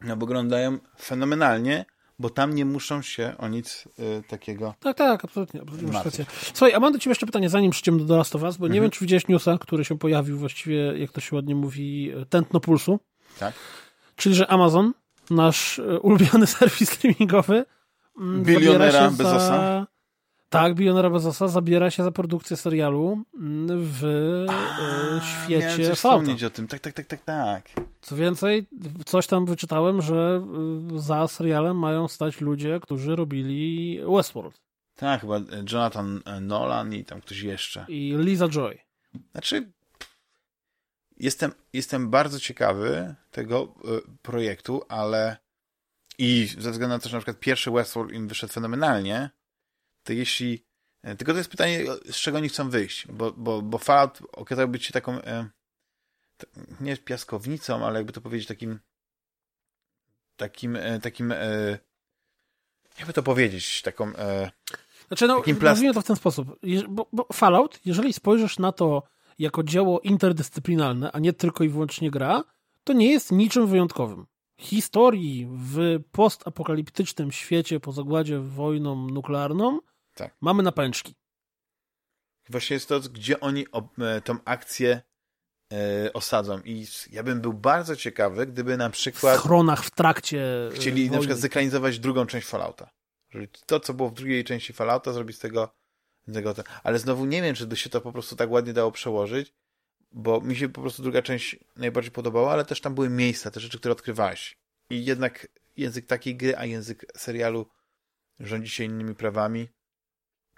[0.00, 1.84] no, wyglądają fenomenalnie,
[2.18, 4.74] bo tam nie muszą się o nic y, takiego.
[4.80, 5.62] Tak, tak, absolutnie.
[5.62, 6.26] absolutnie masz rację.
[6.54, 8.72] Słuchaj, a mam do Ciebie jeszcze pytanie, zanim przejdziemy do Last of Us, bo mhm.
[8.74, 12.60] nie wiem, czy widziałeś newsa, który się pojawił właściwie, jak to się ładnie mówi, tętno
[12.60, 13.00] pulsu.
[13.38, 13.54] Tak.
[14.16, 14.92] Czyli, że Amazon,
[15.30, 17.64] nasz y, ulubiony serwis streamingowy,
[18.18, 19.86] mm, bilionera Bezosa.
[20.56, 24.04] Tak, Bionera Bezosa zabiera się za produkcję serialu mm, w
[24.48, 26.46] A, e, świecie Fallouta.
[26.46, 27.68] o tym, tak, tak, tak, tak, tak.
[28.00, 28.66] Co więcej,
[29.06, 30.42] coś tam wyczytałem, że
[30.94, 34.60] y, za serialem mają stać ludzie, którzy robili Westworld.
[34.94, 35.40] Tak, chyba
[35.72, 37.86] Jonathan Nolan i tam ktoś jeszcze.
[37.88, 38.78] I Lisa Joy.
[39.32, 39.72] Znaczy,
[41.16, 43.74] jestem, jestem bardzo ciekawy tego
[44.22, 45.36] projektu, ale
[46.18, 49.30] i ze względu na to, że na przykład pierwszy Westworld im wyszedł fenomenalnie,
[50.06, 50.64] to jeśli...
[51.02, 54.68] E, tylko to jest pytanie, z czego oni chcą wyjść, bo, bo, bo Fallout okazał
[54.68, 55.48] być się taką e,
[56.80, 58.78] nie piaskownicą, ale jakby to powiedzieć takim
[60.36, 61.78] takim, e, takim e,
[62.98, 64.50] jakby to powiedzieć, taką e,
[65.08, 65.82] znaczy, no, takim plast...
[65.94, 66.58] to w ten sposób.
[66.88, 69.02] Bo, bo Fallout, jeżeli spojrzysz na to
[69.38, 72.44] jako dzieło interdyscyplinarne, a nie tylko i wyłącznie gra,
[72.84, 74.26] to nie jest niczym wyjątkowym
[74.58, 79.78] historii w postapokaliptycznym świecie po zagładzie wojną nuklearną
[80.16, 80.36] tak.
[80.40, 81.14] mamy napęczki.
[82.48, 83.66] Właśnie jest to, gdzie oni
[83.98, 85.02] e, tą akcję
[85.72, 86.60] e, osadzą.
[86.64, 89.38] I ja bym był bardzo ciekawy, gdyby na przykład...
[89.38, 91.12] W schronach w trakcie e, Chcieli wojny.
[91.12, 92.90] na przykład zekranizować drugą część Fallouta.
[93.30, 95.74] Żeby to, co było w drugiej części Fallouta, zrobić z tego...
[96.26, 98.92] Z tego ale znowu nie wiem, czy by się to po prostu tak ładnie dało
[98.92, 99.54] przełożyć,
[100.12, 103.60] bo mi się po prostu druga część najbardziej podobała, ale też tam były miejsca, te
[103.60, 104.58] rzeczy, które odkrywałeś.
[104.90, 107.66] i jednak język takiej gry, a język serialu
[108.40, 109.68] rządzi się innymi prawami.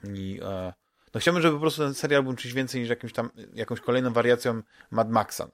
[0.05, 0.73] I e,
[1.15, 4.13] no chciałbym, żeby po prostu ten serial był czymś więcej niż jakimś tam, jakąś kolejną
[4.13, 5.51] wariacją Mad Maxa.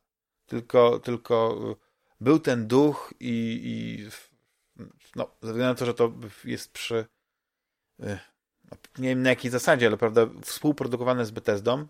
[0.46, 1.58] Tylko, tylko
[2.20, 4.08] był ten duch i, i
[5.16, 6.12] no, ze względu na to, że to
[6.44, 7.06] jest przy
[8.00, 8.18] e,
[8.70, 11.86] no, nie wiem na jakiej zasadzie, ale prawda, współprodukowane z Bethesdą,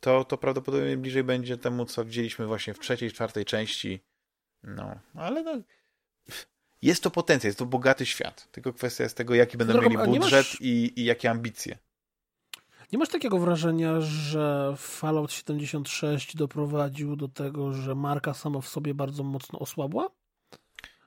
[0.00, 4.04] to, to prawdopodobnie bliżej będzie temu, co widzieliśmy właśnie w trzeciej, czwartej części.
[4.62, 5.62] No, ale no,
[6.82, 8.48] jest to potencjał, jest to bogaty świat.
[8.52, 10.60] Tylko kwestia jest tego, jaki będą mieli budżet masz...
[10.60, 11.78] i, i jakie ambicje.
[12.92, 18.94] Nie masz takiego wrażenia, że Fallout 76 doprowadził do tego, że marka sama w sobie
[18.94, 20.10] bardzo mocno osłabła?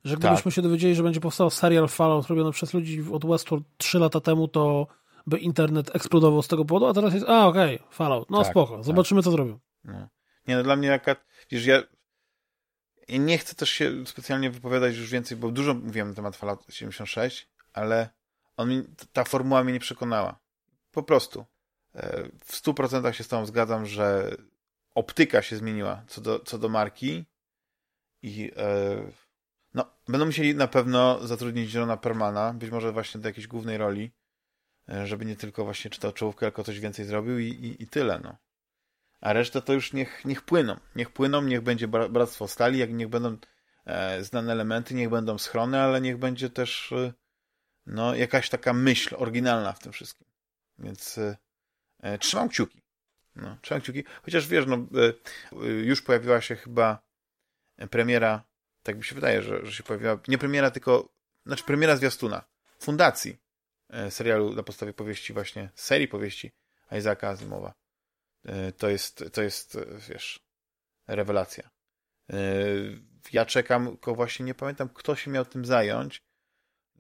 [0.04, 0.54] Że gdybyśmy tak.
[0.54, 4.48] się dowiedzieli, że będzie powstał serial Fallout robiony przez ludzi od Westworld 3 lata temu,
[4.48, 4.88] to
[5.28, 8.52] by internet eksplodował z tego powodu, a teraz jest, a okej, okay, Fallout, no tak,
[8.52, 8.86] spoko, tak.
[8.86, 9.26] zobaczymy tak.
[9.26, 9.60] co zrobią.
[9.84, 10.08] No.
[10.48, 11.16] Nie, no dla mnie jaka,
[11.52, 11.84] wiesz, ja,
[13.08, 16.66] ja nie chcę też się specjalnie wypowiadać już więcej, bo dużo mówiłem na temat Fallout
[16.70, 18.10] 76, ale
[18.58, 20.40] on mi, ta formuła mnie nie przekonała.
[20.92, 21.46] Po prostu.
[21.96, 24.38] E, w 100% się z tobą zgadzam, że
[24.96, 27.26] optyka się zmieniła co do, co do marki
[28.22, 29.12] i e,
[29.74, 34.12] no, będą musieli na pewno zatrudnić Johna Permana, być może właśnie do jakiejś głównej roli,
[34.90, 38.20] e, żeby nie tylko właśnie czytał czołówkę, tylko coś więcej zrobił i, i, i tyle,
[38.24, 38.38] no.
[39.22, 40.80] A resztę to już niech, niech płyną.
[40.96, 43.38] Niech płyną, niech będzie Bractwo Stali, jak niech będą
[43.86, 47.14] e, znane elementy, niech będą schrony, ale niech będzie też e,
[47.86, 50.28] no, jakaś taka myśl oryginalna w tym wszystkim.
[50.78, 51.38] Więc e
[52.20, 52.82] trzymam kciuki.
[53.36, 54.04] No, trzymam kciuki.
[54.24, 57.04] Chociaż wiesz, no, e, już pojawiła się chyba
[57.90, 58.44] premiera
[58.84, 61.10] tak mi się wydaje, że, że się pojawiła, nie premiera, tylko,
[61.46, 62.44] znaczy premiera zwiastuna,
[62.80, 63.38] fundacji
[63.90, 66.52] e, serialu na podstawie powieści właśnie, serii powieści
[66.92, 67.74] Isaaca Azimowa.
[68.46, 70.40] E, to jest, to jest, e, wiesz,
[71.08, 71.70] rewelacja.
[73.34, 76.22] Ja czekam, tylko właśnie nie pamiętam, kto się miał tym zająć.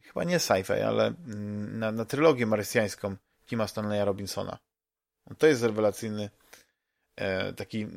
[0.01, 4.57] Chyba nie sci-fi, ale mm, na, na trylogię marsjańską Kima Stanleya Robinsona.
[5.38, 6.30] To jest rewelacyjny
[7.55, 7.88] taki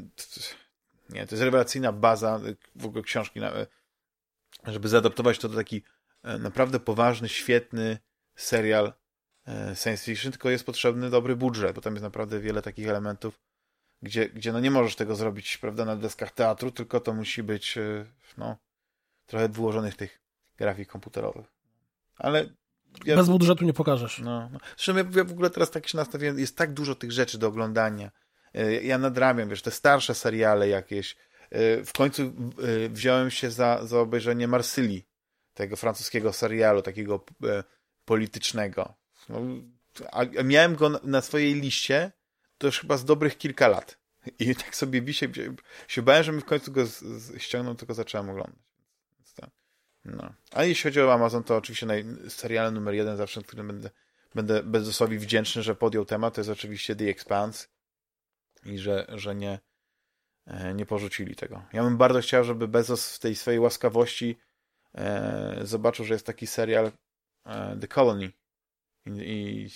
[1.10, 2.40] nie, to jest rewelacyjna baza
[2.74, 3.40] w ogóle książki,
[4.66, 5.82] żeby zaadaptować to do taki
[6.22, 7.98] e, naprawdę poważny, świetny
[8.34, 8.92] serial
[9.46, 13.40] e, science fiction, tylko jest potrzebny dobry budżet, bo tam jest naprawdę wiele takich elementów,
[14.02, 17.78] gdzie, gdzie no nie możesz tego zrobić, prawda, na deskach teatru, tylko to musi być,
[17.78, 18.06] e,
[18.38, 18.56] no,
[19.26, 20.20] trochę włożonych tych
[20.56, 21.46] grafik komputerowych.
[22.16, 22.48] Ale
[23.04, 24.18] ja, Bez budżetu nie pokażesz.
[24.18, 24.58] No, no.
[24.76, 28.10] Zresztą ja, w ogóle teraz tak się nastawiłem, jest tak dużo tych rzeczy do oglądania.
[28.82, 31.16] Ja nadrabiam, wiesz, te starsze seriale jakieś,
[31.54, 35.06] Y, w końcu y, wziąłem się za, za obejrzenie Marsylii,
[35.54, 37.64] tego francuskiego serialu, takiego e,
[38.04, 38.94] politycznego.
[39.28, 39.40] No,
[40.12, 42.12] a miałem go na swojej liście
[42.58, 43.98] to już chyba z dobrych kilka lat.
[44.38, 45.28] I tak sobie wisię,
[45.88, 48.65] się bałem, że mi w końcu go z, z, ściągnął, tylko zacząłem oglądać.
[50.06, 50.32] No.
[50.52, 53.90] A jeśli chodzi o Amazon, to oczywiście naj, serial numer jeden zawsze, którym będę,
[54.34, 57.66] będę Bezosowi wdzięczny, że podjął temat, to jest oczywiście The Expanse
[58.64, 59.58] i że, że nie,
[60.46, 61.62] E, nie porzucili tego.
[61.72, 64.38] Ja bym bardzo chciał, żeby Bezos w tej swojej łaskawości
[64.94, 66.92] e, zobaczył, że jest taki serial
[67.44, 68.32] e, The Colony,
[69.06, 69.68] I, i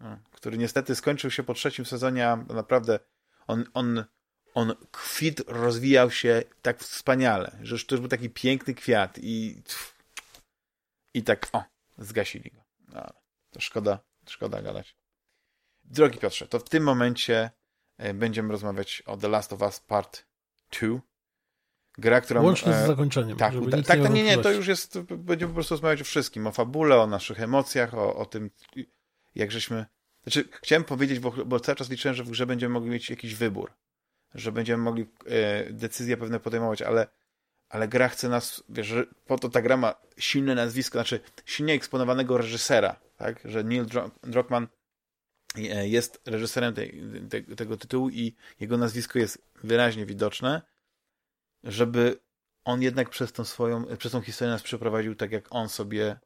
[0.00, 2.98] no, który niestety skończył się po trzecim sezonie, a naprawdę
[3.46, 4.04] on, on,
[4.54, 9.62] on kwit rozwijał się tak wspaniale, że już to już był taki piękny kwiat i
[11.14, 11.64] i tak, o,
[11.98, 12.60] zgasili go.
[12.88, 13.06] No,
[13.50, 13.98] to szkoda,
[14.28, 14.96] szkoda gadać.
[15.84, 17.50] Drogi Piotrze, to w tym momencie
[18.00, 20.26] E, będziemy rozmawiać o The Last of Us Part
[20.80, 21.00] 2.
[21.98, 22.40] Gra, która...
[22.40, 23.36] Łącznie z e, zakończeniem.
[23.36, 26.46] Tak, tak, tak, nie, nie, nie, to już jest, będziemy po prostu rozmawiać o wszystkim,
[26.46, 28.50] o fabule, o naszych emocjach, o, o tym,
[29.34, 29.86] jak żeśmy...
[30.22, 33.34] Znaczy, chciałem powiedzieć, bo, bo cały czas liczyłem, że w grze będziemy mogli mieć jakiś
[33.34, 33.72] wybór,
[34.34, 37.06] że będziemy mogli e, decyzje pewne podejmować, ale,
[37.68, 38.94] ale gra chce nas, wiesz,
[39.26, 43.86] po to ta gra ma silne nazwisko, znaczy silnie eksponowanego reżysera, tak, że Neil
[44.22, 44.66] Druckmann
[45.56, 50.62] E, jest reżyserem tej, te, tego tytułu i jego nazwisko jest wyraźnie widoczne,
[51.64, 52.20] żeby
[52.64, 56.20] on jednak przez tą swoją, przez tą historię nas przeprowadził tak, jak on sobie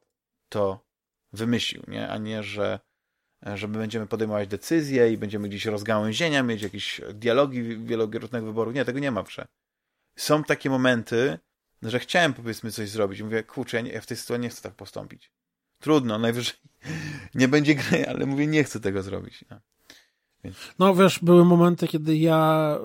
[0.49, 0.85] to
[1.33, 2.09] wymyślił, nie?
[2.09, 2.79] a nie, że
[3.43, 8.73] żeby będziemy podejmować decyzje i będziemy gdzieś rozgałęzienia, mieć jakieś dialogi wielokrotnych wyborów.
[8.73, 9.29] Nie, tego nie ma w
[10.15, 11.39] Są takie momenty,
[11.81, 13.21] że chciałem powiedzmy coś zrobić.
[13.21, 15.31] Mówię, kurczę, ja, ja w tej sytuacji nie chcę tak postąpić.
[15.79, 16.53] Trudno, najwyżej
[17.35, 19.45] nie będzie gry, ale mówię, nie chcę tego zrobić.
[19.49, 19.59] No.
[20.79, 22.75] No wiesz, były momenty, kiedy ja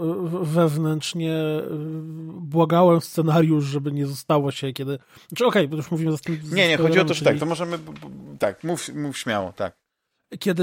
[0.43, 1.65] wewnętrznie y,
[2.33, 4.99] błagałem scenariusz, żeby nie zostało się, kiedy...
[5.29, 6.41] Znaczy okej, okay, bo już mówimy z tym...
[6.53, 7.79] Nie, nie, chodzi o to, że tak, to możemy...
[8.39, 9.77] Tak, mów, mów śmiało, tak.
[10.39, 10.63] Kiedy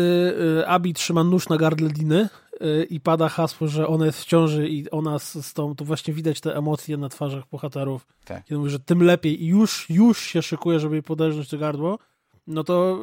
[0.60, 2.30] y, Abi trzyma nóż na gardle Diny
[2.62, 6.14] y, i pada hasło, że ona jest w ciąży i ona z, tą, to właśnie
[6.14, 8.08] widać te emocje na twarzach bohaterów.
[8.26, 8.44] Tak.
[8.44, 12.00] Kiedy mówi, że tym lepiej i już, już się szykuje, żeby jej poderznąć to gardło,
[12.48, 13.00] no to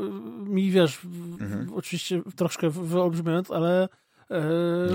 [0.47, 1.01] y, mi, wiesz,
[1.41, 1.75] Mhm.
[1.75, 3.89] oczywiście troszkę wyolbrzymiając, ale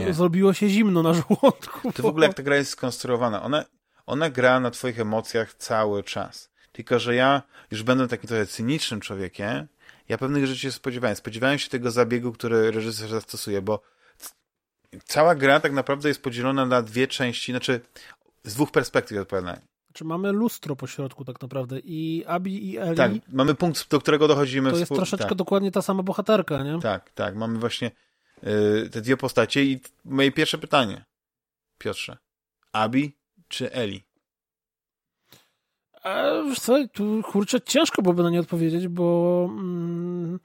[0.10, 1.92] e, zrobiło się zimno na żołądku.
[1.92, 3.44] To w ogóle jak ta gra jest skonstruowana.
[3.44, 3.66] Ona,
[4.06, 6.50] ona gra na twoich emocjach cały czas.
[6.72, 7.42] Tylko, że ja
[7.72, 9.68] już będę takim trochę cynicznym człowiekiem,
[10.10, 11.16] ja pewnych rzeczy się spodziewałem.
[11.16, 13.82] Spodziewałem się tego zabiegu, który reżyser zastosuje, bo
[15.06, 17.82] cała gra tak naprawdę jest podzielona na dwie części, znaczy
[18.44, 19.62] z dwóch perspektyw odpowiadania.
[19.94, 24.00] Czy mamy lustro po środku tak naprawdę i Abi i Eli Tak, mamy punkt, do
[24.00, 24.72] którego dochodzimy.
[24.72, 26.80] to jest troszeczkę tak, dokładnie ta sama bohaterka, nie?
[26.80, 27.92] tak, tak, mamy właśnie
[28.44, 31.06] y, te dwie postacie i moje pierwsze pytanie,
[31.78, 32.18] Piotrze,
[32.74, 34.04] Abi czy Eli?
[36.60, 40.40] Co, tu kurczę, ciężko byłoby na nie odpowiedzieć, bo, mm,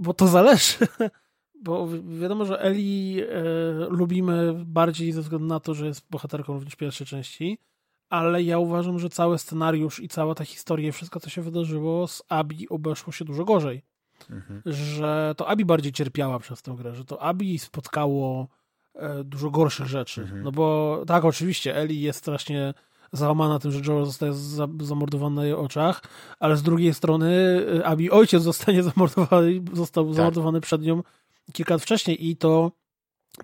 [0.00, 0.74] bo to zależy.
[1.62, 3.26] Bo wi- wiadomo, że Eli e,
[3.88, 7.58] lubimy bardziej ze względu na to, że jest bohaterką również pierwszej części,
[8.08, 12.22] ale ja uważam, że cały scenariusz i cała ta historia wszystko, co się wydarzyło z
[12.28, 13.82] Abi obeszło się dużo gorzej.
[14.30, 14.62] Mhm.
[14.66, 18.48] Że to Abi bardziej cierpiała przez tę grę, że to Abi spotkało
[18.94, 20.22] e, dużo gorszych rzeczy.
[20.22, 20.42] Mhm.
[20.42, 22.74] No bo tak, oczywiście, Eli jest strasznie
[23.16, 26.02] załamana tym, że Joel zostaje za, zamordowany na jej oczach,
[26.40, 30.14] ale z drugiej strony e, Abi ojciec zostanie zamordowany, został Tak.
[30.14, 31.02] zamordowany przed nią
[31.52, 32.72] kilka lat wcześniej i to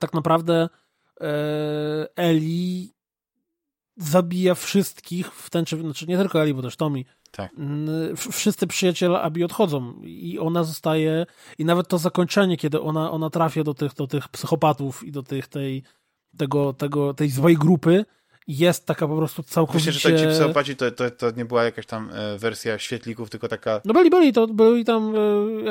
[0.00, 0.68] tak naprawdę
[1.20, 2.92] e, Eli
[3.96, 7.04] zabija wszystkich w ten czy znaczy nie tylko Eli, bo też Tommy.
[7.30, 7.50] Tak.
[8.32, 11.26] Wszyscy przyjaciele Abi odchodzą i ona zostaje
[11.58, 15.22] i nawet to zakończenie, kiedy ona, ona trafia do tych, do tych psychopatów i do
[15.22, 15.82] tych, tej,
[16.36, 18.04] tego, tego, tej złej grupy
[18.48, 19.86] jest taka po prostu całkowicie...
[19.86, 23.30] Myślę, że tak ci psychopaci to, to, to nie była jakaś tam e, wersja świetlików,
[23.30, 23.80] tylko taka...
[23.84, 25.14] No byli, byli, to byli tam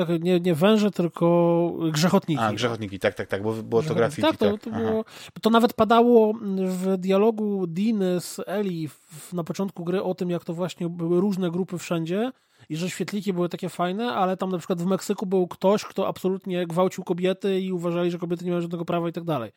[0.10, 2.42] e, nie, nie węże, tylko grzechotniki.
[2.42, 4.22] A, grzechotniki, tak, tak, tak, bo było to grafiki.
[4.22, 5.06] Tak, to, to, było,
[5.42, 6.34] to nawet padało
[6.66, 11.22] w dialogu Diny z Eli w, na początku gry o tym, jak to właśnie były
[11.22, 12.32] różne grupy wszędzie
[12.70, 16.08] i że świetliki były takie fajne, ale tam na przykład w Meksyku był ktoś, kto
[16.08, 19.52] absolutnie gwałcił kobiety i uważali, że kobiety nie mają żadnego prawa i tak dalej.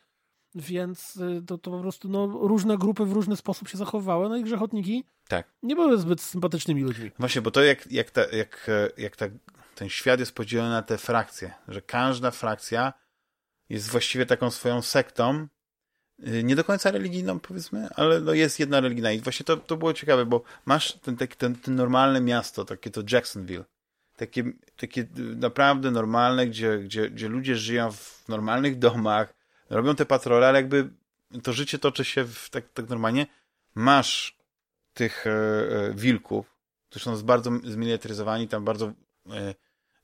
[0.54, 4.36] Więc y, to, to po prostu no, różne grupy w różny sposób się zachowywały, no
[4.36, 5.48] i grzechotniki Tak.
[5.62, 7.10] nie były zbyt sympatycznymi ludźmi.
[7.18, 9.26] Właśnie, bo to jak, jak, ta, jak, e, jak ta,
[9.74, 12.92] ten świat jest podzielony na te frakcje, że każda frakcja
[13.68, 15.46] jest właściwie taką swoją sektą,
[16.28, 19.76] y, nie do końca religijną powiedzmy, ale no jest jedna religijna i właśnie to, to
[19.76, 23.64] było ciekawe, bo masz ten, taki, ten, ten normalne miasto, takie to Jacksonville,
[24.16, 24.44] takie,
[24.76, 29.33] takie y, naprawdę normalne, gdzie, gdzie, gdzie ludzie żyją w normalnych domach,
[29.70, 30.90] robią te patrole, ale jakby
[31.42, 33.26] to życie toczy się w, tak, tak normalnie.
[33.74, 34.38] Masz
[34.94, 36.56] tych e, e, wilków,
[36.90, 38.92] którzy są bardzo zmilitaryzowani, tam bardzo
[39.30, 39.54] e,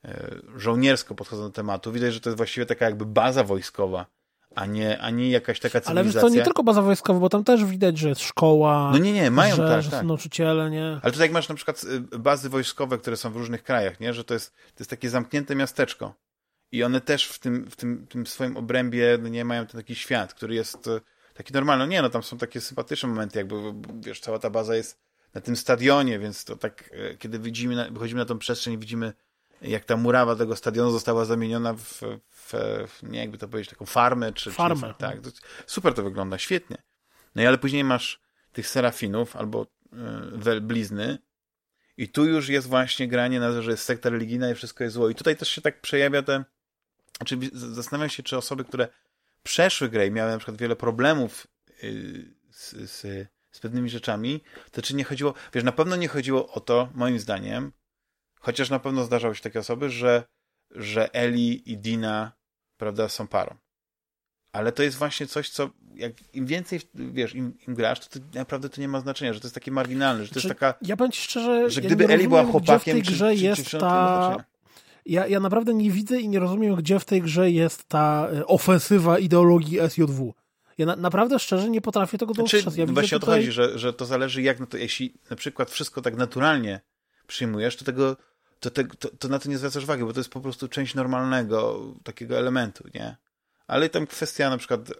[0.05, 1.91] e, żołniersko podchodzą do tematu.
[1.91, 4.05] Widać, że to jest właściwie taka jakby baza wojskowa,
[4.55, 6.21] a nie, a nie jakaś taka Ale cywilizacja.
[6.21, 9.13] wiesz, to nie tylko baza wojskowa, bo tam też widać, że jest szkoła, No nie,
[9.13, 10.01] nie, mają że, tak, że tak.
[10.01, 10.99] są nauczyciele, nie?
[11.03, 11.83] Ale tutaj jak masz na przykład
[12.13, 14.13] y, bazy wojskowe, które są w różnych krajach, nie?
[14.13, 16.13] że to jest, to jest takie zamknięte miasteczko.
[16.71, 19.95] I one też w tym, w tym, tym swoim obrębie no nie mają ten taki
[19.95, 21.01] świat, który jest y,
[21.33, 21.87] taki normalny.
[21.87, 23.55] Nie, no tam są takie sympatyczne momenty, jakby,
[23.99, 24.99] wiesz, cała ta baza jest
[25.33, 29.13] na tym stadionie, więc to tak, y, kiedy widzimy, wychodzimy na tą przestrzeń i widzimy,
[29.61, 32.53] jak ta murawa tego stadionu została zamieniona w, w,
[33.03, 34.51] nie jakby to powiedzieć, taką farmę, czy...
[34.51, 34.87] Farmę.
[34.87, 35.17] Czy, tak,
[35.65, 36.77] super to wygląda, świetnie.
[37.35, 38.21] No i ale później masz
[38.53, 39.67] tych serafinów albo y,
[40.31, 41.17] welblizny
[41.97, 44.93] i tu już jest właśnie granie na to, że jest sekta religijna i wszystko jest
[44.93, 45.09] zło.
[45.09, 46.43] I tutaj też się tak przejawia te...
[47.21, 48.87] Znaczy, zastanawiam się, czy osoby, które
[49.43, 51.47] przeszły grę i miały na przykład wiele problemów
[51.83, 55.33] y, z, z, z pewnymi rzeczami, to czy nie chodziło...
[55.53, 57.71] Wiesz, na pewno nie chodziło o to, moim zdaniem,
[58.39, 60.23] chociaż na pewno zdarzały się takie osoby, że,
[60.71, 62.31] że Eli i Dina,
[62.77, 63.55] prawda, są parą.
[64.51, 68.25] Ale to jest właśnie coś, co jak im więcej, wiesz, im, im grasz, to, to
[68.33, 70.79] naprawdę to nie ma znaczenia, że to jest takie marginalne, że to jest Znaczy, taka,
[70.81, 73.35] Ja powiem ci szczerze, że gdyby Eli była rozumiem, gdzie chłopakiem, w tej czy, grze
[73.35, 74.50] czy, jest czy nie ma ta...
[75.05, 78.45] Ja, ja naprawdę nie widzę i nie rozumiem, gdzie w tej grze jest ta e,
[78.47, 80.33] ofensywa ideologii SJW.
[80.77, 82.77] Ja na, naprawdę szczerze nie potrafię tego Czy, dostrzec.
[82.77, 83.39] Ja widzę właśnie tutaj...
[83.39, 86.81] chodzi, że, że to zależy jak na to, jeśli na przykład wszystko tak naturalnie
[87.27, 88.17] przyjmujesz, to tego,
[88.59, 90.95] to, te, to, to na to nie zwracasz uwagi, bo to jest po prostu część
[90.95, 93.17] normalnego takiego elementu, nie?
[93.67, 94.93] Ale tam kwestia na przykład e,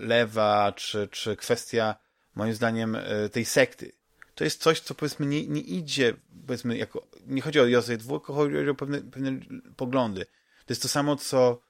[0.00, 1.96] lewa, czy, czy kwestia
[2.34, 3.92] moim zdaniem e, tej sekty,
[4.36, 6.14] to jest coś, co powiedzmy nie, nie idzie,
[6.46, 9.32] powiedzmy, jako, nie chodzi o JZ2, tylko chodzi o pewne, pewne
[9.76, 10.24] poglądy.
[10.66, 11.62] To jest to samo, co,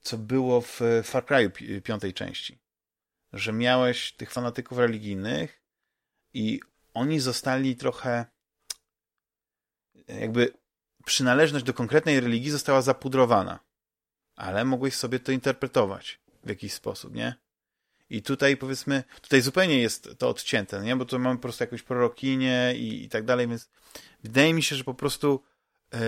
[0.00, 2.58] co było w Far Cry pi- piątej części.
[3.32, 5.62] Że miałeś tych fanatyków religijnych
[6.34, 6.60] i
[6.94, 8.26] oni zostali trochę
[10.08, 10.52] jakby
[11.04, 13.58] przynależność do konkretnej religii została zapudrowana.
[14.36, 16.20] Ale mogłeś sobie to interpretować.
[16.44, 17.43] w jakiś sposób, nie?
[18.10, 20.96] I tutaj powiedzmy, tutaj zupełnie jest to odcięte, nie?
[20.96, 23.68] Bo tu mamy po prostu jakąś prorokinię i, i tak dalej, więc
[24.22, 25.42] wydaje mi się, że po prostu
[25.92, 26.00] yy,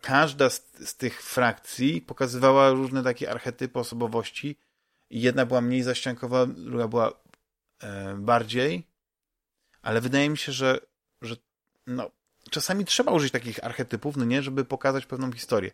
[0.00, 4.58] każda z, z, tych frakcji pokazywała różne takie archetypy osobowości
[5.10, 7.12] i jedna była mniej zaściankowa, druga była
[7.82, 7.88] yy,
[8.18, 8.86] bardziej,
[9.82, 10.80] ale wydaje mi się, że,
[11.22, 11.36] że
[11.86, 12.10] no,
[12.50, 15.70] czasami trzeba użyć takich archetypów, no nie, żeby pokazać pewną historię.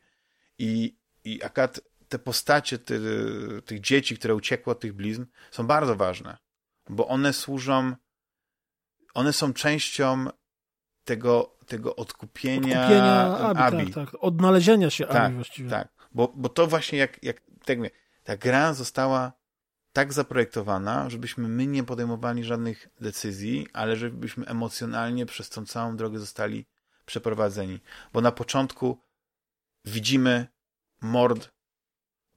[0.59, 3.01] I, i akurat te postacie ty,
[3.67, 6.37] tych dzieci, które uciekły od tych blizn, są bardzo ważne,
[6.89, 7.93] bo one służą,
[9.15, 10.27] one są częścią
[11.05, 13.93] tego, tego odkupienia, odkupienia Abi, Abi.
[13.93, 14.21] Tak, tak.
[14.21, 15.71] odnalezienia się tak, Abi właściwie.
[15.71, 17.91] Tak, bo, bo to właśnie jak, jak tak mówię,
[18.25, 19.33] ta gra została
[19.93, 26.19] tak zaprojektowana, żebyśmy my nie podejmowali żadnych decyzji, ale żebyśmy emocjonalnie przez tą całą drogę
[26.19, 26.67] zostali
[27.07, 27.81] przeprowadzeni.
[28.13, 28.99] Bo na początku
[29.85, 30.47] widzimy
[31.01, 31.51] mord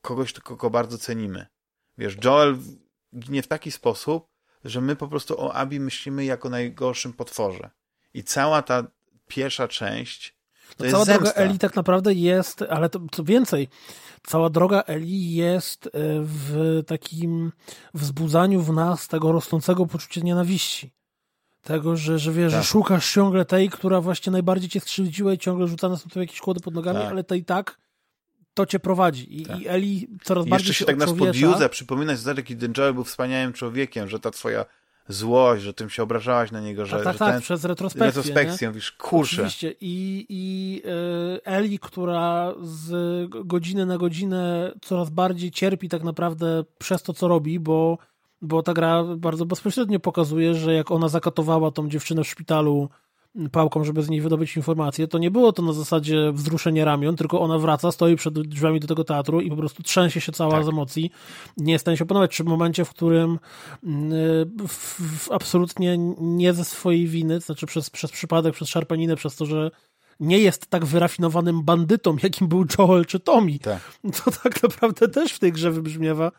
[0.01, 1.45] kogoś, kogo bardzo cenimy.
[1.97, 2.57] Wiesz, Joel
[3.19, 4.27] ginie w taki sposób,
[4.63, 7.69] że my po prostu o Abi myślimy jako najgorszym potworze.
[8.13, 8.83] I cała ta
[9.27, 10.41] pierwsza część
[10.77, 11.23] to no cała zemsta.
[11.23, 13.67] droga Eli tak naprawdę jest, ale to, co więcej,
[14.23, 15.89] cała droga Eli jest e,
[16.21, 17.51] w takim
[17.93, 20.91] wzbudzaniu w nas tego rosnącego poczucia nienawiści.
[21.61, 22.61] Tego, że, że wiesz, tak.
[22.61, 26.39] że szukasz ciągle tej, która właśnie najbardziej cię skrzywdziła i ciągle rzuca nas na jakieś
[26.39, 27.11] kłody pod nogami, tak.
[27.11, 27.77] ale to i tak
[28.53, 29.41] to cię prowadzi.
[29.41, 29.59] I, tak.
[29.59, 33.03] i Eli coraz I bardziej jeszcze się tak nas podjudza, przypominać, że kiedy Joel był
[33.03, 34.65] wspaniałym człowiekiem, że ta twoja
[35.07, 38.05] złość, że tym się obrażałaś na niego, że, tak, tak, że tak, ten, przez retrospekcję.
[38.05, 39.35] retrospekcję mówisz, kurczę.
[39.35, 39.75] Oczywiście.
[39.81, 42.93] I, i y, Eli, która z
[43.45, 47.97] godziny na godzinę coraz bardziej cierpi tak naprawdę przez to, co robi, bo,
[48.41, 52.89] bo ta gra bardzo bezpośrednio pokazuje, że jak ona zakatowała tą dziewczynę w szpitalu
[53.51, 57.41] pałką, żeby z niej wydobyć informacje, to nie było to na zasadzie wzruszenia ramion, tylko
[57.41, 60.65] ona wraca, stoi przed drzwiami do tego teatru i po prostu trzęsie się cała tak.
[60.65, 61.11] z emocji.
[61.57, 62.31] Nie jest w stanie się opanować.
[62.31, 63.39] Czy w momencie, w którym
[63.83, 64.11] mm,
[64.67, 69.35] w, w absolutnie nie ze swojej winy, to znaczy przez, przez przypadek, przez szarpaninę, przez
[69.35, 69.71] to, że
[70.19, 73.81] nie jest tak wyrafinowanym bandytą, jakim był Joel czy Tommy, tak.
[74.23, 76.31] to tak naprawdę też w tej grze wybrzmiewa.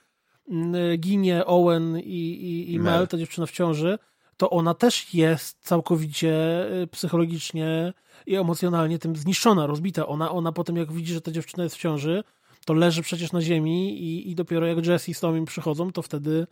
[0.48, 3.98] Mm, ginie Owen i, i, i Mel, Mel, ta dziewczyna w ciąży,
[4.36, 7.92] to ona też jest całkowicie y, psychologicznie
[8.26, 10.06] i emocjonalnie tym zniszczona, rozbita.
[10.06, 12.24] Ona, ona potem jak widzi, że ta dziewczyna jest w ciąży,
[12.64, 16.46] to leży przecież na ziemi i, i dopiero jak Jesse z Tomim przychodzą, to wtedy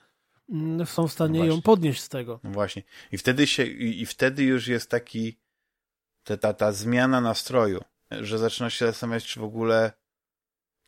[0.51, 2.41] mm, są w stanie no ją podnieść z tego.
[2.45, 2.83] No właśnie.
[3.13, 5.39] I wtedy się, i, i wtedy już jest taki
[6.25, 9.93] ta, ta, ta zmiana nastroju, że zaczyna się zastanawiać, czy w ogóle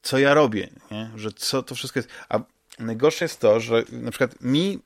[0.03, 1.11] co ja robię, nie?
[1.15, 2.11] że co to wszystko jest.
[2.29, 2.41] A
[2.79, 4.79] najgorsze jest to, że na przykład mi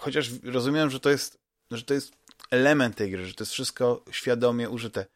[0.00, 1.40] chociaż rozumiem, że to jest,
[1.70, 2.12] że to jest
[2.50, 5.06] element tej gry, że to jest wszystko świadomie użyte.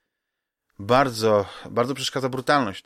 [0.79, 2.85] Bardzo, bardzo przeszkadza brutalność.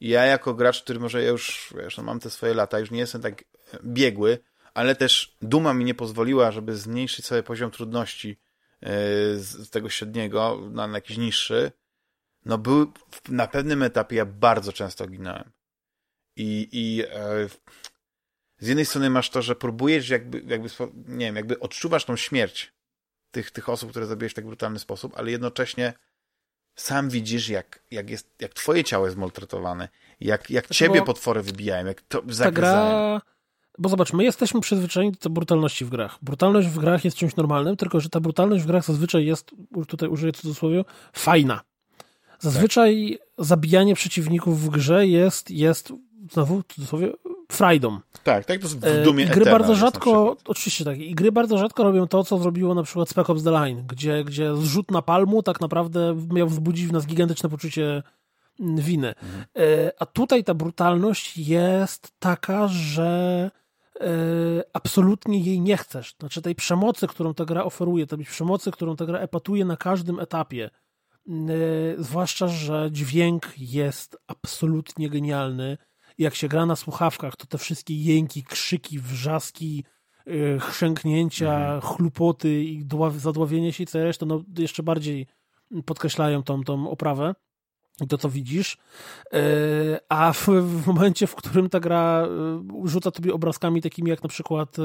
[0.00, 2.98] Ja jako gracz, który może ja już, wiesz, no mam te swoje lata, już nie
[2.98, 3.44] jestem tak
[3.84, 4.38] biegły,
[4.74, 8.88] ale też duma mi nie pozwoliła, żeby zmniejszyć sobie poziom trudności yy,
[9.38, 11.72] z tego średniego na, jakiś niższy.
[12.44, 12.92] No był,
[13.28, 15.52] na pewnym etapie ja bardzo często ginąłem.
[16.36, 17.06] I, i yy,
[18.62, 20.68] z jednej strony masz to, że próbujesz jakby, jakby
[21.08, 22.72] nie wiem, jakby odczuwasz tą śmierć
[23.30, 25.92] tych, tych osób, które zabiłeś w tak brutalny sposób, ale jednocześnie
[26.74, 29.88] sam widzisz, jak, jak, jest, jak twoje ciało jest maltretowane,
[30.20, 33.20] jak, jak znaczy, ciebie potwory wybijają, jak to zagryzają.
[33.78, 36.18] Bo zobacz, my jesteśmy przyzwyczajeni do brutalności w grach.
[36.22, 39.50] Brutalność w grach jest czymś normalnym, tylko że ta brutalność w grach zazwyczaj jest,
[39.88, 41.60] tutaj użyję cudzysłowie, fajna.
[42.38, 43.46] Zazwyczaj tak.
[43.46, 45.92] zabijanie przeciwników w grze jest, jest
[46.32, 47.12] znowu cudzysłowie,
[47.52, 48.00] frajdą.
[48.22, 51.58] Tak, tak, to jest w e, dumie gry bardzo rzadko, oczywiście tak, i gry bardzo
[51.58, 55.02] rzadko robią to, co zrobiło na przykład Spec Ops The Line, gdzie, gdzie zrzut na
[55.02, 58.02] palmu tak naprawdę miał wzbudzić w nas gigantyczne poczucie
[58.60, 59.08] mm, winy.
[59.08, 59.44] Mhm.
[59.58, 63.50] E, a tutaj ta brutalność jest taka, że
[64.00, 64.06] e,
[64.72, 66.14] absolutnie jej nie chcesz.
[66.20, 70.20] Znaczy tej przemocy, którą ta gra oferuje, tej przemocy, którą ta gra epatuje na każdym
[70.20, 70.70] etapie,
[71.98, 75.78] zwłaszcza, że dźwięk jest absolutnie genialny
[76.18, 79.84] jak się gra na słuchawkach, to te wszystkie jęki, krzyki, wrzaski,
[80.26, 81.80] yy, chrzęknięcia, mhm.
[81.80, 82.84] chlupoty i
[83.16, 85.26] zadławienie się i co reszta, no jeszcze bardziej
[85.84, 87.34] podkreślają tą, tą oprawę
[88.00, 88.76] i to, co widzisz,
[89.32, 89.40] yy,
[90.08, 92.26] a w, w, momencie, w którym ta gra
[92.82, 94.76] yy, rzuca tobie obrazkami takimi jak na przykład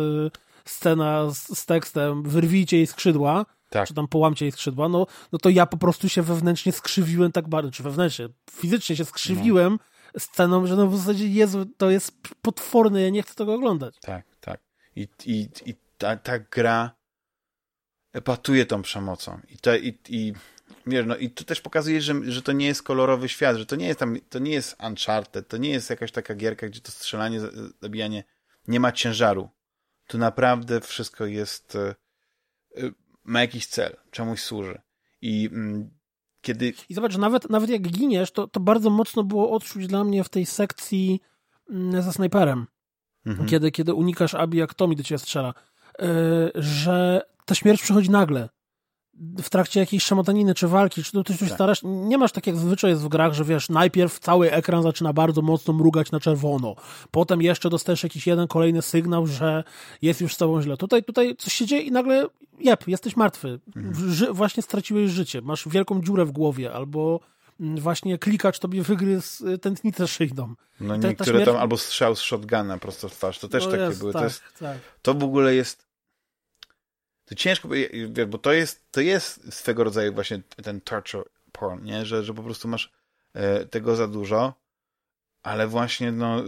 [0.65, 3.87] scena z, z, tekstem wyrwijcie jej skrzydła, tak.
[3.87, 7.49] czy tam połamcie jej skrzydła, no, no to ja po prostu się wewnętrznie skrzywiłem tak
[7.49, 12.11] bardzo, czy wewnętrznie, fizycznie się skrzywiłem, no sceną, że no w zasadzie Jezu, to jest
[12.41, 13.95] potworne, ja nie chcę tego oglądać.
[14.01, 14.59] Tak, tak.
[14.95, 16.95] I, i, i ta, ta gra
[18.13, 19.39] epatuje tą przemocą.
[19.49, 20.33] I, i, i,
[20.87, 23.75] wiesz, no, i to też pokazuje, że, że to nie jest kolorowy świat, że to
[23.75, 26.91] nie jest tam, to nie jest Uncharted, to nie jest jakaś taka gierka, gdzie to
[26.91, 27.39] strzelanie,
[27.81, 28.23] zabijanie
[28.67, 29.49] nie ma ciężaru.
[30.07, 31.95] Tu naprawdę wszystko jest, e,
[32.77, 32.91] e,
[33.23, 34.81] ma jakiś cel, czemuś służy.
[35.21, 35.96] I mm,
[36.47, 36.73] kiedy...
[36.89, 40.23] I zobacz, że nawet, nawet jak giniesz, to, to bardzo mocno było odczuć dla mnie
[40.23, 41.21] w tej sekcji
[41.69, 42.67] mm, ze snajperem.
[43.25, 43.47] Mhm.
[43.47, 45.53] Kiedy, kiedy unikasz Abi, jak Tommy do ciebie strzela.
[45.99, 46.07] Yy,
[46.55, 48.49] że ta śmierć przychodzi nagle
[49.37, 51.49] w trakcie jakiejś szamotaniny czy walki, czy ty coś tak.
[51.49, 55.13] starasz, nie masz tak jak zwyczaj jest w grach, że wiesz, najpierw cały ekran zaczyna
[55.13, 56.75] bardzo mocno mrugać na czerwono,
[57.11, 59.63] potem jeszcze dostajesz jakiś jeden kolejny sygnał, że
[60.01, 60.77] jest już z tobą źle.
[60.77, 62.27] Tutaj, tutaj coś się dzieje i nagle,
[62.59, 63.59] jep, jesteś martwy.
[63.75, 64.13] Mhm.
[64.13, 67.19] Ży właśnie straciłeś życie, masz wielką dziurę w głowie, albo
[67.59, 70.53] mm, właśnie klikacz tobie wygryzł y, tętnicę szyjną.
[70.79, 71.45] No niektóre śmierć...
[71.45, 74.13] tam albo strzał z shotguna prosto w twarz, to też no takie jest, były.
[74.13, 74.77] Tak, to, jest, tak.
[75.01, 75.86] to w ogóle jest
[77.27, 77.69] to ciężko,
[78.27, 82.05] bo to jest, to jest swego rodzaju właśnie ten torture porn, nie?
[82.05, 82.91] Że, że po prostu masz
[83.33, 84.53] e, tego za dużo,
[85.43, 86.43] ale właśnie no, y,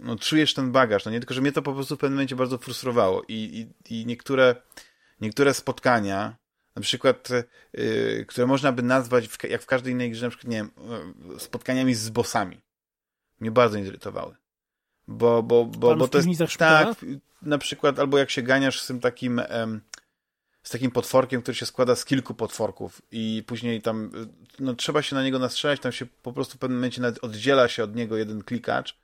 [0.00, 2.36] no, czujesz ten bagaż, no nie tylko, że mnie to po prostu w pewnym momencie
[2.36, 4.56] bardzo frustrowało i, i, i niektóre,
[5.20, 6.36] niektóre spotkania,
[6.76, 7.28] na przykład,
[7.78, 10.70] y, które można by nazwać, w, jak w każdej innej grze, na przykład, nie wiem,
[11.36, 12.60] e, spotkaniami z bossami,
[13.40, 14.36] mnie bardzo irytowały.
[15.08, 16.88] Bo, bo, bo, bo to jest, tak,
[17.42, 19.40] na przykład, albo jak się ganiasz z tym takim,
[20.66, 24.10] z takim potworkiem, który się składa z kilku potworków i później tam,
[24.60, 27.68] no trzeba się na niego nastrzelać, tam się po prostu w pewnym momencie nawet oddziela
[27.68, 28.98] się od niego jeden klikacz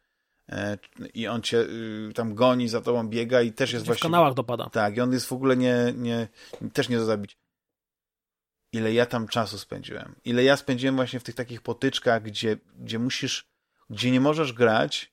[0.49, 0.79] e,
[1.15, 4.01] i on cię y, tam goni, za tobą biega i też jest właśnie...
[4.01, 4.71] w kanałach dopada.
[4.71, 6.29] Tak, i on jest w ogóle nie, nie
[6.73, 7.37] też nie do zabić.
[8.73, 10.15] Ile ja tam czasu spędziłem.
[10.25, 13.47] Ile ja spędziłem właśnie w tych takich potyczkach, gdzie, gdzie musisz,
[13.91, 15.13] gdzie nie możesz grać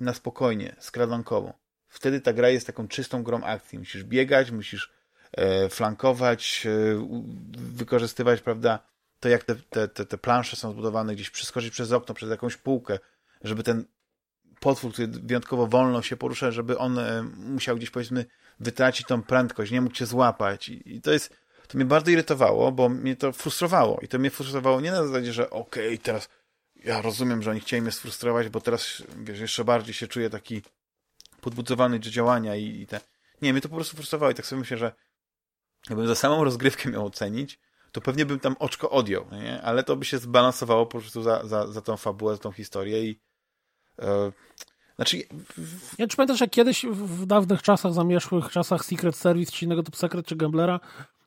[0.00, 1.61] na spokojnie, skradankowo
[1.92, 3.78] wtedy ta gra jest taką czystą grą akcji.
[3.78, 4.92] Musisz biegać, musisz
[5.32, 7.08] e, flankować, e,
[7.58, 8.78] wykorzystywać, prawda,
[9.20, 9.54] to jak te,
[9.88, 12.98] te, te, plansze są zbudowane, gdzieś przeskoczyć przez okno, przez jakąś półkę,
[13.42, 13.84] żeby ten
[14.60, 18.24] potwór, który wyjątkowo wolno się porusza, żeby on e, musiał gdzieś, powiedzmy,
[18.60, 20.68] wytracić tą prędkość, nie mógł cię złapać.
[20.68, 21.36] I, i to jest,
[21.68, 24.00] to mnie bardzo irytowało, bo mnie to frustrowało.
[24.02, 26.28] I to mnie frustrowało nie na zasadzie, że okej, okay, teraz
[26.84, 30.62] ja rozumiem, że oni chcieli mnie sfrustrować, bo teraz, wiesz, jeszcze bardziej się czuję taki
[31.42, 33.00] podbudowany do działania i, i te...
[33.42, 34.92] Nie, mnie to po prostu frustrowało i tak sobie myślę, że
[35.88, 37.58] jakbym za samą rozgrywkę miał ocenić,
[37.92, 39.62] to pewnie bym tam oczko odjął, nie?
[39.62, 43.04] ale to by się zbalansowało po prostu za, za, za tą fabułę, za tą historię
[43.04, 43.20] i
[43.98, 44.32] e,
[44.96, 45.22] znaczy...
[45.58, 45.98] W...
[45.98, 49.96] Ja czy pamiętasz, jak kiedyś w dawnych czasach, zamieszłych czasach Secret Service, czy innego typu
[49.96, 50.80] Secret, czy Gamblera,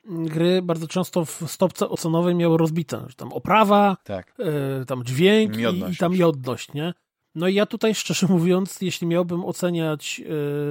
[0.06, 4.34] gry bardzo często w stopce ocenowej miały rozbite, że tam oprawa, tak.
[4.82, 6.94] y, tam dźwięk i, i, tam miodność, nie?
[7.36, 10.22] No i ja tutaj szczerze mówiąc, jeśli miałbym oceniać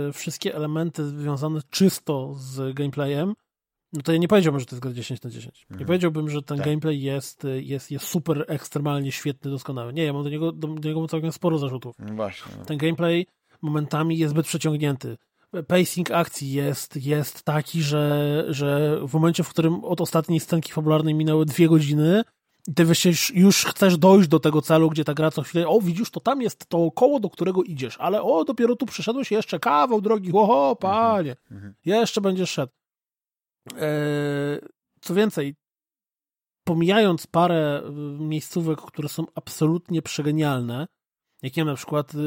[0.09, 3.35] y, wszystkie elementy związane czysto z gameplayem,
[3.93, 5.63] no to ja nie powiedziałbym, że to jest gra 10 na 10.
[5.63, 5.81] Mhm.
[5.81, 6.67] Nie powiedziałbym, że ten tak.
[6.67, 9.93] gameplay jest, jest, jest super, ekstremalnie świetny, doskonały.
[9.93, 11.97] Nie, ja mam do niego, do, do niego całkiem sporo zarzutów.
[11.99, 12.53] No właśnie.
[12.59, 12.65] No.
[12.65, 13.27] Ten gameplay
[13.63, 15.17] momentami jest zbyt przeciągnięty.
[15.67, 21.15] Pacing akcji jest, jest taki, że, że w momencie, w którym od ostatniej scenki fabularnej
[21.15, 22.23] minęły dwie godziny,
[22.77, 26.11] ty wiesz, już chcesz dojść do tego celu, gdzie ta gra co chwilę, o widzisz,
[26.11, 30.01] to tam jest to koło, do którego idziesz, ale o, dopiero tu przyszedłeś jeszcze kawał
[30.01, 31.75] drogi, oho, panie, mhm.
[31.85, 32.73] jeszcze będziesz szedł.
[33.77, 34.61] Eee,
[35.01, 35.55] co więcej,
[36.65, 37.93] pomijając parę y,
[38.23, 40.87] miejscówek, które są absolutnie przegenialne,
[41.43, 42.19] jak nie wiem, na przykład y,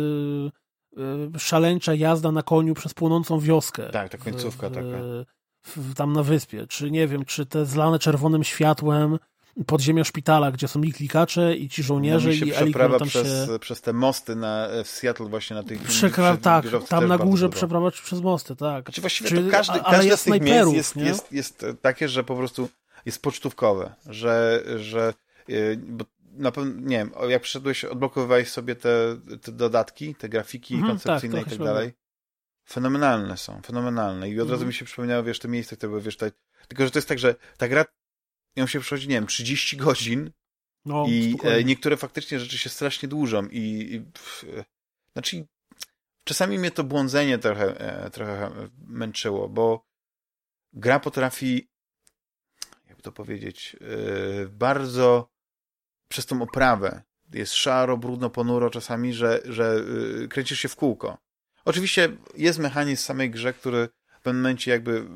[1.36, 3.90] y, szaleńcza jazda na koniu przez płonącą wioskę.
[3.90, 4.98] Tak, ta końcówka w, taka.
[5.64, 9.20] W, tam na wyspie, czy nie wiem, czy te zlane czerwonym światłem
[9.66, 13.48] podziemia szpitala, gdzie są i klikacze, i ci żołnierze, no, i Eli, przeprawa tam przez,
[13.48, 13.60] się...
[13.60, 15.82] przez te mosty na, w Seattle właśnie na tych...
[15.82, 16.38] Przekra...
[16.38, 18.86] Tak, tam na górze przeprawa przez mosty, tak.
[18.86, 19.44] Znaczy właściwie Czy...
[19.44, 22.70] to każdy, każde z tych miejsc jest, jest, jest takie, że po prostu
[23.06, 25.14] jest pocztówkowe, że, że
[25.50, 26.06] y, bo
[26.38, 31.38] na pewno, nie wiem, jak przyszedłeś, odblokowywałeś sobie te, te dodatki, te grafiki mhm, koncepcyjne
[31.38, 31.94] tak, i tak dalej.
[32.70, 34.30] Fenomenalne są, fenomenalne.
[34.30, 34.52] I od mhm.
[34.52, 36.32] razu mi się przypomniało, wiesz, te miejsca, które, wiesz, te,
[36.68, 37.86] tylko, że to jest tak, że ta gra
[38.58, 40.32] ją się przechodzi, nie wiem, 30 godzin
[40.86, 41.64] no, i spokojnie.
[41.64, 44.46] niektóre faktycznie rzeczy się strasznie dłużą i, i pff,
[45.14, 45.48] znaczy
[46.24, 48.52] czasami mnie to błądzenie trochę, e, trochę
[48.88, 49.86] męczyło, bo
[50.74, 51.70] gra potrafi
[52.88, 55.30] jakby to powiedzieć e, bardzo
[56.08, 57.04] przez tą oprawę
[57.34, 59.84] jest szaro, brudno, ponuro czasami, że, że
[60.24, 61.18] e, kręcisz się w kółko.
[61.66, 63.90] Oczywiście jest mechanizm w samej grze, który
[64.20, 65.08] w pewnym momencie jakby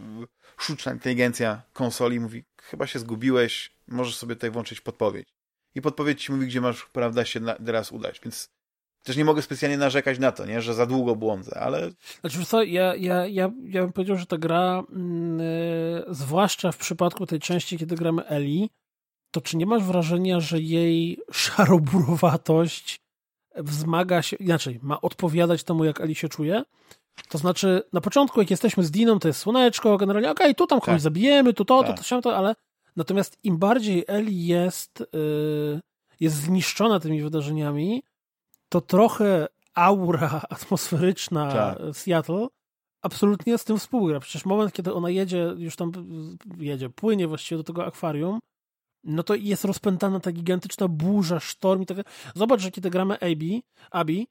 [0.57, 5.27] sztuczna inteligencja konsoli mówi, chyba się zgubiłeś, możesz sobie tutaj włączyć podpowiedź.
[5.75, 8.19] I podpowiedź ci mówi, gdzie masz, prawda, się teraz udać.
[8.23, 8.49] Więc
[9.03, 10.61] też nie mogę specjalnie narzekać na to, nie?
[10.61, 11.91] że za długo błądzę, ale...
[12.21, 17.25] Znaczy, co, ja, ja, ja, ja bym powiedział, że ta gra, yy, zwłaszcza w przypadku
[17.25, 18.69] tej części, kiedy gramy Eli,
[19.31, 23.01] to czy nie masz wrażenia, że jej szaroburowatość
[23.55, 26.63] wzmaga się, inaczej, ma odpowiadać temu, jak Eli się czuje?
[27.29, 30.67] To znaczy, na początku, jak jesteśmy z Diną, to jest słoneczko, generalnie, okej, okay, tu
[30.67, 31.01] tam kogoś tak.
[31.01, 31.97] zabijemy, tu to, tak.
[31.97, 32.55] to, to, to, ale
[32.95, 35.79] natomiast im bardziej Eli jest, yy,
[36.19, 38.03] jest zniszczona tymi wydarzeniami,
[38.69, 41.77] to trochę aura atmosferyczna tak.
[41.93, 42.47] Seattle
[43.01, 44.19] absolutnie z tym współgra.
[44.19, 45.91] Przecież moment, kiedy ona jedzie, już tam
[46.57, 48.39] jedzie, płynie właściwie do tego akwarium,
[49.03, 51.97] no to jest rozpętana ta gigantyczna burza, sztorm i tak
[52.35, 54.27] Zobacz, że kiedy gramy Abi, Abi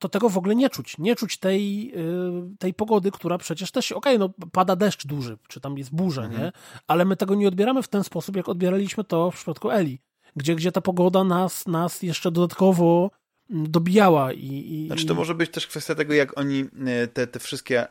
[0.00, 0.98] to tego w ogóle nie czuć.
[0.98, 5.38] Nie czuć tej, y, tej pogody, która przecież też, okej, okay, no pada deszcz duży,
[5.48, 6.42] czy tam jest burza, mhm.
[6.42, 6.52] nie?
[6.86, 9.98] Ale my tego nie odbieramy w ten sposób, jak odbieraliśmy to w przypadku Eli,
[10.36, 13.10] gdzie, gdzie ta pogoda nas, nas jeszcze dodatkowo
[13.50, 14.86] dobijała i, i...
[14.86, 17.86] Znaczy to może być też kwestia tego, jak oni e, te, te wszystkie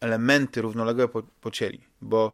[0.00, 2.32] elementy równoległe po, pocięli, bo,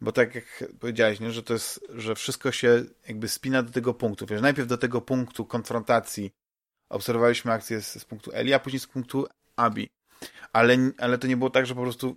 [0.00, 3.94] bo tak jak powiedziałeś, nie, że to jest, że wszystko się jakby spina do tego
[3.94, 6.30] punktu, wiesz, najpierw do tego punktu konfrontacji
[6.88, 9.26] obserwowaliśmy akcję z, z punktu Eli, a później z punktu
[9.56, 9.88] Abi,
[10.52, 12.16] ale, ale to nie było tak, że po prostu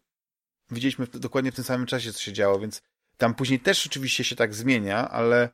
[0.72, 2.82] widzieliśmy dokładnie w tym samym czasie, co się działo, więc
[3.18, 5.50] tam później też oczywiście się tak zmienia, ale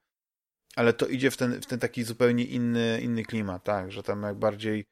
[0.75, 4.23] ale to idzie w ten, w ten taki zupełnie inny, inny klimat, tak, że tam
[4.23, 4.85] jak bardziej,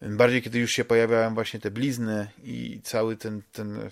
[0.00, 3.90] bardziej kiedy już się pojawiają właśnie te blizny i cały ten, ten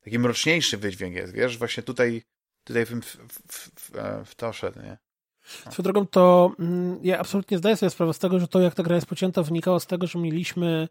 [0.00, 2.22] taki mroczniejszy wydźwięk jest, wiesz, właśnie tutaj,
[2.64, 3.18] tutaj w, w,
[3.50, 3.90] w,
[4.24, 4.98] w to szedł, nie?
[5.48, 8.82] Swoją drogą to mm, ja absolutnie zdaję sobie sprawę z tego, że to jak ta
[8.82, 10.88] gra jest pocięta wynikało z tego, że mieliśmy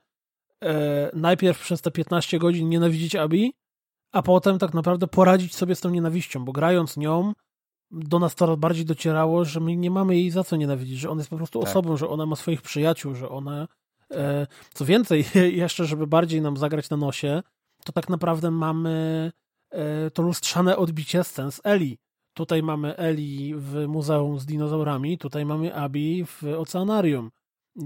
[0.64, 3.54] e, najpierw przez te 15 godzin nienawidzić Abi,
[4.12, 7.34] a potem tak naprawdę poradzić sobie z tą nienawiścią, bo grając nią
[7.92, 11.20] do nas coraz bardziej docierało, że my nie mamy jej za co nienawidzić, że ona
[11.20, 11.70] jest po prostu tak.
[11.70, 13.68] osobą, że ona ma swoich przyjaciół, że ona.
[14.12, 15.26] E, co więcej,
[15.64, 17.44] jeszcze, żeby bardziej nam zagrać na nosie,
[17.86, 19.32] to tak naprawdę mamy
[19.70, 21.98] e, to lustrzane odbicie scen z Eli.
[22.38, 27.32] Tutaj mamy Eli w muzeum z dinozaurami, tutaj mamy Abi w oceanarium.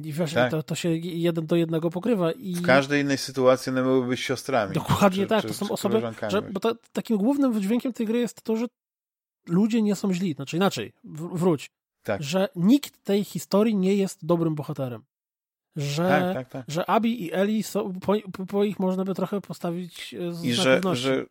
[0.04, 0.52] I właśnie tak.
[0.52, 2.32] to, to się jeden do jednego pokrywa.
[2.32, 2.56] I...
[2.56, 4.74] W każdej innej sytuacji one być siostrami.
[4.74, 8.20] Dokładnie czy, tak, czy, to są osoby, że, bo to, takim głównym wydźwiękiem tej gry
[8.20, 8.66] jest to, że
[9.48, 10.34] ludzie nie są źli.
[10.34, 11.70] Znaczy inaczej, wróć.
[12.04, 12.24] Tak.
[12.24, 15.04] Że nikt tej historii nie jest dobrym bohaterem.
[15.76, 16.66] Że, tak, tak, tak.
[16.68, 18.14] że Abi i Eli są, po,
[18.48, 21.26] po, ich można by trochę postawić e, z I że, że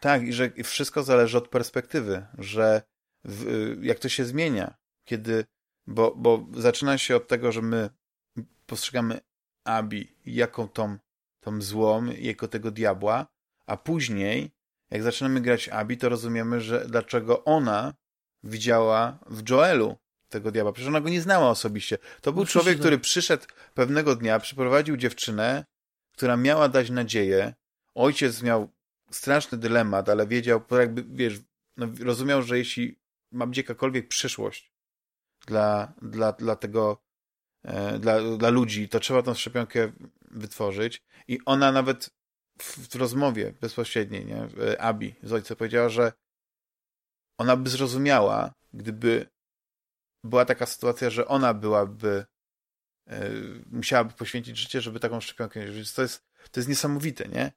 [0.00, 2.82] Tak, i że wszystko zależy od perspektywy, że
[3.24, 4.74] w, jak to się zmienia,
[5.04, 5.44] kiedy,
[5.86, 7.90] bo, bo zaczyna się od tego, że my
[8.66, 9.20] postrzegamy
[9.64, 10.98] Abi jako tą,
[11.40, 13.26] tą złą, jako tego diabła,
[13.66, 14.56] a później
[14.90, 17.94] jak zaczynamy grać Abi, to rozumiemy, że dlaczego ona
[18.42, 19.96] widziała w Joelu
[20.28, 20.72] tego diabła.
[20.72, 21.98] Przecież ona go nie znała osobiście.
[22.20, 23.44] To był no, człowiek, który przyszedł
[23.74, 25.64] pewnego dnia, przyprowadził dziewczynę,
[26.12, 27.54] która miała dać nadzieję.
[27.94, 28.68] Ojciec miał
[29.10, 31.40] straszny dylemat, ale wiedział, jakby, wiesz,
[31.76, 32.98] no, rozumiał, że jeśli
[33.32, 34.72] ma być jakakolwiek przyszłość
[35.46, 37.02] dla, dla, dla tego,
[37.62, 39.92] e, dla, dla ludzi, to trzeba tą szczepionkę
[40.30, 41.02] wytworzyć.
[41.28, 42.10] I ona nawet
[42.58, 44.48] w, w rozmowie bezpośredniej, nie,
[44.80, 46.12] Abi z ojcem powiedziała, że
[47.38, 49.26] ona by zrozumiała, gdyby
[50.24, 52.26] była taka sytuacja, że ona byłaby
[53.06, 53.30] e,
[53.70, 55.92] musiałaby poświęcić życie, żeby taką szczepionkę mieć.
[55.92, 57.52] To jest, to jest niesamowite, nie?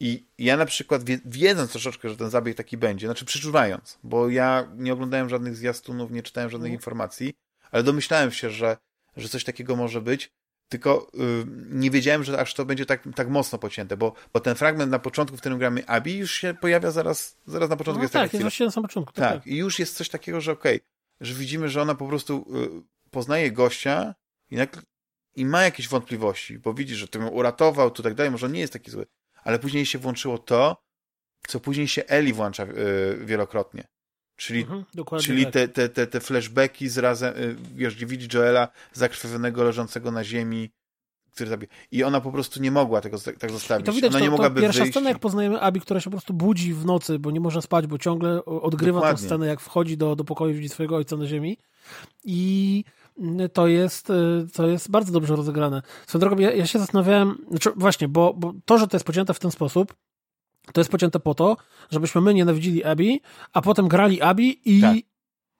[0.00, 4.68] I ja na przykład, wiedząc troszeczkę, że ten zabieg taki będzie, znaczy przeczuwając, bo ja
[4.76, 6.78] nie oglądałem żadnych zwiastunów, nie czytałem żadnych mm.
[6.78, 7.34] informacji,
[7.70, 8.76] ale domyślałem się, że,
[9.16, 10.32] że coś takiego może być,
[10.68, 14.54] tylko y, nie wiedziałem, że aż to będzie tak, tak mocno pocięte, bo, bo ten
[14.54, 17.98] fragment na początku, w którym gramy Abi, już się pojawia zaraz, zaraz na początku.
[17.98, 19.12] No jest tak, jest właśnie na samym początku.
[19.12, 20.88] Tak, tak, i już jest coś takiego, że okej, okay,
[21.20, 22.46] że widzimy, że ona po prostu
[23.04, 24.14] y, poznaje gościa
[24.50, 24.56] i,
[25.36, 28.52] i ma jakieś wątpliwości, bo widzi, że to ją uratował, to tak dalej, może on
[28.52, 29.06] nie jest taki zły.
[29.44, 30.84] Ale później się włączyło to,
[31.48, 32.66] co później się Eli włącza y,
[33.24, 33.84] wielokrotnie.
[34.36, 34.84] Czyli, mhm,
[35.20, 35.52] czyli tak.
[35.52, 40.24] te, te, te, te flashbacki z razem, y, wiesz, gdzie widzi Joela zakrwawionego, leżącego na
[40.24, 40.70] ziemi,
[41.34, 41.68] który zabije.
[41.90, 43.84] I ona po prostu nie mogła tego tak zostawić.
[43.84, 44.92] I to widać, ona to, nie mogłaby pierwsza wyjść.
[44.92, 47.86] scena, jak poznajemy Abi, która się po prostu budzi w nocy, bo nie może spać,
[47.86, 49.22] bo ciągle odgrywa Dokładnie.
[49.22, 51.58] tę scenę, jak wchodzi do, do pokoju, widzi swojego ojca na ziemi.
[52.24, 52.84] I
[53.52, 55.82] to jest, y, to jest bardzo dobrze rozegrane.
[56.06, 59.34] Swoją drogą, ja, ja się zastanawiałem, znaczy właśnie, bo, bo to, że to jest pocięte
[59.34, 59.94] w ten sposób,
[60.72, 61.56] to jest pocięte po to,
[61.90, 63.18] żebyśmy my nienawidzili Abby,
[63.52, 64.96] a potem grali Abby i tak.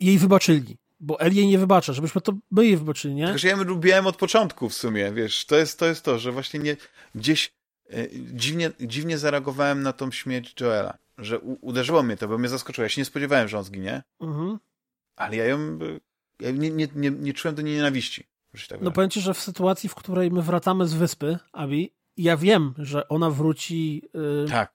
[0.01, 0.77] jej wybaczyli.
[1.01, 3.27] Bo Eli jej nie wybacza, żebyśmy to my jej wybaczyli, nie?
[3.27, 6.61] Także ja lubiłem od początku w sumie, wiesz, to jest to, jest to że właśnie
[6.61, 6.77] nie,
[7.15, 7.53] gdzieś
[7.91, 12.49] e, dziwnie, dziwnie zareagowałem na tą śmierć Joela, że u, uderzyło mnie to, bo mnie
[12.49, 12.83] zaskoczyło.
[12.83, 14.59] Ja się nie spodziewałem, że on zginie, mhm.
[15.17, 15.79] ale ja ją,
[16.40, 18.27] ja nie, nie, nie, nie czułem do niej nienawiści.
[18.69, 22.36] Tak no powiem ci, że w sytuacji, w której my wracamy z wyspy, Abi, ja
[22.36, 24.73] wiem, że ona wróci yy, tak.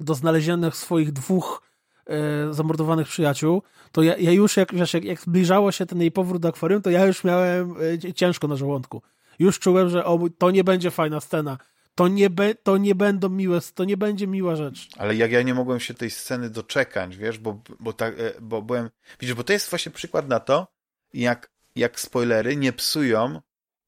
[0.00, 1.62] do znalezionych swoich dwóch
[2.06, 2.14] yy,
[2.54, 3.62] zamordowanych przyjaciół,
[3.92, 6.82] to ja, ja już, jak, wiesz, jak, jak zbliżało się ten jej powrót do akwarium,
[6.82, 7.74] to ja już miałem
[8.04, 9.02] yy, ciężko na żołądku.
[9.38, 11.58] Już czułem, że o, to nie będzie fajna scena.
[11.94, 14.88] To nie, be, to nie będą miłe, to nie będzie miła rzecz.
[14.98, 18.90] Ale jak ja nie mogłem się tej sceny doczekać, wiesz, bo, bo, tak, bo byłem,
[19.20, 20.79] widzisz, bo to jest właśnie przykład na to,
[21.12, 23.40] jak, jak spoilery nie psują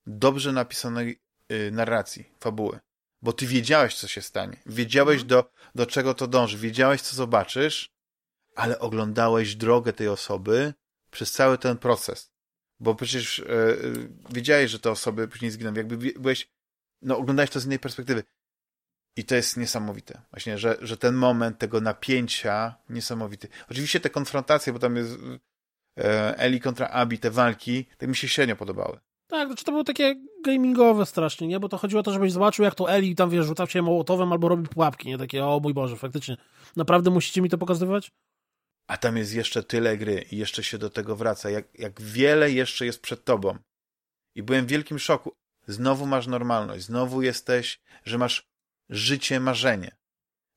[0.06, 1.20] dobrze napisanej
[1.52, 2.78] y, narracji, fabuły.
[3.22, 4.56] Bo ty wiedziałeś, co się stanie.
[4.66, 5.28] Wiedziałeś, mhm.
[5.28, 6.58] do, do czego to dąży.
[6.58, 7.90] Wiedziałeś, co zobaczysz,
[8.56, 10.74] ale oglądałeś drogę tej osoby
[11.10, 12.32] przez cały ten proces.
[12.80, 15.74] Bo przecież y, y, wiedziałeś, że te osoby później zginą.
[15.74, 16.50] Jakby byłeś,
[17.02, 18.22] no oglądałeś to z innej perspektywy.
[19.16, 20.22] I to jest niesamowite.
[20.30, 23.48] Właśnie, że, że ten moment tego napięcia niesamowity.
[23.70, 25.18] Oczywiście te konfrontacje, bo tam jest
[26.36, 28.98] Eli kontra Abi, te walki, tak mi się średnio podobały.
[29.26, 30.14] Tak, znaczy to było takie
[30.44, 31.60] gamingowe strasznie, nie?
[31.60, 34.32] Bo to chodziło o to, żebyś zobaczył, jak to Eli tam, wiesz, rzucał się mołotowem
[34.32, 35.18] albo robi pułapki, nie?
[35.18, 36.36] Takie, o mój Boże, faktycznie.
[36.76, 38.12] Naprawdę musicie mi to pokazywać?
[38.86, 41.50] A tam jest jeszcze tyle gry i jeszcze się do tego wraca.
[41.50, 43.58] Jak, jak wiele jeszcze jest przed tobą.
[44.34, 45.32] I byłem w wielkim szoku.
[45.66, 48.48] Znowu masz normalność, znowu jesteś, że masz
[48.90, 49.96] życie, marzenie.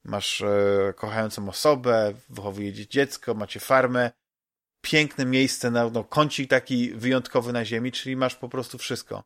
[0.03, 4.11] Masz e, kochającą osobę, wychowujecie dziecko, macie farmę,
[4.85, 9.23] piękne miejsce, na, no, kącik taki wyjątkowy na ziemi, czyli masz po prostu wszystko.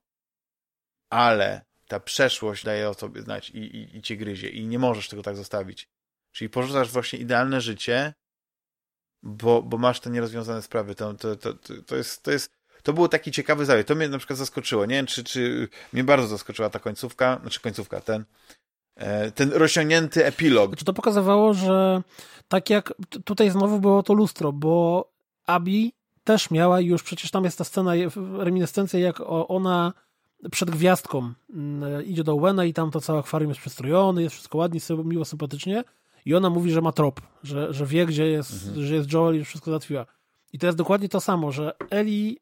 [1.10, 5.10] Ale ta przeszłość daje o sobie znać i, i, i cię gryzie i nie możesz
[5.10, 5.88] tego tak zostawić.
[6.32, 8.14] Czyli porzucasz właśnie idealne życie,
[9.24, 10.96] bo, bo masz te nierozwiązane sprawy.
[10.96, 11.54] To, to, to,
[11.86, 13.88] to, jest, to jest to był taki ciekawy zabieg.
[13.88, 14.86] To mnie na przykład zaskoczyło.
[14.86, 18.26] Nie wiem, czy, czy mnie bardzo zaskoczyła ta końcówka, znaczy końcówka, ten,
[18.96, 20.76] e, ten rozciągnięty epilog.
[20.76, 22.02] Czy to pokazywało, że
[22.48, 22.94] tak jak
[23.26, 25.06] tutaj znowu było to lustro, bo
[25.50, 25.94] Abi
[26.24, 27.92] też miała już, przecież tam jest ta scena,
[28.38, 29.94] reminiscencja, jak ona
[30.52, 34.58] przed gwiazdką mm, idzie do Wena i tam to całe akwarium jest przestrojone, jest wszystko
[34.58, 35.84] ładnie, miło, sympatycznie
[36.26, 38.86] i ona mówi, że ma trop, że, że wie, gdzie jest, mhm.
[38.86, 40.06] że jest Joel i wszystko zatwiła.
[40.54, 42.38] I to jest dokładnie to samo, że Eli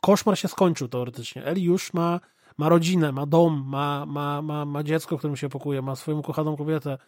[0.00, 1.44] koszmar się skończył teoretycznie.
[1.44, 2.20] Eli już ma,
[2.58, 6.56] ma rodzinę, ma dom, ma, ma, ma, ma dziecko, którym się opokuje, ma swoją kochaną
[6.56, 6.98] kobietę.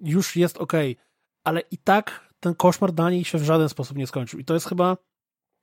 [0.00, 0.72] Już jest ok,
[1.44, 4.40] ale i tak ten koszmar dla niej się w żaden sposób nie skończył.
[4.40, 4.96] I to jest chyba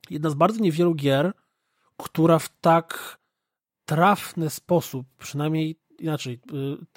[0.09, 1.33] jedna z bardzo niewielu gier,
[1.97, 3.19] która w tak
[3.85, 6.39] trafny sposób, przynajmniej inaczej,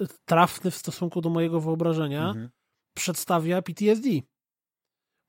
[0.00, 2.50] y, trafny w stosunku do mojego wyobrażenia, mhm.
[2.94, 4.08] przedstawia PTSD,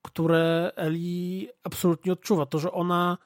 [0.02, 2.46] które Eli absolutnie odczuwa.
[2.46, 3.18] To, że ona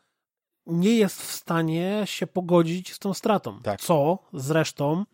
[0.66, 3.61] nie jest w stanie się pogodzić z tą stratą.
[3.62, 3.81] Tak.
[3.81, 5.05] Co zresztą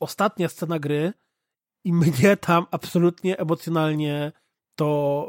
[0.00, 1.12] ostatnia scena gry
[1.84, 4.32] i mnie tam absolutnie emocjonalnie
[4.78, 5.28] to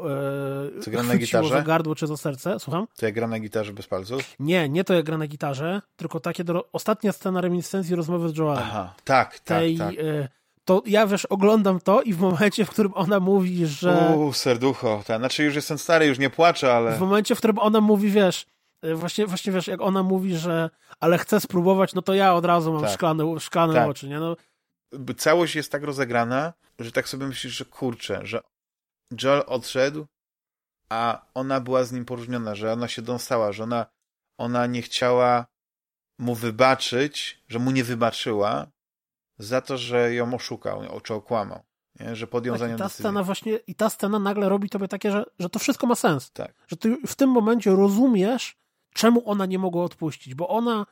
[0.78, 1.48] e, Co na gitarze?
[1.48, 2.60] za gardło czy za serce.
[2.60, 2.86] Słucham?
[2.96, 4.34] To jak gra na gitarze bez palców?
[4.38, 6.68] Nie, nie to jak gra na gitarze, tylko takie do...
[6.72, 8.62] ostatnia scena reminiscencji rozmowy z Joelem.
[8.62, 9.94] Aha, tak, tak, Tej, tak.
[9.94, 10.28] E,
[10.64, 14.14] to ja wiesz, oglądam to i w momencie, w którym ona mówi, że...
[14.16, 15.02] Uuu, serducho.
[15.06, 15.18] Ta.
[15.18, 16.96] Znaczy już jestem stary, już nie płaczę, ale...
[16.96, 18.46] W momencie, w którym ona mówi, wiesz,
[18.82, 20.70] E, właśnie, właśnie wiesz, jak ona mówi, że
[21.00, 22.90] ale chcę spróbować, no to ja od razu mam tak.
[22.90, 23.88] szklane, szklane tak.
[23.88, 24.20] oczy, nie?
[24.20, 24.36] No.
[25.16, 28.40] Całość jest tak rozegrana, że tak sobie myślisz, że kurczę, że
[29.22, 30.06] Joel odszedł,
[30.88, 33.86] a ona była z nim poróżniona, że ona się dąsała, że ona,
[34.38, 35.46] ona nie chciała
[36.18, 38.66] mu wybaczyć, że mu nie wybaczyła
[39.38, 41.60] za to, że ją oszukał, czy okłamał.
[42.00, 42.16] Nie?
[42.16, 43.02] Że podjął tak, za nią i ta decyzję.
[43.02, 46.30] scena właśnie, I ta scena nagle robi tobie takie, że, że to wszystko ma sens.
[46.30, 46.54] Tak.
[46.68, 48.56] Że ty w tym momencie rozumiesz,
[48.94, 50.86] czemu ona nie mogła odpuścić, bo ona,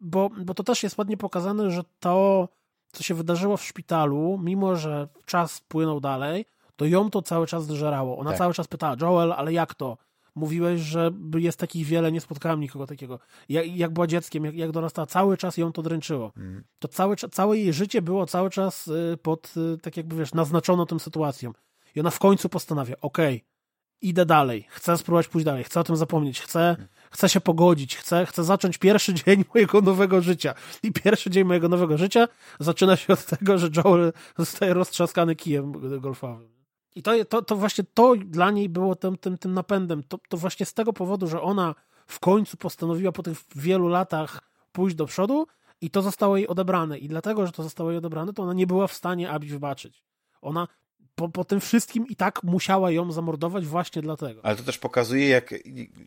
[0.00, 2.48] bo, bo to też jest ładnie pokazane, że to,
[2.92, 6.44] co się wydarzyło w szpitalu, mimo że czas płynął dalej,
[6.76, 8.18] to ją to cały czas zżerało.
[8.18, 8.38] Ona tak.
[8.38, 9.96] cały czas pytała, Joel, ale jak to?
[10.34, 13.18] Mówiłeś, że jest takich wiele, nie spotkałem nikogo takiego.
[13.48, 16.32] Jak, jak była dzieckiem, jak, jak dorastała, cały czas ją to dręczyło.
[16.36, 16.64] Mm.
[16.78, 20.86] To całe, całe jej życie było cały czas y, pod, y, tak jakby wiesz, naznaczono
[20.86, 21.52] tą sytuacją.
[21.94, 23.56] I ona w końcu postanawia, okej, okay,
[24.00, 26.76] idę dalej, chcę spróbować pójść dalej, chcę o tym zapomnieć, chcę,
[27.10, 30.54] chcę się pogodzić, chcę, chcę zacząć pierwszy dzień mojego nowego życia.
[30.82, 32.28] I pierwszy dzień mojego nowego życia
[32.60, 36.56] zaczyna się od tego, że Joel zostaje roztrzaskany kijem golfowym.
[36.96, 40.02] I to, to, to właśnie to dla niej było tym, tym, tym napędem.
[40.02, 41.74] To, to właśnie z tego powodu, że ona
[42.06, 44.40] w końcu postanowiła po tych wielu latach
[44.72, 45.46] pójść do przodu
[45.80, 46.98] i to zostało jej odebrane.
[46.98, 50.04] I dlatego, że to zostało jej odebrane, to ona nie była w stanie Abi wybaczyć.
[50.42, 50.68] Ona
[51.14, 54.44] po, po tym wszystkim i tak musiała ją zamordować właśnie dlatego.
[54.44, 55.54] Ale to też pokazuje, jak,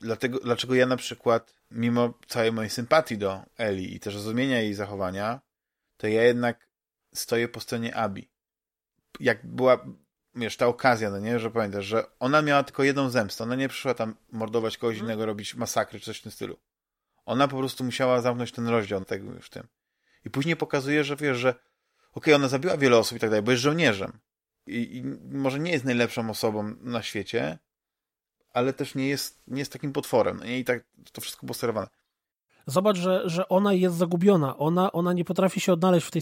[0.01, 4.73] dlatego, dlaczego ja na przykład, mimo całej mojej sympatii do Eli i też rozumienia jej
[4.73, 5.39] zachowania,
[5.97, 6.69] to ja jednak
[7.13, 8.29] stoję po stronie Abi.
[9.19, 9.85] Jak była,
[10.35, 13.43] wiesz, ta okazja, no nie, że pamiętasz, że ona miała tylko jedną zemstę.
[13.43, 15.07] Ona nie przyszła tam mordować kogoś hmm.
[15.07, 16.57] innego, robić masakry czy coś w tym stylu.
[17.25, 19.67] Ona po prostu musiała zamknąć ten rozdział tego już tym.
[20.25, 21.63] I później pokazuje, że wiesz, że okej,
[22.13, 24.19] okay, ona zabiła wiele osób i tak dalej, bo jest żołnierzem.
[24.67, 25.03] I, I,
[25.35, 27.59] może nie jest najlepszą osobą na świecie,
[28.53, 30.37] ale też nie jest, nie jest takim potworem.
[30.37, 31.87] No I tak to wszystko było sterowane.
[32.67, 34.57] Zobacz, że, że ona jest zagubiona.
[34.57, 36.21] Ona, ona nie potrafi się odnaleźć w tej.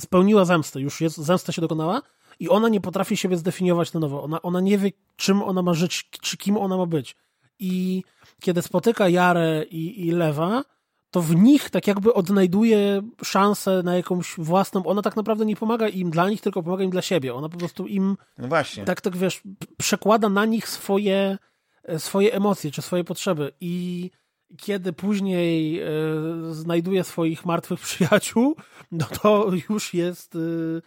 [0.00, 2.02] Spełniła zemstę, już jest, zemsta się dokonała
[2.40, 4.22] i ona nie potrafi siebie zdefiniować na nowo.
[4.22, 7.16] Ona, ona nie wie, czym ona ma żyć, czy kim ona ma być.
[7.58, 8.02] I
[8.40, 10.64] kiedy spotyka Jarę i, i Lewa,
[11.10, 14.86] to w nich tak jakby odnajduje szansę na jakąś własną.
[14.86, 17.34] Ona tak naprawdę nie pomaga im dla nich, tylko pomaga im dla siebie.
[17.34, 18.16] Ona po prostu im.
[18.38, 18.84] No właśnie.
[18.84, 19.42] Tak, tak wiesz,
[19.76, 21.38] przekłada na nich swoje,
[21.98, 23.52] swoje emocje czy swoje potrzeby.
[23.60, 24.10] I
[24.56, 25.88] kiedy później e,
[26.50, 28.56] znajduje swoich martwych przyjaciół,
[28.92, 30.82] no to już jest e, e,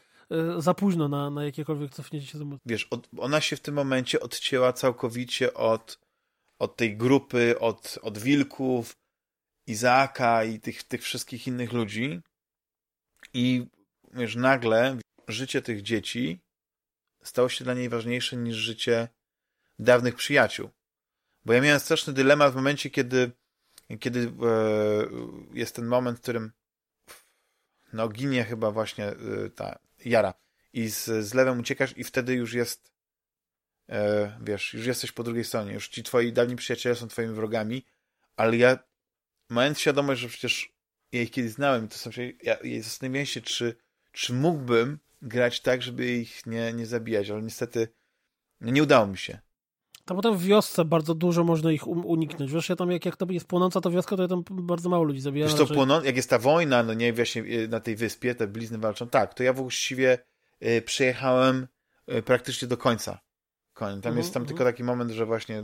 [0.57, 4.19] za późno na, na jakiekolwiek cofnięcie się do Wiesz, od, ona się w tym momencie
[4.19, 5.99] odcięła całkowicie od,
[6.59, 8.97] od tej grupy, od, od wilków,
[9.67, 12.21] Izaaka i tych, tych wszystkich innych ludzi.
[13.33, 13.65] I
[14.13, 14.97] wiesz, nagle
[15.27, 16.41] życie tych dzieci
[17.23, 19.07] stało się dla niej ważniejsze niż życie
[19.79, 20.69] dawnych przyjaciół.
[21.45, 23.31] Bo ja miałem straszny dylemat w momencie, kiedy
[23.99, 25.07] kiedy e,
[25.53, 26.51] jest ten moment, w którym
[27.93, 29.15] no ginie chyba właśnie e,
[29.55, 30.33] ta Jara
[30.73, 32.91] i z, z lewem uciekasz i wtedy już jest
[33.89, 37.85] e, wiesz, już jesteś po drugiej stronie, już ci twoi dawni przyjaciele są twoimi wrogami,
[38.35, 38.79] ale ja
[39.49, 40.73] mając świadomość, że przecież
[41.11, 42.09] ja ich kiedyś znałem to są
[42.43, 43.75] ja, ja zastanawiałem się, czy,
[44.11, 47.87] czy mógłbym grać tak, żeby ich nie, nie zabijać, ale niestety
[48.61, 49.39] no nie udało mi się.
[50.05, 52.51] To potem w wiosce bardzo dużo można ich uniknąć.
[52.51, 55.03] Wiesz, ja tam jak, jak to jest płonąca ta wioska, to ja tam bardzo mało
[55.03, 55.49] ludzi zabijam.
[55.49, 58.47] Wiesz to płoną, jak jest ta wojna, no nie, właśnie y, na tej wyspie, te
[58.47, 60.17] blizny walczą, tak, to ja właściwie
[60.63, 61.67] y, przyjechałem
[62.11, 63.19] y, praktycznie do końca.
[63.73, 64.01] Koń.
[64.01, 64.73] Tam jest tam mhm, tylko mhm.
[64.73, 65.63] taki moment, że właśnie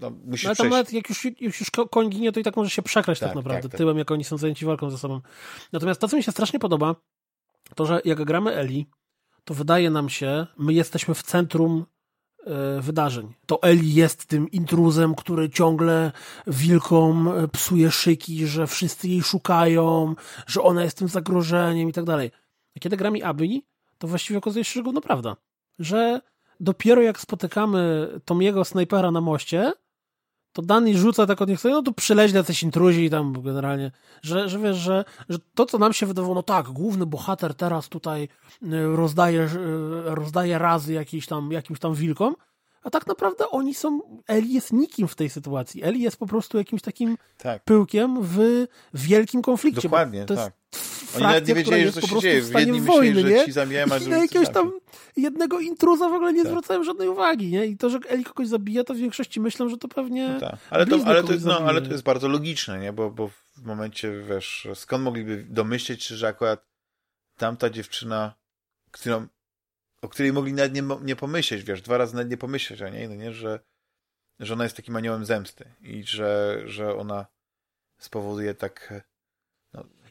[0.00, 2.56] no, musisz no, ale tam nawet jak już, jak już koń ginie, to i tak
[2.56, 3.78] może się przekraść tak, tak naprawdę tak, tak.
[3.78, 5.20] tyłem, jak oni są zajęci walką ze sobą.
[5.72, 6.94] Natomiast to, co mi się strasznie podoba,
[7.74, 8.86] to, że jak gramy Eli,
[9.44, 11.97] to wydaje nam się, my jesteśmy w centrum E,
[12.80, 13.34] wydarzeń.
[13.46, 16.12] To Eli jest tym intruzem, który ciągle
[16.46, 20.14] wilkom e, psuje szyki, że wszyscy jej szukają,
[20.46, 22.30] że ona jest tym zagrożeniem i tak dalej.
[22.76, 23.62] A kiedy gra mi Abby,
[23.98, 25.36] to właściwie okazuje się, że gówno prawda.
[25.78, 26.20] Że
[26.60, 29.72] dopiero jak spotykamy Tomiego snajpera na moście,
[30.58, 33.90] to Dani rzuca tak od nich no to przyleźli coś intruzi i tam generalnie,
[34.22, 37.88] że, że wiesz, że, że to, co nam się wydawało, no tak, główny bohater teraz
[37.88, 38.28] tutaj
[38.62, 39.48] y, rozdaje, y,
[40.04, 42.34] rozdaje razy jakiś tam, jakimś tam wilkom,
[42.82, 45.84] a tak naprawdę oni są, Eli jest nikim w tej sytuacji.
[45.84, 47.64] Eli jest po prostu jakimś takim tak.
[47.64, 49.82] pyłkiem w wielkim konflikcie.
[49.82, 50.52] Dokładnie, to tak.
[51.14, 52.42] Oni nawet nie wiedzieli, że coś się dzieje.
[52.42, 54.72] W jedni wojny, myśleli, że ci zabijamy, a na jakiegoś tam
[55.16, 56.50] jednego intruza w ogóle nie tak.
[56.50, 57.66] zwracają żadnej uwagi, nie?
[57.66, 60.58] I to, że Eli kogoś zabija, to w większości myślą, że to pewnie no tak.
[60.70, 62.92] ale, to, ale, to jest, no, ale to jest bardzo logiczne, nie?
[62.92, 66.66] Bo, bo w momencie, wiesz, skąd mogliby domyśleć się, że akurat
[67.36, 68.34] tamta dziewczyna,
[68.90, 69.26] którą
[70.02, 73.08] o której mogli nawet nie, nie pomyśleć, wiesz, dwa razy nawet nie pomyśleć o niej,
[73.08, 73.60] no nie, że,
[74.40, 77.26] że ona jest takim aniołem zemsty i że, że ona
[77.98, 79.04] spowoduje tak...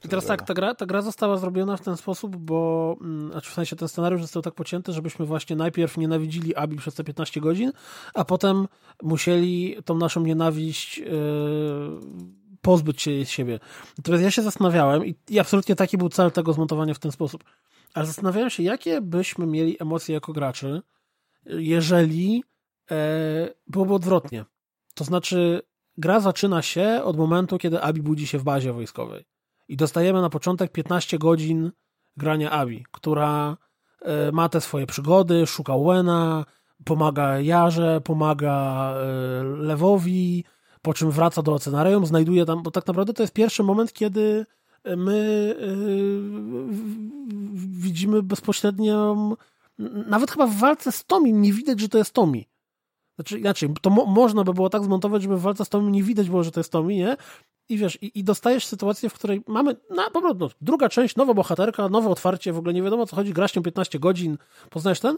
[0.05, 2.95] I teraz tak, ta gra, ta gra została zrobiona w ten sposób, bo
[3.31, 7.03] znaczy w sensie ten scenariusz został tak pocięty, żebyśmy właśnie najpierw nienawidzili Abi przez te
[7.03, 7.71] 15 godzin,
[8.13, 8.67] a potem
[9.03, 11.07] musieli tą naszą nienawiść yy,
[12.61, 13.59] pozbyć się siebie.
[13.97, 17.43] Natomiast ja się zastanawiałem i, i absolutnie taki był cel tego zmontowania w ten sposób
[17.97, 20.81] ale zastanawiałem się, jakie byśmy mieli emocje jako graczy,
[21.45, 22.43] jeżeli
[22.91, 22.95] e,
[23.67, 24.45] byłoby odwrotnie.
[24.93, 25.61] To znaczy,
[25.97, 29.25] gra zaczyna się od momentu, kiedy Abi budzi się w bazie wojskowej.
[29.67, 31.71] I dostajemy na początek 15 godzin
[32.17, 33.57] grania Abi, która
[34.01, 36.45] e, ma te swoje przygody, szuka Wena,
[36.85, 40.43] pomaga Jarze, pomaga e, Lewowi,
[40.81, 44.45] po czym wraca do ocenarium, znajduje tam, bo tak naprawdę to jest pierwszy moment, kiedy
[44.97, 46.67] my yy,
[47.55, 49.15] widzimy bezpośrednio,
[50.07, 52.47] nawet chyba w walce z Tomi nie widać, że to jest Tomi.
[53.17, 56.03] Znaczy inaczej, to mo można by było tak zmontować, żeby w walce z Tomi nie
[56.03, 57.17] widać było, że to jest Tomi, nie?
[57.69, 61.33] I wiesz, i, i dostajesz sytuację, w której mamy, na po prostu, druga część, nowa
[61.33, 64.37] bohaterka, nowe otwarcie, w ogóle nie wiadomo co chodzi, grasz nią 15 godzin,
[64.69, 65.17] poznajesz ten,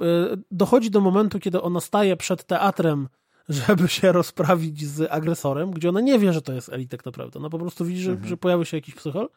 [0.00, 0.06] yy,
[0.50, 3.08] dochodzi do momentu, kiedy ona staje przed teatrem
[3.48, 7.40] żeby się rozprawić z agresorem, gdzie ona nie wie, że to jest Eli tak naprawdę.
[7.40, 8.28] No po prostu widzi, że, mhm.
[8.28, 9.28] że pojawił się jakiś psychol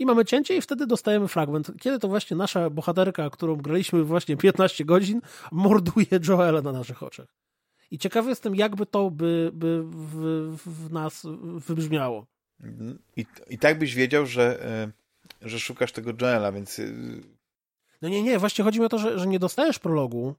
[0.00, 4.36] i mamy cięcie i wtedy dostajemy fragment, kiedy to właśnie nasza bohaterka, którą graliśmy właśnie
[4.36, 5.20] 15 godzin,
[5.52, 7.26] morduje Joela na naszych oczach.
[7.90, 11.26] I ciekawy jestem, jakby to by, by w, w nas
[11.66, 12.26] wybrzmiało.
[13.16, 16.78] I, I tak byś wiedział, że, e, że szukasz tego Joela, więc...
[16.78, 16.84] E,
[18.02, 20.34] no nie, nie, właśnie chodzi mi o to, że, że nie dostajesz prologu,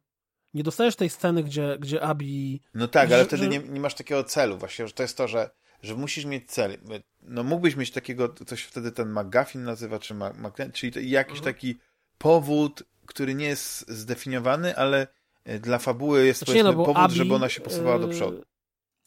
[0.53, 2.61] nie dostajesz tej sceny, gdzie, gdzie Abi...
[2.73, 3.49] No tak, ale że, wtedy że...
[3.49, 5.49] nie, nie masz takiego celu właśnie, że to jest to, że
[5.83, 6.77] że musisz mieć cel.
[7.21, 10.33] No mógłbyś mieć takiego, coś wtedy ten McGuffin nazywa, czy Mac,
[10.73, 11.53] czyli jakiś mhm.
[11.53, 11.75] taki
[12.17, 15.07] powód, który nie jest zdefiniowany, ale
[15.43, 18.37] e, dla fabuły jest znaczy, no, powód, Abi, żeby ona się posuwała do przodu.
[18.37, 18.45] E,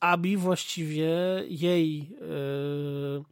[0.00, 1.08] Abi właściwie
[1.48, 3.24] jej yy,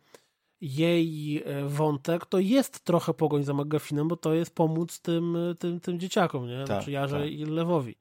[0.60, 6.00] jej wątek to jest trochę pogoń za McGuffinem, bo to jest pomóc tym, tym, tym
[6.00, 6.58] dzieciakom, nie?
[6.58, 7.30] Tak, znaczy Jarze tak.
[7.30, 7.96] i Lewowi.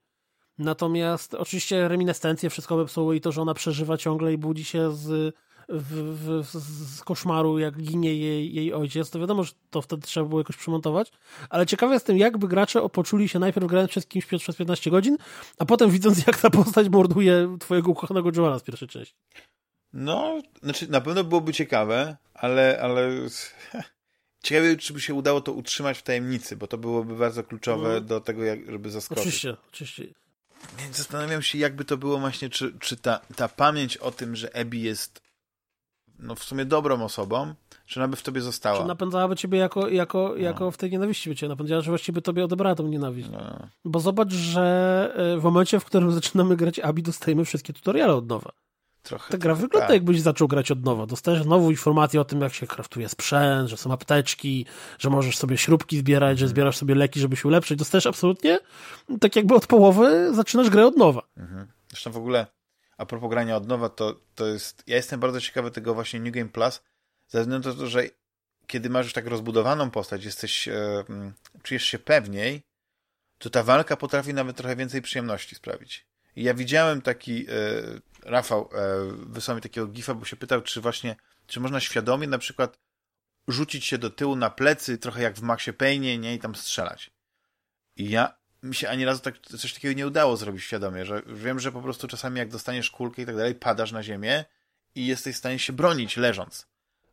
[0.62, 5.36] Natomiast oczywiście reminiscencje wszystko wepsuło i to, że ona przeżywa ciągle i budzi się z,
[5.70, 6.60] w, w,
[6.98, 10.58] z koszmaru, jak ginie jej, jej ojciec, to wiadomo, że to wtedy trzeba było jakoś
[10.58, 11.12] przymontować,
[11.50, 15.18] ale ciekawe jestem, jakby gracze poczuli się najpierw grając przez kimś przez 15 godzin,
[15.60, 19.16] a potem widząc, jak ta postać morduje twojego ukochanego Joana z pierwszej części.
[19.94, 23.10] No, znaczy na pewno byłoby ciekawe, ale, ale
[24.44, 28.02] ciekawe, czy by się udało to utrzymać w tajemnicy, bo to byłoby bardzo kluczowe no.
[28.02, 29.22] do tego, jak, żeby zaskoczyć.
[29.22, 30.21] Oczywiście, oczywiście.
[30.80, 34.54] Więc zastanawiam się, jakby to było właśnie, czy, czy ta, ta pamięć o tym, że
[34.54, 35.22] Ebi jest
[36.22, 37.54] no w sumie dobrą osobą,
[37.86, 38.78] czy ona by w tobie została.
[38.82, 40.36] Czy napędzałaby ciebie jako, jako, no.
[40.36, 43.30] jako w tej nienawiści by cię napędzała, że właściwie tobie odebrała tą nienawiść.
[43.30, 43.68] No.
[43.86, 48.28] Bo zobacz, że e, w momencie, w którym zaczynamy grać Abi, dostajemy wszystkie tutoriale od
[48.28, 48.52] nowa.
[49.04, 49.94] Trochę, Ta gra wygląda tak.
[49.94, 51.06] jakbyś zaczął grać od nowa.
[51.06, 54.66] Dostajesz znowu informacje o tym, jak się kraftuje sprzęt, że są apteczki,
[55.00, 56.50] że możesz sobie śrubki zbierać, że mhm.
[56.50, 57.80] zbierasz sobie leki, żeby się ulepszyć.
[57.80, 58.60] Dostajesz absolutnie,
[59.22, 61.22] tak jakby od połowy zaczynasz grę od nowa.
[61.38, 61.68] Mhm.
[61.90, 62.48] Zresztą w ogóle
[63.02, 64.84] a propos grania od nowa, to, to jest...
[64.88, 66.82] Ja jestem bardzo ciekawy tego właśnie New Game Plus,
[67.28, 68.04] ze względu na to, że
[68.68, 71.04] kiedy masz już tak rozbudowaną postać, jesteś, e,
[71.64, 72.62] czujesz się pewniej,
[73.38, 76.06] to ta walka potrafi nawet trochę więcej przyjemności sprawić.
[76.36, 77.54] Ja widziałem taki, e,
[78.24, 81.16] Rafał e, wysłał mi takiego gifa, bo się pytał, czy właśnie,
[81.48, 82.80] czy można świadomie na przykład
[83.48, 87.12] rzucić się do tyłu na plecy, trochę jak w Maxie Payne, nie, i tam strzelać.
[87.96, 91.60] I ja mi się ani razu tak, coś takiego nie udało zrobić świadomie, że wiem,
[91.60, 94.46] że po prostu czasami jak dostaniesz kulkę i tak dalej, padasz na ziemię
[94.96, 96.68] i jesteś w stanie się bronić leżąc.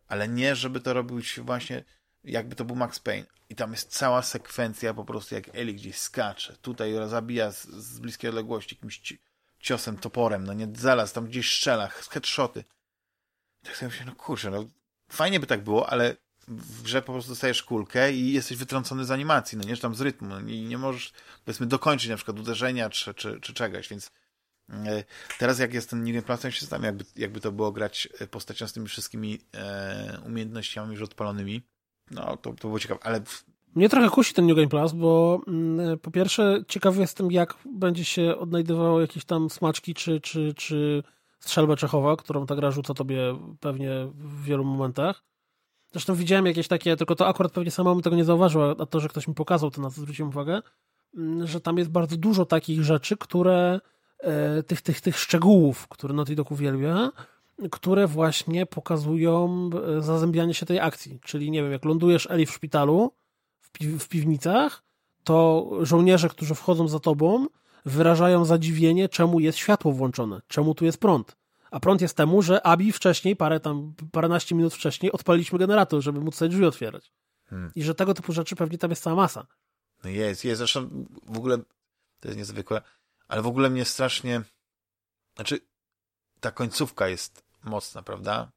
[0.08, 1.84] Ale nie, żeby to robić właśnie
[2.30, 3.26] jakby to był Max Payne.
[3.50, 6.56] I tam jest cała sekwencja po prostu jak Eli gdzieś skacze.
[6.62, 9.00] Tutaj zabija z, z bliskiej odległości jakimś
[9.60, 12.64] ciosem, toporem, no nie, zaraz tam gdzieś strzela, headshoty.
[13.62, 14.64] Tak sobie myślę, no kurczę, no
[15.10, 16.16] fajnie by tak było, ale
[16.48, 20.00] w grze po prostu dostajesz kulkę i jesteś wytrącony z animacji, no nie, tam z
[20.00, 21.12] rytmu no, i nie możesz,
[21.44, 24.10] powiedzmy, dokończyć na przykład uderzenia czy, czy, czy czegoś, więc
[24.70, 25.04] e,
[25.38, 28.68] teraz jak jest ten New Game się zastanawiam, jakby, jakby to było grać e, postacią
[28.68, 31.62] z tymi wszystkimi e, umiejętnościami już odpalonymi.
[32.10, 33.20] No, to, to było ciekawe, ale...
[33.74, 38.04] Mnie trochę kusi ten New Game Plus, bo mm, po pierwsze ciekawy jestem, jak będzie
[38.04, 41.02] się odnajdywało jakieś tam smaczki czy, czy, czy
[41.40, 43.20] strzelbę Czechowa, którą ta gra rzuca tobie
[43.60, 45.24] pewnie w wielu momentach.
[45.92, 49.08] Zresztą widziałem jakieś takie, tylko to akurat pewnie samemu tego nie zauważył, a to, że
[49.08, 50.62] ktoś mi pokazał, to na co zwróciłem uwagę,
[51.16, 53.80] mm, że tam jest bardzo dużo takich rzeczy, które,
[54.18, 57.12] e, tych, tych, tych szczegółów, które Naughty Dog uwielbia,
[57.70, 61.20] które właśnie pokazują e, zazębianie się tej akcji.
[61.24, 63.12] Czyli nie wiem, jak lądujesz Eli w szpitalu,
[63.60, 64.82] w, pi w piwnicach,
[65.24, 67.46] to żołnierze, którzy wchodzą za tobą,
[67.84, 71.36] wyrażają zadziwienie, czemu jest światło włączone, czemu tu jest prąd.
[71.70, 76.20] A prąd jest temu, że Abi wcześniej, parę tam, paręnaście minut wcześniej odpaliliśmy generator, żeby
[76.20, 77.12] móc sobie drzwi otwierać.
[77.46, 77.72] Hmm.
[77.74, 79.46] I że tego typu rzeczy pewnie tam jest cała masa.
[80.04, 80.58] No jest, jest.
[80.58, 81.58] Zresztą w ogóle
[82.20, 82.82] to jest niezwykłe,
[83.28, 84.42] ale w ogóle mnie strasznie
[85.36, 85.60] znaczy
[86.40, 88.52] ta końcówka jest mocna, prawda?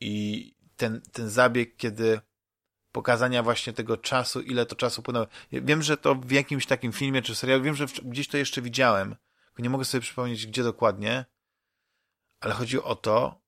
[0.00, 2.20] I ten, ten zabieg, kiedy
[2.92, 5.26] pokazania właśnie tego czasu, ile to czasu płynęło.
[5.52, 9.16] Wiem, że to w jakimś takim filmie czy serialu, wiem, że gdzieś to jeszcze widziałem,
[9.58, 11.24] nie mogę sobie przypomnieć, gdzie dokładnie,
[12.40, 13.40] ale chodzi o to,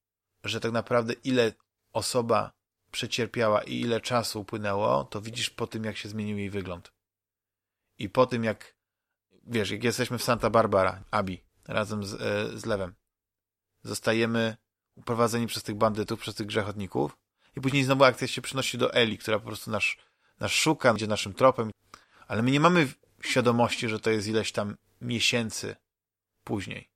[0.45, 1.53] że tak naprawdę ile
[1.93, 2.53] osoba
[2.91, 6.93] przecierpiała i ile czasu upłynęło, to widzisz po tym, jak się zmienił jej wygląd.
[7.99, 8.77] I po tym, jak
[9.47, 12.95] wiesz, jak jesteśmy w Santa Barbara, Abi, razem z, e, z Lewem,
[13.83, 14.57] zostajemy
[14.97, 17.17] uprowadzeni przez tych bandytów, przez tych grzechotników
[17.57, 19.85] i później znowu akcja się przynosi do Eli, która po prostu nas,
[20.41, 21.71] nas szuka, idzie naszym tropem,
[22.29, 22.89] ale my nie mamy
[23.23, 25.77] świadomości, że to jest ileś tam miesięcy
[26.45, 26.91] później.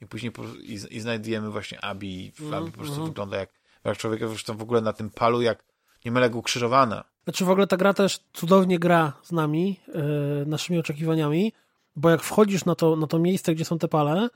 [0.00, 3.06] I później po, i, i znajdujemy właśnie Abi i mm, Abi po prostu mm.
[3.06, 3.50] wygląda jak,
[3.84, 5.64] jak człowiek zresztą w ogóle na tym palu jak
[6.04, 7.04] niemal jak ukrzyżowana.
[7.24, 11.52] Znaczy w ogóle ta gra też cudownie gra z nami, yy, naszymi oczekiwaniami,
[11.96, 14.28] bo jak wchodzisz na to, na to miejsce, gdzie są te pale,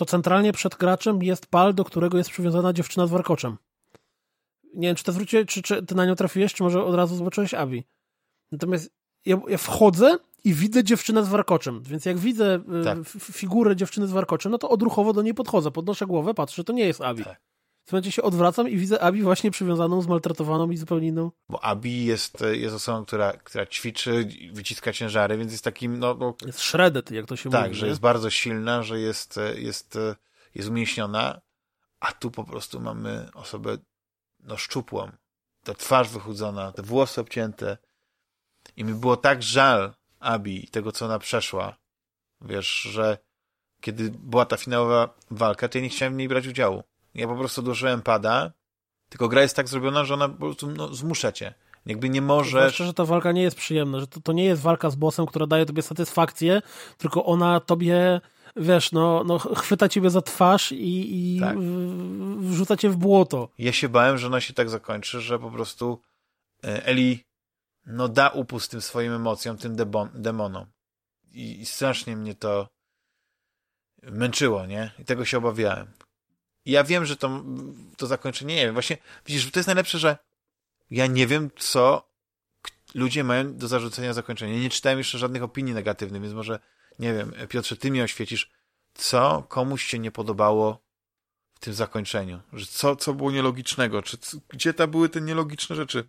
[0.00, 3.56] to centralnie przed graczem jest pal, do którego jest przywiązana dziewczyna z warkoczem.
[4.74, 7.16] Nie wiem, czy to zwróciłeś, czy, czy ty na nią trafiłeś, czy może od razu
[7.16, 7.84] zobaczyłeś Abi.
[8.52, 8.90] Natomiast
[9.24, 12.98] ja, ja wchodzę i widzę dziewczynę z warkoczem, więc jak widzę y, tak.
[13.18, 16.72] figurę dziewczyny z warkoczem, no to odruchowo do niej podchodzę, podnoszę głowę, patrzę, że to
[16.72, 17.24] nie jest Abi.
[17.24, 17.40] Tak.
[17.90, 21.30] W tym momencie się odwracam i widzę Abi właśnie przywiązaną, zmaltretowaną i zupełnie inną.
[21.48, 26.14] Bo Abi jest, jest osobą, która, która ćwiczy, wyciska ciężary, więc jest takim, no...
[26.14, 27.70] no jest shredded, jak to się tak, mówi.
[27.70, 27.88] Tak, że nie?
[27.88, 29.98] jest bardzo silna, że jest, jest,
[30.54, 31.40] jest umięśniona,
[32.00, 33.78] A tu po prostu mamy osobę
[34.40, 35.10] no szczupłą,
[35.64, 37.78] ta twarz wychudzona, te włosy obcięte.
[38.76, 41.76] I mi było tak żal Abi i tego, co ona przeszła.
[42.40, 43.18] Wiesz, że
[43.80, 46.82] kiedy była ta finałowa walka, to ja nie chciałem w niej brać udziału.
[47.14, 48.52] Ja po prostu odłożyłem pada,
[49.08, 51.54] tylko gra jest tak zrobiona, że ona po prostu no, zmusza cię.
[51.86, 52.50] Jakby nie możesz...
[52.50, 55.26] Zwłaszcza, że ta walka nie jest przyjemna, że to, to nie jest walka z bossem,
[55.26, 56.62] która daje tobie satysfakcję,
[56.98, 58.20] tylko ona tobie,
[58.56, 61.58] wiesz, no, no chwyta ciebie za twarz i, i tak.
[62.38, 63.48] wrzuca cię w błoto.
[63.58, 66.00] Ja się bałem, że ona się tak zakończy, że po prostu
[66.64, 67.24] e, Eli
[67.86, 69.76] no da upust tym swoim emocjom, tym
[70.14, 70.66] demonom.
[71.32, 72.68] I, I strasznie mnie to
[74.02, 74.90] męczyło, nie?
[74.98, 75.86] I tego się obawiałem.
[76.64, 77.44] Ja wiem, że to,
[77.96, 80.18] to zakończenie, nie wiem, właśnie, widzisz, to jest najlepsze, że
[80.90, 82.10] ja nie wiem, co
[82.94, 84.58] ludzie mają do zarzucenia zakończenia.
[84.58, 86.58] Nie czytałem jeszcze żadnych opinii negatywnych, więc może,
[86.98, 88.50] nie wiem, Piotrze, ty mi oświecisz,
[88.94, 90.82] co komuś się nie podobało
[91.54, 92.40] w tym zakończeniu?
[92.52, 94.02] Że co, co było nielogicznego?
[94.02, 94.16] Czy,
[94.48, 96.04] gdzie tam były te nielogiczne rzeczy?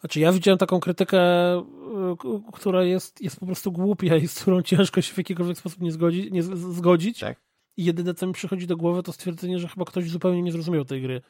[0.00, 1.18] Znaczy, ja widziałem taką krytykę,
[1.58, 5.80] y, która jest, jest po prostu głupia i z którą ciężko się w jakikolwiek sposób
[5.80, 6.42] nie, zgodzi, nie
[6.72, 7.18] zgodzić.
[7.18, 7.45] Tak.
[7.76, 10.84] I jedyne, co mi przychodzi do głowy, to stwierdzenie, że chyba ktoś zupełnie nie zrozumiał
[10.84, 11.22] tej gry.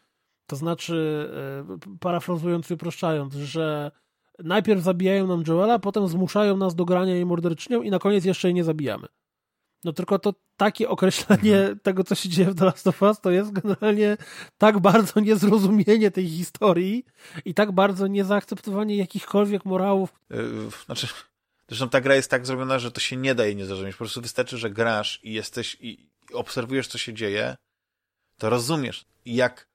[0.47, 1.28] To znaczy,
[1.86, 3.90] y, parafrazując i uproszczając, że
[4.39, 8.48] najpierw zabijają nam Joela, potem zmuszają nas do grania jej morderczynią i na koniec jeszcze
[8.48, 9.09] jej nie zabijamy.
[9.85, 11.78] No tylko to takie określenie mhm.
[11.81, 14.16] tego, co się dzieje w The Last of Us, to jest generalnie
[14.59, 17.05] tak bardzo niezrozumienie tej historii
[17.44, 20.14] i tak bardzo niezaakceptowanie jakichkolwiek morałów.
[20.31, 20.39] Yy,
[20.86, 21.06] znaczy,
[21.68, 23.94] zresztą ta gra jest tak zrobiona, że to się nie da jej nie zrozumieć.
[23.94, 27.57] Po prostu wystarczy, że grasz i jesteś i obserwujesz, co się dzieje,
[28.39, 29.69] to rozumiesz, jak,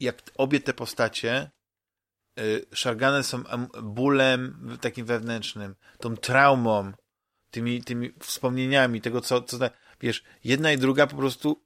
[0.00, 1.50] jak obie te postacie
[2.36, 3.42] yy, szargane są
[3.82, 6.92] bólem takim wewnętrznym, tą traumą,
[7.50, 9.58] tymi, tymi wspomnieniami, tego co, co,
[10.00, 11.64] wiesz, jedna i druga po prostu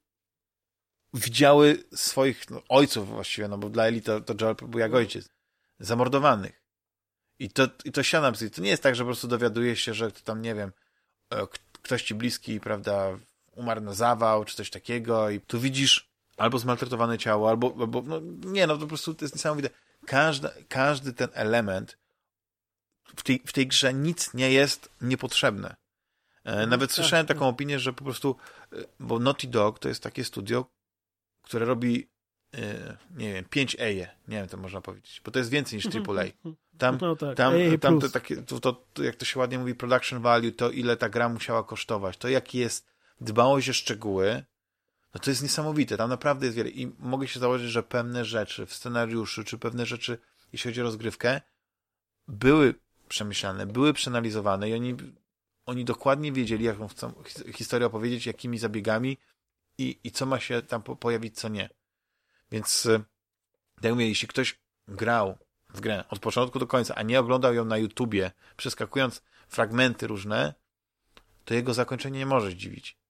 [1.14, 5.28] widziały swoich no, ojców właściwie, no bo dla Eli to, to Joel był jak ojciec,
[5.78, 6.64] zamordowanych.
[7.38, 10.12] I to, i to siada To nie jest tak, że po prostu dowiaduje się, że
[10.12, 10.72] to tam, nie wiem,
[11.30, 11.46] e,
[11.82, 13.18] ktoś ci bliski, prawda,
[13.56, 18.20] umarł na zawał, czy coś takiego i tu widzisz albo zmaltretowane ciało, albo, albo no
[18.44, 19.70] nie, no to po prostu to jest niesamowite.
[20.06, 21.98] Każda, każdy ten element
[23.16, 25.76] w tej, w tej grze nic nie jest niepotrzebne.
[26.44, 28.36] E, no nawet tak, słyszałem taką opinię, że po prostu,
[28.72, 30.66] e, bo Naughty Dog to jest takie studio,
[31.42, 32.08] które robi,
[32.54, 36.24] e, nie wiem, 5A, nie wiem, to można powiedzieć, bo to jest więcej niż AAA.
[36.78, 40.20] Tam, no tak, tam, tam to, takie, to, to, jak to się ładnie mówi, production
[40.22, 44.44] value, to ile ta gra musiała kosztować, to jaki jest dbałość o szczegóły,
[45.14, 48.66] no to jest niesamowite, tam naprawdę jest wiele i mogę się założyć, że pewne rzeczy
[48.66, 50.18] w scenariuszu, czy pewne rzeczy,
[50.52, 51.40] jeśli chodzi o rozgrywkę,
[52.28, 52.74] były
[53.08, 54.96] przemyślane, były przeanalizowane i oni,
[55.66, 57.12] oni dokładnie wiedzieli, jaką chcą
[57.54, 59.18] historię opowiedzieć, jakimi zabiegami
[59.78, 61.70] i, i co ma się tam po, pojawić, co nie.
[62.50, 63.02] Więc e,
[63.82, 65.38] tak mówię, jeśli ktoś grał
[65.68, 70.54] w grę od początku do końca, a nie oglądał ją na YouTubie, przeskakując fragmenty różne,
[71.44, 73.03] to jego zakończenie nie może zdziwić.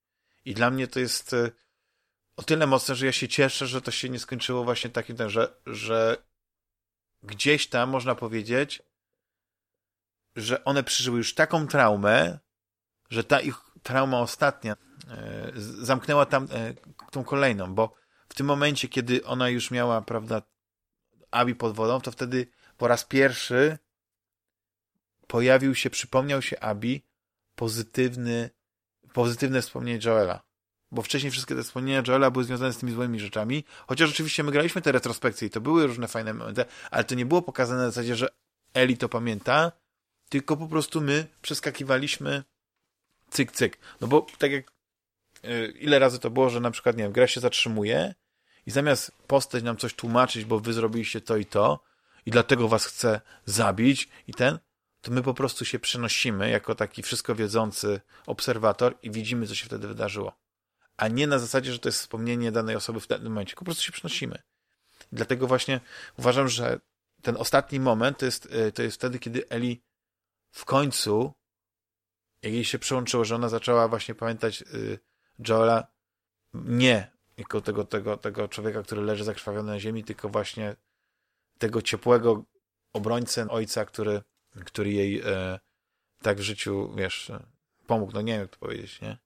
[0.45, 1.51] I dla mnie to jest e,
[2.35, 5.55] o tyle mocne, że ja się cieszę, że to się nie skończyło właśnie takim, że,
[5.65, 6.17] że
[7.23, 8.83] gdzieś tam można powiedzieć,
[10.35, 12.39] że one przeżyły już taką traumę,
[13.09, 14.75] że ta ich trauma ostatnia
[15.07, 16.73] e, zamknęła tam e,
[17.11, 17.95] tą kolejną, bo
[18.29, 20.41] w tym momencie, kiedy ona już miała, prawda,
[21.31, 22.47] Abi pod wodą, to wtedy
[22.77, 23.77] po raz pierwszy
[25.27, 27.05] pojawił się, przypomniał się Abi
[27.55, 28.49] pozytywny,
[29.15, 30.43] pozytywne wspomnienie Joela.
[30.91, 34.51] Bo wcześniej wszystkie te wspomnienia Joela były związane z tymi złymi rzeczami, chociaż oczywiście my
[34.51, 37.87] graliśmy te retrospekcje i to były różne fajne momenty, ale to nie było pokazane na
[37.87, 38.27] zasadzie, że
[38.73, 39.71] Eli to pamięta,
[40.29, 42.43] tylko po prostu my przeskakiwaliśmy
[43.29, 43.77] cyk, cyk.
[44.01, 44.71] No bo tak jak
[45.43, 48.15] yy, ile razy to było, że na przykład, nie wiem, gra się zatrzymuje
[48.65, 51.83] i zamiast postać nam coś tłumaczyć, bo wy zrobiliście to i to
[52.25, 54.59] i dlatego was chce zabić i ten,
[55.05, 59.65] to my po prostu się przenosimy jako taki wszystko wiedzący obserwator i widzimy, co się
[59.65, 60.35] wtedy wydarzyło.
[60.97, 63.55] A nie na zasadzie, że to jest wspomnienie danej osoby w danym momencie.
[63.55, 64.41] Po prostu się przenosimy.
[65.11, 65.79] Dlatego właśnie
[66.17, 66.79] uważam, że
[67.21, 69.81] ten ostatni moment to jest, y, to jest wtedy, kiedy Eli
[70.51, 71.33] w końcu,
[72.41, 74.99] jak jej się przyłączyło, że ona zaczęła właśnie pamiętać y,
[75.47, 75.87] Joela
[76.53, 80.75] nie jako tego, tego, tego człowieka, który leży zakrwawiony na ziemi, tylko właśnie
[81.57, 82.43] tego ciepłego
[82.93, 84.21] obrońcę ojca, który,
[84.65, 85.59] który jej e,
[86.21, 87.31] tak w życiu, wiesz,
[87.87, 88.11] pomógł.
[88.13, 89.17] No nie wiem, jak to powiedzieć, nie?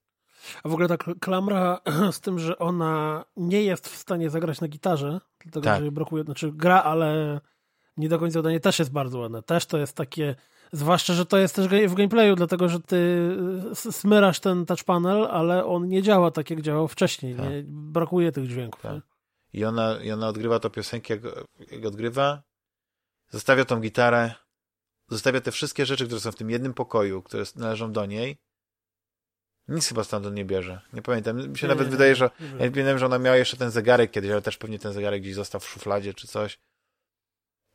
[0.62, 1.80] A w ogóle ta klamra
[2.12, 5.78] z tym, że ona nie jest w stanie zagrać na gitarze, dlatego tak.
[5.78, 7.40] że jej brakuje, znaczy gra, ale
[7.96, 9.42] nie do końca udanie też jest bardzo ładne.
[9.42, 10.34] Też to jest takie
[10.72, 13.30] Zwłaszcza, że to jest też w gameplayu, dlatego że ty
[13.74, 17.34] smyrasz ten touch panel, ale on nie działa tak, jak działał wcześniej.
[17.34, 17.50] Tak.
[17.50, 17.62] Nie?
[17.66, 18.82] Brakuje tych dźwięków.
[18.82, 19.02] Tak.
[19.52, 21.22] i ona, i ona odgrywa tą piosenkę, jak,
[21.70, 22.42] jak odgrywa,
[23.30, 24.34] zostawia tą gitarę,
[25.10, 28.36] zostawia te wszystkie rzeczy, które są w tym jednym pokoju, które należą do niej.
[29.68, 30.80] Nic chyba stamtąd nie bierze.
[30.92, 31.48] Nie pamiętam.
[31.48, 32.98] Mi się Nie, nawet nie, wydaje, że nie ja wiem.
[32.98, 35.68] że ona miała jeszcze ten zegarek kiedyś, ale też pewnie ten zegarek gdzieś został w
[35.68, 36.58] szufladzie czy coś.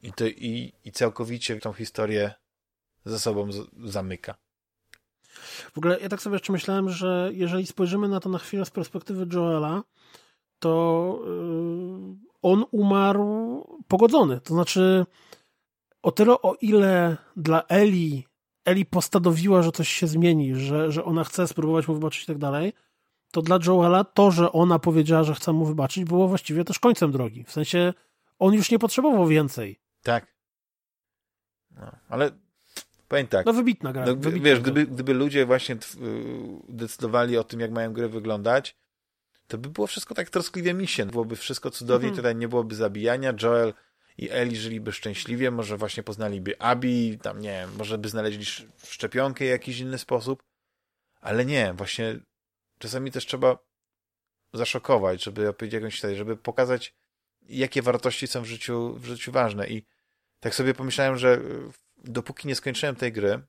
[0.01, 2.33] I, to, i, i całkowicie tą historię
[3.05, 4.35] ze sobą z, zamyka.
[5.73, 8.69] W ogóle ja tak sobie jeszcze myślałem, że jeżeli spojrzymy na to na chwilę z
[8.69, 9.83] perspektywy Joela,
[10.59, 14.41] to yy, on umarł pogodzony.
[14.41, 15.05] To znaczy,
[16.05, 18.27] o tyle o ile dla Eli
[18.65, 22.37] Eli postanowiła, że coś się zmieni, że, że ona chce spróbować mu wybaczyć i tak
[22.37, 22.73] dalej,
[23.31, 27.11] to dla Joela to, że ona powiedziała, że chce mu wybaczyć, było właściwie też końcem
[27.11, 27.43] drogi.
[27.43, 27.93] W sensie
[28.39, 29.79] on już nie potrzebował więcej.
[30.03, 30.35] Tak.
[31.71, 32.31] No, ale
[33.07, 33.45] powiem tak.
[33.45, 34.05] No wybitna gra.
[34.05, 34.71] No, wybitna wiesz, gra.
[34.71, 35.79] gdyby, gdyby ludzie właśnie y,
[36.69, 38.75] decydowali o tym, jak mają gry wyglądać,
[39.47, 41.05] to by było wszystko tak troskliwie misie.
[41.05, 42.15] Byłoby wszystko cudownie, Mhm.
[42.15, 43.33] tutaj nie byłoby zabijania.
[43.43, 43.73] Joel
[44.17, 48.89] i Eli żyliby szczęśliwie, może właśnie poznaliby Abi, tam nie wiem, może by znaleźli sz-
[48.89, 50.43] szczepionkę w jakiś inny sposób,
[51.21, 52.19] ale nie, właśnie
[52.79, 53.57] czasami też trzeba
[54.53, 56.93] zaszokować, żeby opowiedzieć jakąś historię, żeby pokazać,
[57.41, 59.67] jakie wartości są w życiu, w życiu ważne.
[59.67, 59.85] I
[60.39, 63.41] tak sobie pomyślałem, że y, dopóki nie skończyłem tej gry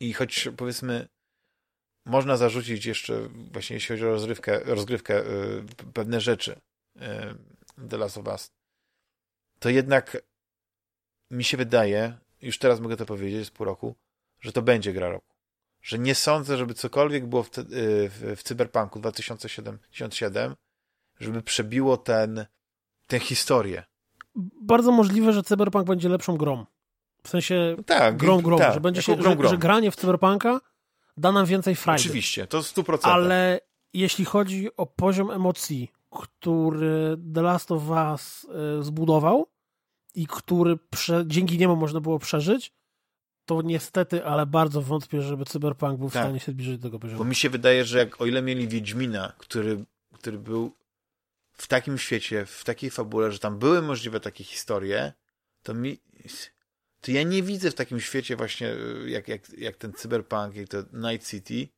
[0.00, 1.08] i choć powiedzmy
[2.06, 4.10] można zarzucić jeszcze właśnie jeśli chodzi o
[4.64, 5.64] rozgrywkę y,
[5.94, 6.60] pewne rzeczy
[6.96, 8.52] y, The Last of Us,
[9.60, 10.16] to jednak
[11.30, 13.94] mi się wydaje, już teraz mogę to powiedzieć z pół roku,
[14.40, 15.34] że to będzie gra roku.
[15.82, 17.62] Że nie sądzę, żeby cokolwiek było w, y,
[18.08, 20.56] w, w Cyberpunku 2077,
[21.20, 22.46] żeby przebiło ten,
[23.06, 23.84] tę historię.
[24.62, 26.66] Bardzo możliwe, że Cyberpunk będzie lepszą grą.
[27.22, 29.50] W sensie Tak, grą grą, tak, że będzie się, grą, że, grą.
[29.50, 30.60] że granie w Cyberpunka
[31.16, 32.02] da nam więcej frajdy.
[32.02, 32.98] Oczywiście, to 100%.
[33.02, 33.60] Ale
[33.94, 38.46] jeśli chodzi o poziom emocji, który The Last of Us
[38.80, 39.46] y, zbudował
[40.14, 42.72] i który prze, dzięki niemu można było przeżyć,
[43.44, 46.22] to niestety, ale bardzo wątpię, żeby Cyberpunk był w Tak.
[46.24, 47.24] stanie się zbliżyć do tego Bo poziomu.
[47.24, 49.84] mi się wydaje, że jak o ile mieli Wiedźmina, który,
[50.14, 50.72] który był
[51.52, 55.12] w takim świecie, w takiej fabule, że tam były możliwe takie historie,
[55.62, 55.98] to mi
[57.00, 60.68] to ja nie widzę w takim świecie właśnie y, jak, jak, jak ten cyberpunk, jak
[60.68, 61.68] to Night City,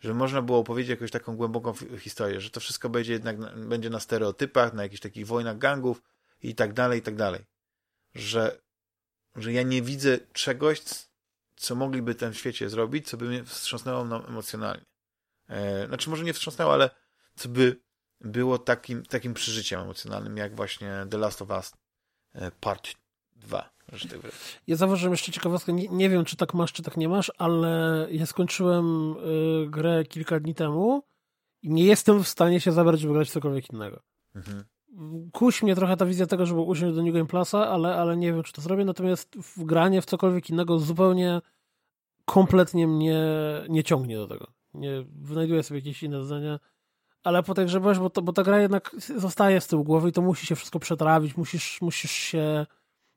[0.00, 3.90] że można było opowiedzieć jakąś taką głęboką historię, że to wszystko będzie jednak na, będzie
[3.90, 6.02] na stereotypach, na jakichś takich wojnach gangów
[6.42, 7.44] i tak dalej, i tak dalej.
[8.14, 8.60] Że,
[9.36, 10.82] że ja nie widzę czegoś,
[11.56, 14.84] co mogliby w tym świecie zrobić, co by mnie wstrząsnęło mną emocjonalnie.
[15.48, 16.90] E, znaczy może nie wstrząsnęło, ale
[17.36, 17.80] co by
[18.20, 21.72] było takim, takim przeżyciem emocjonalnym, jak właśnie The Last of Us
[22.34, 22.94] e, Part
[23.36, 23.70] 2.
[23.90, 24.32] Tak.
[24.66, 28.06] Ja zauważyłem jeszcze ciekawostkę, nie, nie wiem czy tak masz, czy tak nie masz, ale
[28.10, 29.14] ja skończyłem
[29.64, 31.02] y, grę kilka dni temu
[31.62, 34.00] i nie jestem w stanie się zabrać, by grać w cokolwiek innego.
[34.34, 34.64] Mhm.
[35.32, 38.32] kusi mnie trochę ta wizja tego, żeby usiąść do New Game Plusa, ale, ale nie
[38.32, 38.84] wiem, czy to zrobię.
[38.84, 41.40] Natomiast w granie w cokolwiek innego zupełnie
[42.24, 43.24] kompletnie mnie
[43.68, 44.46] nie ciągnie do tego.
[44.74, 46.60] Nie wynajduję sobie jakieś inne zdania.
[47.22, 50.12] Ale po tej grze, bo, to, bo ta gra jednak zostaje z tyłu głowy i
[50.12, 52.66] to musi się wszystko przetrawić, musisz, musisz się,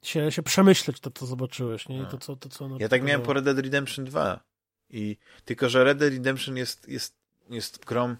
[0.03, 2.01] się, się przemyśleć to, co zobaczyłeś, nie?
[2.01, 3.33] I to, co, to, co Ja tak miałem po.
[3.33, 4.43] Red Dead Redemption 2.
[4.89, 7.15] I tylko, że Red Dead Redemption jest, jest,
[7.49, 8.15] jest grą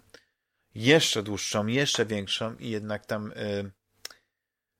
[0.76, 3.72] jeszcze dłuższą, jeszcze większą i jednak tam y,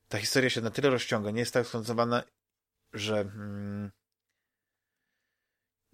[0.08, 2.24] ta historia się na tyle rozciąga, nie jest tak skoncentrowana,
[2.94, 3.92] że mm,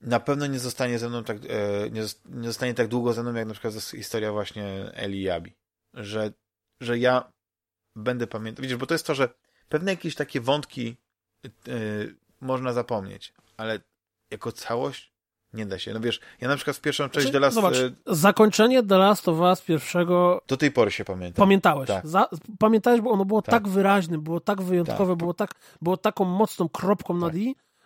[0.02, 3.24] na pewno nie zostanie ze mną tak, e, nie, zos- nie zostanie tak długo ze
[3.24, 5.54] mną, jak na przykład historia właśnie Eli i Abi.
[5.94, 6.34] Że,
[6.82, 7.32] że ja
[7.96, 8.64] będę pamiętał.
[8.64, 9.30] Widzisz, bo to jest to, że
[9.70, 10.98] pewne jakieś takie wątki
[11.68, 13.80] y, można zapomnieć, ale
[14.32, 15.12] jako całość
[15.54, 15.94] nie da się.
[15.94, 19.28] No wiesz, ja na przykład w pierwszą część Znaczy, Last, Zobacz, y, zakończenie The Last
[19.28, 21.46] of Us pierwszego do tej pory się pamiętam.
[21.46, 21.88] Pamiętałeś.
[21.88, 22.08] Tak.
[22.08, 22.30] Za,
[22.60, 23.68] pamiętałeś, bo ono było tak, Tak.
[23.68, 25.18] wyraźne, było tak wyjątkowe, Tak.
[25.18, 25.52] było, tak,
[25.82, 27.36] było taką mocną kropką na Tak.
[27.36, 27.40] D,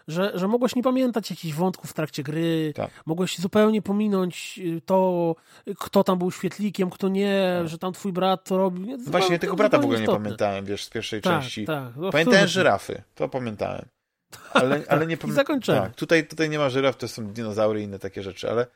[0.08, 2.90] że, że mogłeś nie pamiętać jakichś wątków w trakcie gry, Tak.
[3.06, 5.36] mogłeś zupełnie pominąć y, to,
[5.80, 7.68] kto tam był świetlikiem, kto nie, Tak.
[7.70, 8.86] że tam twój brat to robił.
[8.86, 11.66] Nie, Właśnie zupełnie- tego brata w ogóle nie pamiętałem, wiesz, z pierwszej Tak, części.
[11.66, 11.96] tak.
[11.96, 13.86] No, Pamiętałem żyrafy, to pamiętałem.
[14.54, 15.32] Ale, ale nie I pamiętam.
[15.32, 15.82] zakończenie.
[15.82, 18.68] Tak, tutaj, tutaj nie ma żyraf, to są dinozaury i inne takie rzeczy, ale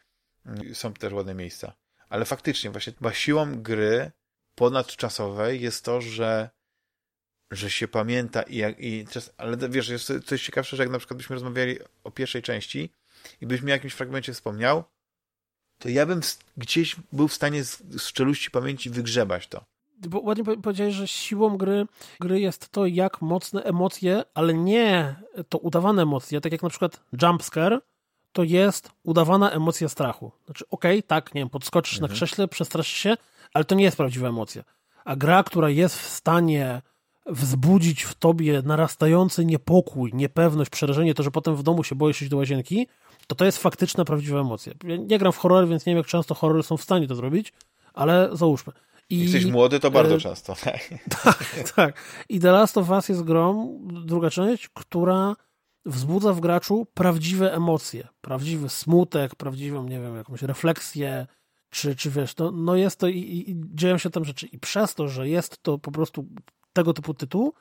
[0.45, 1.73] mm, są też ładne miejsca.
[2.09, 4.11] Ale faktycznie, właśnie siłą gry
[4.55, 6.49] ponadczasowej jest to, że
[7.51, 10.97] że się pamięta i, jak, i czas, ale wiesz, jest coś ciekawsze, że jak na
[10.97, 12.89] przykład byśmy rozmawiali o pierwszej części
[13.41, 14.83] i byś mi o jakimś fragmencie wspomniał,
[15.79, 16.21] to ja bym
[16.57, 19.65] gdzieś był w stanie z, z czeluści pamięci wygrzebać to.
[20.07, 21.85] Bo ładnie po- powiedziałeś, że siłą gry,
[22.19, 25.15] gry jest to, jak mocne emocje, ale nie
[25.49, 27.79] to udawane emocje, tak jak na przykład jumpscare,
[28.31, 30.31] to jest udawana emocja strachu.
[30.45, 32.15] Znaczy, okej, tak, nie wiem, podskoczysz na Mhm.
[32.15, 33.17] krześle, przestraszysz się,
[33.53, 34.63] ale to nie jest prawdziwa emocja.
[35.05, 36.81] A gra, która jest w stanie
[37.29, 42.31] wzbudzić w tobie narastający niepokój, niepewność, przerażenie, to, że potem w domu się boisz iść
[42.31, 42.87] do łazienki,
[43.27, 44.73] to to jest faktyczna, prawdziwa emocja.
[44.83, 47.15] Ja nie gram w horrory, więc nie wiem, jak często horrory są w stanie to
[47.15, 47.53] zrobić,
[47.93, 48.73] ale załóżmy.
[49.09, 50.55] I, Jesteś młody, to bardzo e, często.
[51.23, 52.01] tak, tak.
[52.29, 55.35] I The Last of Us jest grą, druga część, która
[55.85, 61.27] wzbudza w graczu prawdziwe emocje, prawdziwy smutek, prawdziwą, nie wiem, jakąś refleksję,
[61.69, 64.47] czy, czy wiesz, no, no jest to i, i, dzieją się tam rzeczy.
[64.47, 66.27] I przez to, że jest to po prostu
[66.77, 67.53] tego typu tytuł,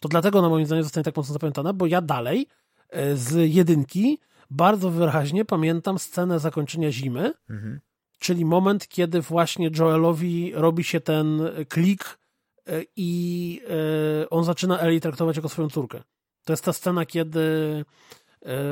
[0.00, 2.46] to dlatego na moim zdaniem zostanie tak mocno zapamiętane, bo ja dalej
[2.90, 4.18] e, z jedynki
[4.50, 7.80] bardzo wyraźnie pamiętam scenę zakończenia zimy, mhm.
[8.18, 12.18] czyli moment, kiedy właśnie Joelowi robi się ten klik
[12.66, 13.62] e, i
[14.22, 16.02] e, on zaczyna Eli traktować jako swoją córkę.
[16.44, 17.84] To jest ta scena, kiedy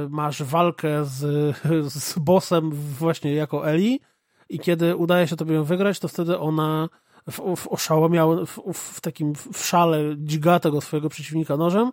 [0.09, 1.57] masz walkę z,
[2.03, 4.01] z bossem właśnie jako Eli
[4.49, 6.89] i kiedy udaje się tobie ją wygrać, to wtedy ona
[7.27, 11.91] w, w oszałamiałym, w, w, takim w szale dźga tego swojego przeciwnika nożem.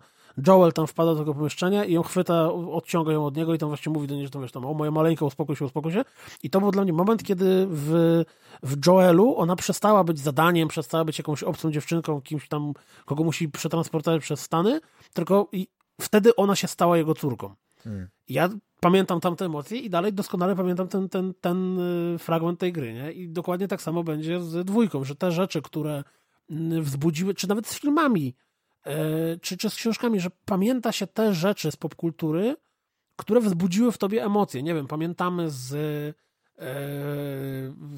[0.48, 3.70] Joel tam wpada do tego pomieszczenia i ją chwyta, odciąga ją od niego i tam
[3.70, 6.06] właśnie mówi do niej, że to wiesz, tam, o moja maleńka, uspokój się, uspokój się.
[6.44, 8.24] I to był dla mnie moment, kiedy w,
[8.64, 12.74] w Joelu ona przestała być zadaniem, przestała być jakąś obcą dziewczynką, kimś tam,
[13.06, 14.80] kogo musi przetransportować przez Stany,
[15.14, 15.68] tylko i
[16.02, 17.56] wtedy ona się stała jego córką.
[17.84, 18.08] Hmm.
[18.30, 18.50] Ja
[18.84, 21.80] pamiętam tamte emocje i dalej doskonale pamiętam ten, ten, ten
[22.16, 23.12] y, fragment tej gry, nie?
[23.12, 26.04] I dokładnie tak samo będzie z dwójką, że te rzeczy, które
[26.50, 28.36] mm, wzbudziły, czy nawet z filmami,
[28.86, 28.96] e,
[29.38, 32.56] czy, czy z książkami, że pamięta się te rzeczy z popkultury,
[33.16, 34.64] które wzbudziły w tobie emocje.
[34.64, 36.64] Nie wiem, pamiętamy z, e,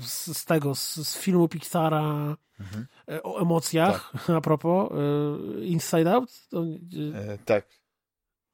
[0.07, 2.87] z, tego, z, filmu Pixara mhm.
[3.11, 4.29] E, o emocjach, tak.
[4.37, 4.89] a propos,
[5.61, 6.47] Inside Out?
[6.49, 6.63] To,
[7.45, 7.84] tak.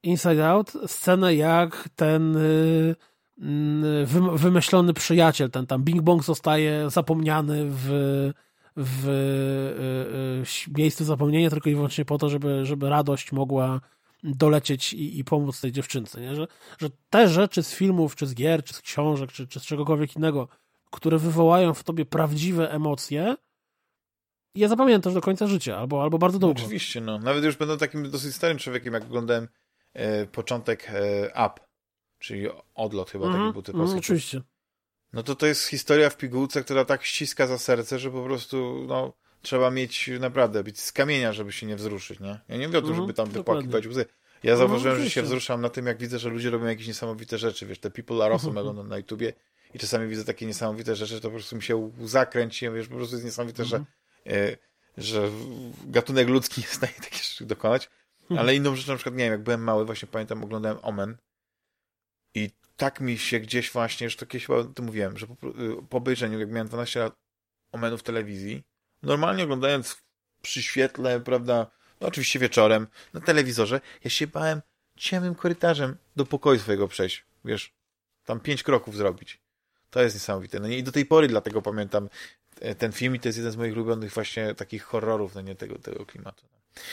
[0.03, 2.95] Inside Out scenę, jak ten y,
[3.39, 4.05] y,
[4.35, 7.89] wymyślony przyjaciel, ten tam Bing Bong zostaje zapomniany w,
[8.75, 9.07] w
[10.67, 13.81] y, miejscu zapomnienia tylko i wyłącznie po to, żeby, żeby radość mogła
[14.23, 16.21] dolecieć i, i pomóc tej dziewczynce.
[16.21, 16.35] Nie?
[16.35, 16.47] Że,
[16.79, 20.15] że te rzeczy z filmów, czy z gier, czy z książek, czy, czy z czegokolwiek
[20.15, 20.47] innego,
[20.91, 23.35] które wywołają w tobie prawdziwe emocje,
[24.55, 26.61] je zapamiętasz do końca życia, albo, albo bardzo długo.
[26.61, 27.19] Oczywiście, no.
[27.19, 29.47] Nawet już będę takim dosyć starym człowiekiem, jak oglądałem
[30.31, 31.53] początek e, Up,
[32.19, 33.84] czyli odlot chyba mm taki był typowy.
[33.84, 34.41] Mm, oczywiście.
[35.13, 38.85] No to to jest historia w pigułce, która tak ściska za serce, że po prostu
[38.88, 42.39] no, trzeba mieć naprawdę, być z kamienia, żeby się nie wzruszyć, nie?
[42.49, 44.05] Ja nie mówię o tym, żeby tam wypłakiwać łzy.
[44.43, 47.38] Ja zauważyłem, no, że się wzruszam na tym, jak widzę, że ludzie robią jakieś niesamowite
[47.38, 48.88] rzeczy, wiesz, te People Are Awesome -hmm.
[48.88, 49.34] na YouTubie
[49.73, 53.15] i czasami widzę takie niesamowite rzeczy, to po prostu mi się zakręci, wiesz, po prostu
[53.15, 53.85] jest niesamowite, że,
[54.27, 54.57] e,
[54.97, 55.30] że
[55.85, 57.89] gatunek ludzki jest w stanie takie rzeczy dokonać.
[58.38, 61.18] Ale inną rzeczą, na przykład, nie wiem, jak byłem mały, właśnie pamiętam, oglądałem Omen
[62.35, 65.88] i tak mi się gdzieś właśnie, że to kiedyś chyba to mówiłem, że po, y,
[65.89, 67.14] po obejrzeniu, jak miałem 12 lat
[67.72, 68.64] Omenu w telewizji,
[69.03, 70.02] normalnie oglądając
[70.41, 71.72] przy świetle, prawda,
[72.02, 74.61] no oczywiście wieczorem, na telewizorze, ja się bałem
[74.98, 77.73] ciemnym korytarzem do pokoju swojego przejść, wiesz,
[78.26, 79.41] tam pięć kroków zrobić.
[79.89, 80.60] To jest niesamowite.
[80.60, 82.10] No i do tej pory dlatego pamiętam
[82.61, 85.56] e, ten film i to jest jeden z moich ulubionych właśnie takich horrorów, no nie
[85.56, 86.45] tego, tego klimatu.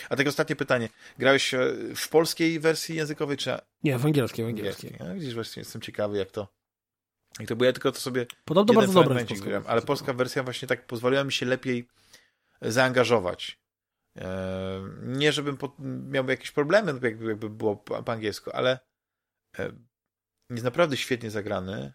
[0.08, 0.88] A tak ostatnie pytanie.
[1.18, 3.58] Grałeś e, w polskiej wersji językowej, czy...
[3.84, 4.96] Nie, w angielskiej, w angielskiej.
[5.00, 6.48] Ja, widzisz, właśnie jestem ciekawy, jak to...
[7.38, 8.26] Jak to, bo ja tylko to sobie...
[8.44, 11.88] Podobno bardzo dobre grałem, ale polska wersja właśnie tak pozwoliła mi się lepiej
[12.62, 13.60] zaangażować.
[14.16, 15.76] E, nie, żebym po,
[16.08, 18.78] miał jakieś problemy, jakby, jakby było po, angielsku, ale
[19.58, 19.72] e,
[20.50, 21.92] jest naprawdę świetnie zagrany,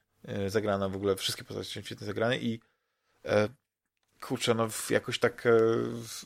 [0.47, 2.59] zagrana w ogóle, wszystkie postacie są świetnie zagrane i
[4.23, 5.51] kurczę, no jakoś tak, e,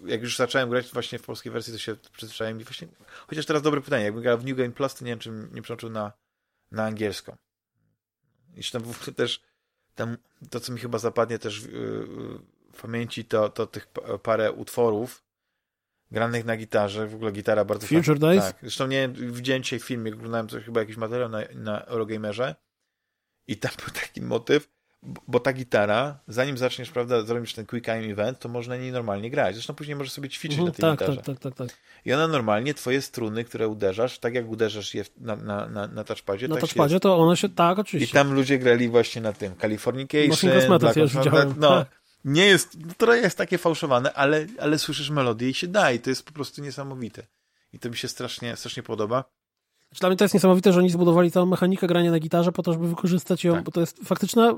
[0.05, 2.87] jak już zacząłem grać właśnie w polskiej wersji, to się przyzwyczaiłem i właśnie,
[3.27, 5.61] chociaż teraz dobre pytanie, jakbym grał w New Game Plus, to nie wiem, czy nie
[5.61, 6.11] przełączył na,
[6.71, 7.35] na angielską.
[8.55, 8.83] I tam
[9.15, 9.41] też
[9.95, 10.17] tam,
[10.49, 11.67] to, co mi chyba zapadnie też w,
[12.73, 13.87] w pamięci, to, to tych
[14.23, 15.23] parę utworów
[16.11, 18.43] granych na gitarze, w ogóle gitara bardzo Future Days?
[18.43, 22.55] Tak, zresztą nie widziałem dzisiaj film, jak oglądałem coś, chyba jakiś materiał na, na Eurogamerze
[23.47, 24.69] i tam był taki motyw,
[25.27, 29.29] bo ta gitara, zanim zaczniesz, prawda, zrobić ten quick time event, to można niej normalnie
[29.29, 29.55] grać.
[29.55, 31.17] Zresztą później możesz sobie ćwiczyć mhm, na tej tak, gitarze.
[31.17, 31.77] Tak, tak, tak, tak.
[32.05, 36.03] I ona normalnie, twoje struny, które uderzasz, tak jak uderzasz je na, na, na, na
[36.03, 38.11] touchpadzie, Na tak touchpadzie to one się, tak, oczywiście.
[38.11, 39.55] I tam ludzie grali właśnie na tym.
[39.55, 41.53] Californication, Black ja już widziałem.
[41.57, 42.01] No, tak.
[42.25, 46.09] nie jest, to jest takie fałszowane, ale, ale słyszysz melodię i się da i to
[46.09, 47.23] jest po prostu niesamowite.
[47.73, 49.23] I to mi się strasznie, strasznie podoba.
[49.89, 52.63] Znaczy, dla mnie to jest niesamowite, że oni zbudowali całą mechanikę grania na gitarze po
[52.63, 53.63] to, żeby wykorzystać ją, tak.
[53.63, 54.57] bo to jest faktyczna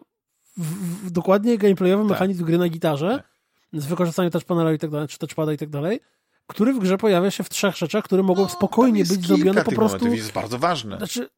[0.58, 2.10] w, w dokładnie gameplayowy tak.
[2.10, 3.24] mechanizm gry na gitarze
[3.72, 3.82] tak.
[3.82, 6.00] z wykorzystaniem touchpanela i tak dalej, czy touchpada i tak dalej,
[6.48, 9.72] który w grze pojawia się w trzech rzeczach, które mogą no, spokojnie być zrobione po
[9.72, 10.08] prostu.
[10.08, 10.98] jest bardzo ważne.
[10.98, 11.30] Znaczy,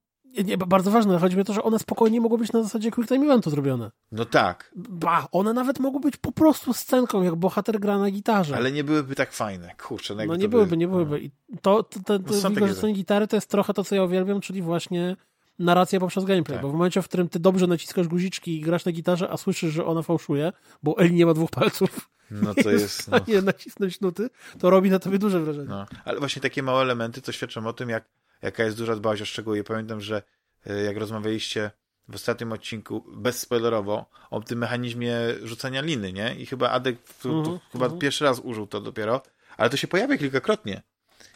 [0.46, 3.10] Nie, bardzo ważne, chodzi mi o to, że one spokojnie mogą być na zasadzie quick
[3.10, 3.92] time eventu zrobione.
[4.12, 4.72] No tak.
[4.76, 8.56] Ba, one nawet mogą być po prostu scenką, jak bohater gra na gitarze.
[8.56, 10.16] Ale nie byłyby tak fajne, kurczę.
[10.16, 10.78] No, no nie byłyby, by...
[10.78, 11.20] nie byłyby.
[11.20, 11.32] I
[11.62, 14.62] to, to, to, to no wykorzystanie gitary to jest trochę to, co ja uwielbiam, czyli
[14.62, 15.16] właśnie
[15.62, 16.62] narracja poprzez gameplay, tak.
[16.62, 19.74] bo w momencie, w którym ty dobrze naciskasz guziczki i grasz na gitarze, a słyszysz,
[19.74, 23.12] że ona fałszuje, bo Eli nie ma dwóch palców, no to jest.
[23.12, 23.18] No.
[23.28, 24.30] nie nacisnąć nuty,
[24.60, 25.68] to robi na tobie duże wrażenie.
[25.70, 25.86] No.
[26.06, 28.10] Ale właśnie takie małe elementy to świadczą o tym, jak,
[28.42, 29.64] jaka jest duża dbałość o szczegóły.
[29.64, 30.24] Pamiętam, że
[30.66, 31.72] e, jak rozmawialiście
[32.10, 36.36] w ostatnim odcinku, bezspoilerowo, o tym mechanizmie rzucania liny, nie?
[36.36, 38.02] I chyba Adek mm -hmm, chyba mm -hmm.
[38.02, 39.22] pierwszy raz użył to dopiero,
[39.58, 40.82] ale to się pojawia kilkakrotnie.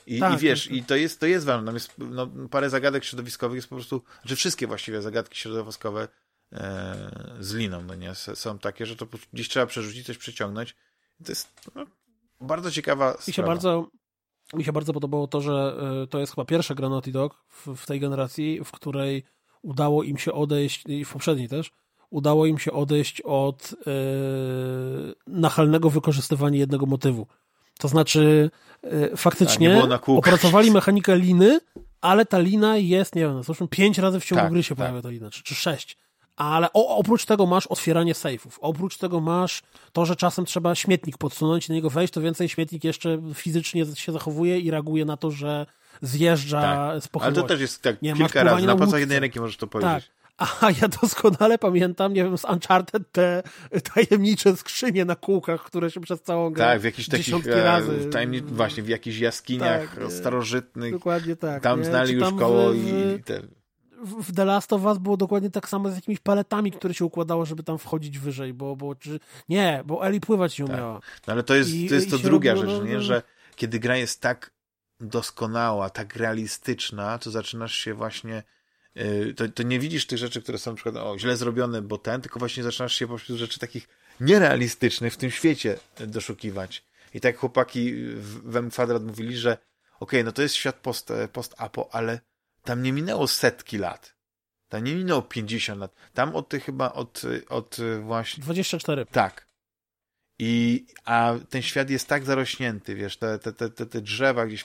[0.06, 0.78] I, tak, i wiesz, tak, tak.
[0.78, 1.66] i to jest, to jest ważne.
[1.66, 6.08] Tam jest no, parę zagadek środowiskowych, jest po prostu, znaczy wszystkie właściwie zagadki środowiskowe
[6.54, 10.76] e, z liną, no nie, są takie, że to gdzieś trzeba przerzucić, coś przeciągnąć.
[11.26, 11.86] To jest no,
[12.42, 13.88] bardzo ciekawa mi się bardzo
[14.54, 17.76] Mi się bardzo podobało to, że e, to jest chyba pierwsza gra Naughty Dog w,
[17.76, 19.24] w tej generacji, w której
[19.62, 21.72] udało im się odejść, i w poprzedniej też,
[22.10, 27.28] udało im się odejść od yy, nachalnego wykorzystywania jednego motywu.
[27.80, 28.50] To znaczy,
[28.84, 31.60] yy, faktycznie tak, opracowali mechanikę liny,
[32.02, 34.78] ale ta lina jest, nie wiem, zresztą pięć razy w ciągu tak, gry się tak.
[34.78, 35.98] pojawia ta lina, czy, czy sześć
[36.36, 39.62] ale o, oprócz tego masz otwieranie sejfów, oprócz tego masz
[39.94, 43.86] to, że czasem trzeba śmietnik podsunąć i na niego wejść, to więcej śmietnik jeszcze fizycznie
[43.96, 45.66] się zachowuje i reaguje na to, że
[46.02, 47.04] zjeżdża tak.
[47.04, 47.40] z pochyłości.
[47.40, 50.06] Ale to też jest tak nie, kilka razy, na palcach jednej ręki możesz to powiedzieć.
[50.06, 50.15] Tak.
[50.38, 53.44] A ja doskonale pamiętam, nie wiem, z Uncharted te
[53.94, 58.10] tajemnicze skrzynie na kółkach, które się przez całą grę Tak, w jakichś takich, e, razy.
[58.10, 60.92] Tajemnic, właśnie w jakichś jaskiniach tak, starożytnych.
[60.92, 61.64] Dokładnie tak.
[61.64, 61.86] Tam nie?
[61.86, 63.42] znali już koło w, i te
[64.06, 67.46] w The Last of Us było dokładnie tak samo z jakimiś paletami, które się układało,
[67.46, 70.76] żeby tam wchodzić wyżej, bo, bo czy, nie, bo Eli pływać nie tak.
[70.76, 71.00] umiała.
[71.00, 71.22] Tak.
[71.28, 73.02] No ale to jest, I, to, jest to druga robiło, rzecz, no, nie?
[73.02, 73.22] Że
[73.56, 74.52] kiedy gra jest tak
[75.00, 78.44] doskonała, tak realistyczna, to zaczynasz się właśnie
[79.36, 82.22] to, to nie widzisz tych rzeczy, które są na przykład o, źle zrobione, bo ten,
[82.22, 83.88] tylko właśnie zaczynasz się po prostu rzeczy takich
[84.20, 85.78] nierealistycznych w tym świecie
[86.08, 86.84] doszukiwać.
[87.14, 89.64] I tak chłopaki w, M Kwadrat mówili, że okej,
[90.00, 92.20] okay, no to jest świat post, post-apo, ale
[92.64, 94.16] tam nie minęło setki lat.
[94.70, 95.96] Tam nie minęło 50 lat.
[96.14, 98.44] Tam od tych chyba od, od właśnie.
[98.44, 99.06] 24.
[99.06, 99.46] Tak.
[100.40, 104.62] I, a ten świat jest tak zarośnięty, wiesz, te, te, te, te drzewa gdzieś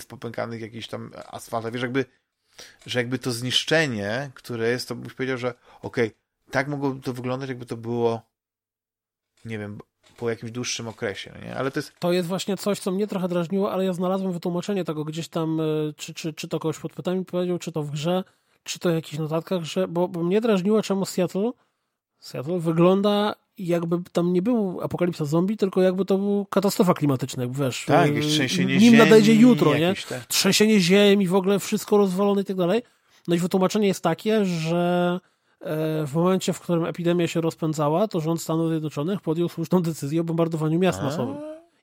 [0.00, 2.04] w popękanych jakichś tam asfaltach, wiesz, jakby,
[2.86, 6.20] że jakby to zniszczenie, które jest, to byś powiedział, że okej, okay,
[6.50, 8.22] tak mogłoby to wyglądać, jakby to było,
[9.44, 9.78] nie wiem,
[10.16, 11.56] po jakimś dłuższym okresie, nie?
[11.56, 11.92] Ale to jest...
[11.98, 15.60] To jest właśnie coś, co mnie trochę drażniło, ale ja znalazłem wytłumaczenie tego gdzieś tam,
[15.60, 15.64] e,
[15.96, 18.24] czy, czy, czy to kogoś podpytałem i powiedział, czy to w grze,
[18.62, 21.52] czy to w jakichś notatkach, że, bo, bo mnie drażniło, czemu Seattle,
[22.18, 23.34] Seattle wygląda
[23.66, 27.84] jakby tam nie był apokalipsa zombie, tylko jakby to był katastrofa klimatyczna, wiesz.
[27.86, 28.98] Tak, jakieś trzęsienie nim ziemi.
[28.98, 29.94] nadejdzie jutro, nie?
[30.08, 30.22] Te...
[30.28, 32.82] Trzęsienie ziemi, w ogóle wszystko rozwalone i tak dalej.
[33.28, 35.20] No i wytłumaczenie jest takie, że
[35.60, 40.20] E, w momencie, w którym epidemia się rozpędzała, to rząd Stanów Zjednoczonych podjął słuszną decyzję
[40.20, 41.36] o bombardowaniu miast masowych.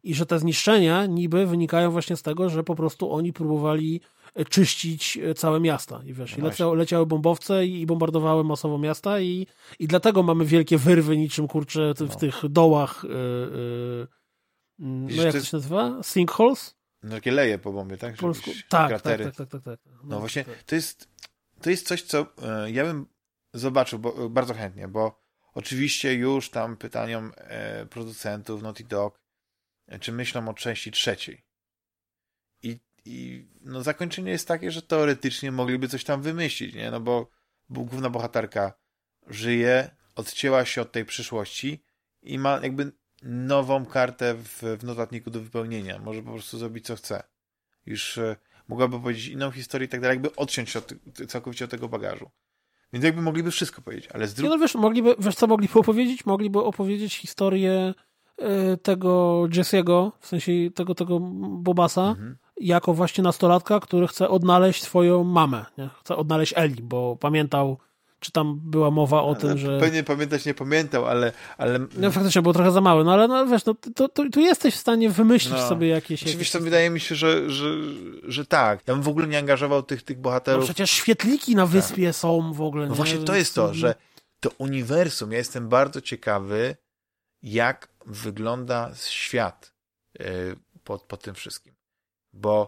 [0.03, 4.01] I że te zniszczenia niby wynikają właśnie z tego, że po prostu oni próbowali
[4.45, 6.01] czyścić e, całe miasta.
[6.05, 9.47] I wiesz, no i leciały bombowce i bombardowały masowo miasta i,
[9.79, 12.15] i dlatego mamy wielkie wyrwy niczym, kurczę, w no.
[12.15, 14.07] tych dołach yy, yy,
[14.79, 16.03] no jak to się nazywa?
[16.03, 16.77] Sinkholes?
[17.03, 18.15] No takie leje po bombie, tak?
[18.15, 18.51] Polsku.
[18.69, 20.63] Tak, tak, tak, tak, tak, tak, No, no właśnie, tak.
[20.63, 21.09] to jest
[21.61, 22.25] to jest coś, co
[22.67, 23.05] ja bym
[23.53, 25.23] zobaczył bo, bardzo chętnie, bo
[25.53, 29.21] oczywiście już tam pytaniom e, producentów Naughty Dog,
[29.87, 31.46] e, czy myślą o części trzeciej.
[33.07, 36.91] I, no zakończenie jest takie, że teoretycznie mogliby coś tam wymyślić, nie?
[36.91, 37.29] No bo,
[37.69, 38.73] bo główna bohaterka
[39.27, 41.83] żyje, odcięła się od tej przyszłości
[42.21, 42.91] i ma jakby
[43.23, 45.99] nową kartę w, w notatniku do wypełnienia.
[45.99, 47.23] Może po prostu zrobić co chce.
[47.85, 48.35] Już e,
[48.67, 50.93] mogłaby powiedzieć inną historię i tak dalej, jakby odciąć się od,
[51.27, 52.29] całkowicie od tego bagażu.
[52.93, 54.51] Więc jakby mogliby wszystko powiedzieć, ale z drugiej...
[54.51, 56.25] No wiesz, mogliby, wiesz co mogliby opowiedzieć?
[56.25, 57.93] Mogliby opowiedzieć historię
[58.73, 62.37] y, tego Jesse'ego, w sensie tego, tego Bobasa, mhm.
[62.61, 65.89] Jako właśnie nastolatka, który chce odnaleźć swoją mamę, nie?
[65.99, 67.77] chce odnaleźć Eli, bo pamiętał
[68.19, 69.79] czy tam była mowa o tym, że...
[69.79, 71.31] Pewnie pamiętać nie pamiętał, ale...
[71.57, 71.79] ale...
[71.97, 74.75] No faktycznie było trochę za mały, no ale no, wiesz, no, to, to, tu jesteś
[74.75, 75.69] w stanie wymyślić no.
[75.69, 76.23] sobie jakieś...
[76.23, 76.65] Oczywiście jakieś...
[76.65, 77.69] wydaje mi się, że, że,
[78.23, 78.79] że tak.
[78.87, 80.61] Ja bym w ogóle nie angażował tych, tych bohaterów.
[80.61, 82.15] No przecież świetliki na wyspie tak.
[82.15, 82.83] są w ogóle.
[82.85, 82.95] No nie?
[82.95, 83.95] właśnie to jest to, że
[84.39, 86.75] to uniwersum, ja jestem bardzo ciekawy,
[87.43, 89.73] jak wygląda świat
[90.19, 90.25] yy,
[90.83, 91.76] po, po tym wszystkim.
[92.37, 92.61] Bo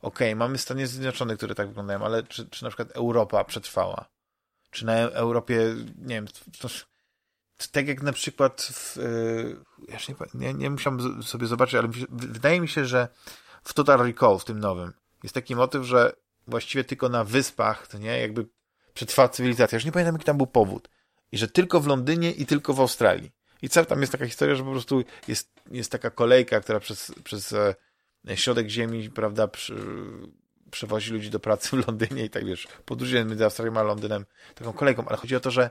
[0.00, 4.16] okej, okay, mamy Stany Zjednoczone, które tak wyglądają, ale czy, czy na przykład Europa przetrwała?
[4.76, 6.26] czy na Europie, nie wiem,
[6.58, 6.68] to,
[7.72, 9.02] tak jak na przykład w, e,
[9.88, 13.08] ja nie, nie, nie musiałem sobie zobaczyć, ale wydaje mi się, że
[13.64, 14.92] w Total Recall, w tym nowym,
[15.22, 16.12] jest taki motyw, że
[16.46, 18.46] właściwie tylko na wyspach, to nie, jakby
[18.94, 19.76] przetrwała cywilizacja.
[19.76, 20.88] Już nie pamiętam, jaki tam był powód.
[21.32, 23.32] I że tylko w Londynie i tylko w Australii.
[23.62, 27.12] I cały tam jest taka historia, że po prostu jest, jest taka kolejka, która przez,
[27.24, 27.74] przez e,
[28.34, 29.74] środek ziemi, prawda, przy,
[30.70, 34.72] przewozi ludzi do pracy w Londynie i tak wiesz, podróżuje między Australią a Londynem taką
[34.72, 35.70] kolejką, ale chodzi o to, że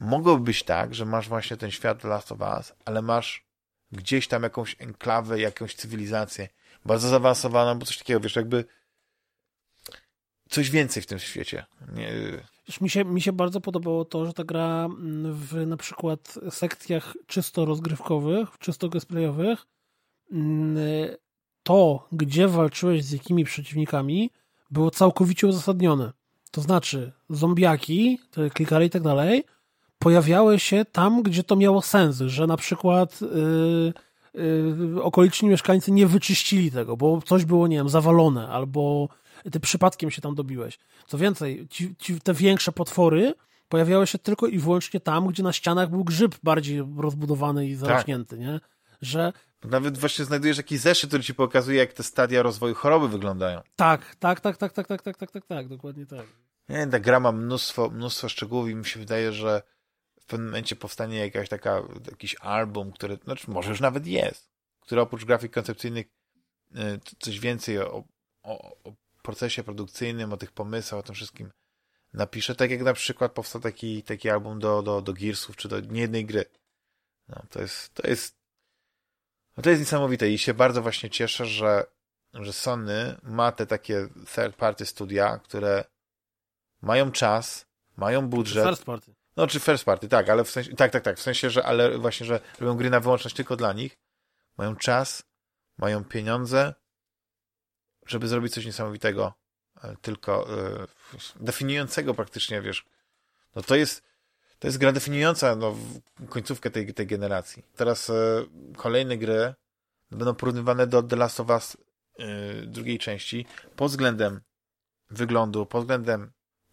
[0.00, 3.46] mogłoby być tak, że masz właśnie ten świat Last of Us, ale masz
[3.92, 6.48] gdzieś tam jakąś enklawę, jakąś cywilizację,
[6.84, 8.64] bardzo zaawansowaną, bo coś takiego, wiesz, jakby
[10.48, 11.66] coś więcej w tym świecie.
[11.92, 12.12] Nie...
[12.68, 14.88] Wiesz, mi, się, mi się bardzo podobało to, że ta gra
[15.30, 19.66] w na przykład sekcjach czysto rozgrywkowych, czysto gameplayowych
[20.32, 20.76] mm,
[21.64, 24.30] to, gdzie walczyłeś z jakimi przeciwnikami,
[24.70, 26.12] było całkowicie uzasadnione.
[26.50, 29.44] To znaczy, zombiaki, te klikali i tak dalej,
[29.98, 33.92] pojawiały się tam, gdzie to miało sens, że na przykład yy,
[34.94, 39.08] yy, okoliczni mieszkańcy nie wyczyścili tego, bo coś było, nie wiem, zawalone, albo
[39.52, 40.78] ty przypadkiem się tam dobiłeś.
[41.06, 43.34] Co więcej, ci, ci, te większe potwory
[43.68, 48.36] pojawiały się tylko i wyłącznie tam, gdzie na ścianach był grzyb bardziej rozbudowany i zarośnięty,
[48.36, 48.46] tak.
[48.46, 48.60] nie?
[49.04, 49.32] Że
[49.64, 53.60] nawet właśnie znajdujesz jakiś zeszyt, który ci pokazuje, jak te stadia rozwoju choroby wyglądają.
[53.76, 56.26] Tak, tak, tak, tak, tak, tak, tak, tak, tak, tak, dokładnie tak.
[56.68, 59.62] Nie, ta gra ma mnóstwo, mnóstwo szczegółów i mi się wydaje, że
[60.20, 64.50] w pewnym momencie powstanie jakaś taka, jakiś album, który, znaczy może już nawet jest,
[64.80, 66.06] który oprócz grafik koncepcyjnych
[67.18, 68.04] coś więcej o,
[68.42, 71.50] o, o procesie produkcyjnym, o tych pomysłach, o tym wszystkim
[72.12, 75.80] napisze, tak jak na przykład powstał taki, taki album do, do, do Gearsów, czy do
[75.80, 76.44] niejednej gry.
[77.28, 78.43] No, to jest, to jest
[79.56, 81.86] no to jest niesamowite i się bardzo właśnie cieszę, że,
[82.34, 85.84] że Sony ma te takie third party studia, które
[86.82, 87.66] mają czas,
[87.96, 88.66] mają budżet.
[88.66, 89.14] First party.
[89.36, 91.98] No, czy first party, tak, ale w sensie, tak, tak, tak, w sensie, że, ale
[91.98, 93.98] właśnie, że robią gry na wyłączność tylko dla nich.
[94.56, 95.22] Mają czas,
[95.78, 96.74] mają pieniądze,
[98.06, 99.34] żeby zrobić coś niesamowitego,
[99.82, 100.48] e, tylko
[101.12, 102.84] yy, definiującego praktycznie, wiesz.
[103.54, 104.02] No to jest,
[104.64, 105.76] to jest gra definiująca no,
[106.28, 107.62] końcówkę tej, tej generacji.
[107.76, 108.14] Teraz e,
[108.76, 109.54] kolejne gry
[110.10, 111.76] będą porównywane do The Last of Us
[112.18, 112.26] e,
[112.66, 113.46] drugiej części
[113.76, 114.40] pod względem
[115.10, 116.32] wyglądu, pod względem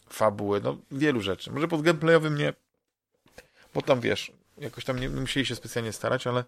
[0.09, 1.51] fabuły, no wielu rzeczy.
[1.51, 2.53] Może pod gameplayowym nie,
[3.73, 6.43] bo tam wiesz, jakoś tam nie, nie musieli się specjalnie starać, ale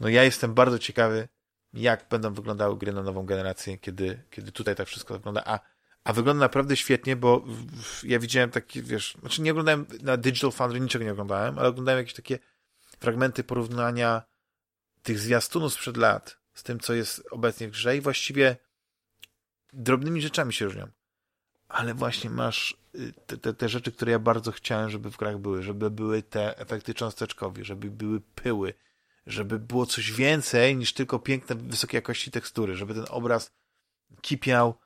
[0.00, 1.28] no ja jestem bardzo ciekawy,
[1.72, 5.42] jak będą wyglądały gry na nową generację, kiedy, kiedy tutaj tak wszystko wygląda.
[5.44, 5.60] A
[6.08, 7.44] a wygląda naprawdę świetnie, bo
[8.02, 11.98] ja widziałem takie, wiesz, znaczy nie oglądałem na Digital Foundry, niczego nie oglądałem, ale oglądałem
[11.98, 12.38] jakieś takie
[13.00, 14.22] fragmenty porównania
[15.02, 18.56] tych zwiastunów sprzed lat z tym, co jest obecnie w grze i właściwie
[19.72, 20.88] drobnymi rzeczami się różnią.
[21.68, 25.38] Ale właśnie masz y, te, te, te rzeczy, które ja bardzo chciałem, żeby w grach
[25.38, 28.74] były, żeby były te efekty cząsteczkowe, żeby były pyły,
[29.26, 33.52] żeby było coś więcej niż tylko piękne, wysokiej jakości tekstury, żeby ten obraz
[34.20, 34.78] kipiał,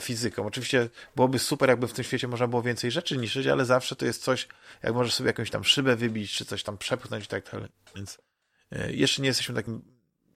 [0.00, 0.46] fizyką.
[0.46, 4.06] Oczywiście byłoby super, jakby w tym świecie można było więcej rzeczy niszczyć, ale zawsze to
[4.06, 4.48] jest coś,
[4.82, 7.68] jak możesz sobie jakąś tam szybę wybić, czy coś tam przepchnąć i tak dalej.
[7.96, 8.18] Więc
[8.72, 9.82] e, jeszcze nie jesteśmy w takim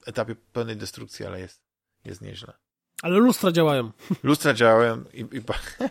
[0.05, 1.61] etapie pełnej destrukcji, ale jest,
[2.05, 2.53] jest nieźle.
[3.01, 3.91] Ale lustra działają.
[4.23, 5.41] Lustra działają i, i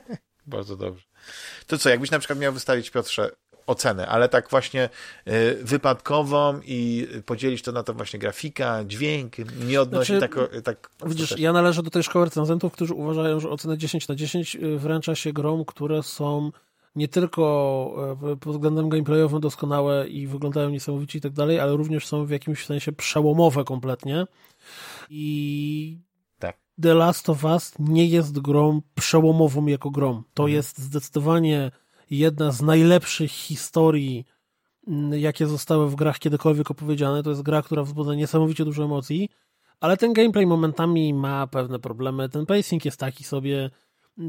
[0.47, 1.05] bardzo dobrze.
[1.67, 3.31] To co, jakbyś na przykład miał wystawić, Piotrze,
[3.67, 4.89] ocenę, ale tak właśnie
[5.29, 9.37] y, wypadkową i podzielić to na to właśnie grafika, dźwięk,
[9.67, 10.91] nie odnosi znaczy, tak, tak...
[11.07, 14.79] Widzisz, ja należę do tej szkoły recenzentów, którzy uważają, że ocenę 10 na 10 y,
[14.79, 16.51] wręcza się grom, które są
[16.97, 17.45] nie tylko
[18.41, 22.67] pod względem gameplayowym doskonałe i wyglądają niesamowicie i tak dalej, ale również są w jakimś
[22.67, 24.27] sensie przełomowe kompletnie.
[25.11, 25.99] I
[26.39, 26.57] tak.
[26.83, 30.25] The Last of Us nie jest grą przełomową jako grom.
[30.35, 30.57] To mhm.
[30.57, 31.71] jest zdecydowanie
[32.19, 34.25] jedna z najlepszych historii,
[34.87, 37.23] mm, jakie zostały w grach kiedykolwiek opowiedziane.
[37.23, 39.29] To jest gra, która wzbudza niesamowicie dużo emocji,
[39.81, 42.29] ale ten gameplay momentami ma pewne problemy.
[42.29, 43.71] Ten pacing jest taki sobie.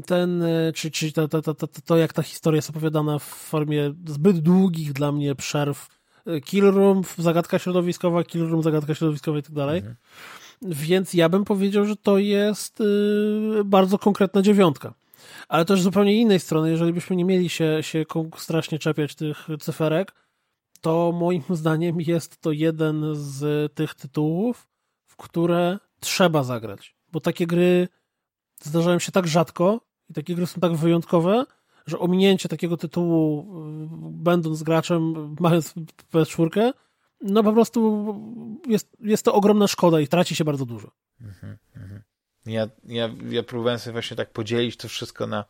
[0.06, 3.24] Ten, e, czy, czy to, to, to, to, to jak ta historia jest opowiadana w
[3.24, 5.88] formie zbyt długich dla mnie przerw.
[6.26, 9.78] E, kill room, zagadka środowiskowa, kill room, zagadka środowiskowa i tak dalej.
[9.78, 9.96] Mhm.
[10.62, 14.94] Więc ja bym powiedział, że to jest y, bardzo konkretna dziewiątka.
[15.48, 18.04] Ale też z zupełnie innej strony, jeżeli byśmy nie mieli się, się
[18.36, 20.14] strasznie czepiać tych cyferek,
[20.80, 24.68] to moim zdaniem jest to jeden z tych tytułów,
[25.06, 26.96] w które trzeba zagrać.
[27.12, 27.88] Bo takie gry
[28.62, 31.44] zdarzają się tak rzadko i takie gry są tak wyjątkowe,
[31.86, 33.46] że ominięcie takiego tytułu,
[34.10, 35.74] będąc graczem, mając
[36.12, 36.72] PS4,
[37.20, 38.06] no po prostu
[38.66, 40.90] jest, jest to ogromna szkoda i traci się bardzo dużo.
[41.20, 42.02] Mhm, mhm.
[42.46, 45.44] Ja, ja, ja próbowałem sobie właśnie tak podzielić to wszystko na,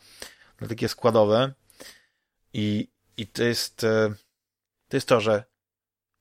[0.61, 1.53] na takie składowe
[2.53, 4.15] i, i to jest e,
[4.89, 5.45] to jest to, że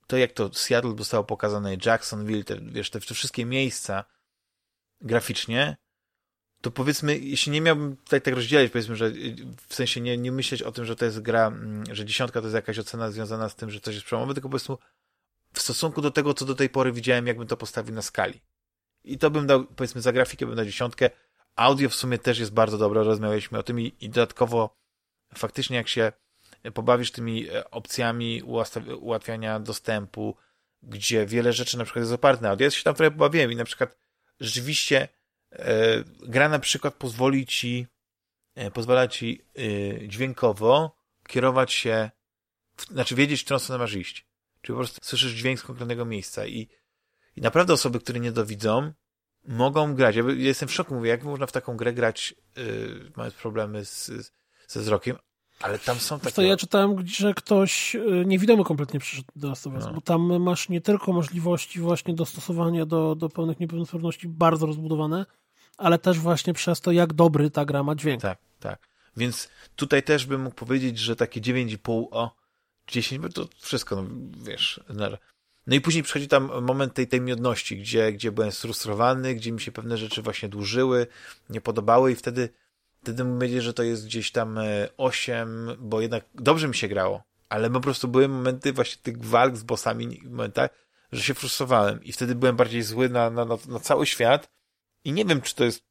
[0.07, 4.05] to jak to Seattle zostało pokazane, Jacksonville, te, wiesz, te, te wszystkie miejsca
[5.01, 5.77] graficznie,
[6.61, 9.11] to powiedzmy, jeśli nie miałbym tutaj tak rozdzielić, powiedzmy, że
[9.67, 12.47] w sensie nie, nie myśleć o tym, że to jest gra, mm, że dziesiątka to
[12.47, 14.79] jest jakaś ocena związana z tym, że coś jest przełomowe, tylko po prostu
[15.53, 18.41] w stosunku do tego, co do tej pory widziałem, jakbym to postawił na skali.
[19.05, 21.09] I to bym dał, powiedzmy, za grafikę bym dał dziesiątkę.
[21.55, 24.77] Audio w sumie też jest bardzo dobre, rozmawialiśmy o tym i, i dodatkowo
[25.35, 26.11] faktycznie jak się
[26.73, 28.43] pobawisz tymi e, opcjami
[28.99, 30.35] ułatwiania dostępu,
[30.83, 32.65] gdzie wiele rzeczy na przykład jest oparte na audio.
[32.65, 33.97] Ja się tam trochę pobawiłem i na przykład
[34.39, 35.07] rzeczywiście
[35.51, 37.87] e, gra na przykład pozwoli ci,
[38.55, 42.11] e, pozwala ci e, dźwiękowo kierować się,
[42.77, 44.25] w, znaczy wiedzieć, w którą stronę masz iść.
[44.61, 46.67] Czyli po prostu słyszysz dźwięk z konkretnego miejsca i,
[47.35, 48.91] i naprawdę osoby, które nie dowidzą,
[49.47, 50.15] mogą grać.
[50.15, 54.11] Ja, jestem w szoku, mówię, jak można w taką grę grać, yy, mając problemy z,
[54.67, 55.17] ze wzrokiem,
[55.59, 56.35] ale tam są takie...
[56.35, 59.93] To ja czytałem, że ktoś y, niewidomy kompletnie przyszedł do Last no.
[59.93, 65.25] bo tam masz nie tylko możliwości właśnie dostosowania do, do pełnych niepełnosprawności bardzo rozbudowane,
[65.77, 68.21] ale też właśnie przez to, jak dobry ta gra ma dźwięk.
[68.21, 68.87] Tak, tak.
[69.17, 72.35] Więc tutaj też bym mógł powiedzieć, że takie 9,5 o
[72.87, 74.09] 10, bo to wszystko, no,
[74.43, 74.79] wiesz.
[75.67, 79.61] No i później przychodzi tam moment tej, tej miodności, gdzie, gdzie byłem sfrustrowany, gdzie mi
[79.61, 81.07] się pewne rzeczy właśnie dłużyły,
[81.49, 82.49] nie podobały i wtedy
[83.05, 84.59] wtedy mówię, że to jest gdzieś tam
[84.97, 89.25] 8, e, bo jednak dobrze mi się grało, ale po prostu były momenty właśnie tych
[89.25, 90.69] walk z bossami, momentach,
[91.11, 94.49] że się frustrowałem i wtedy byłem bardziej zły na, na, na, na cały świat
[95.03, 95.83] i nie wiem, czy to jest,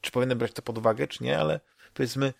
[0.00, 1.60] czy powinienem brać to pod uwagę, czy nie, ale
[1.94, 2.34] powiedzmy,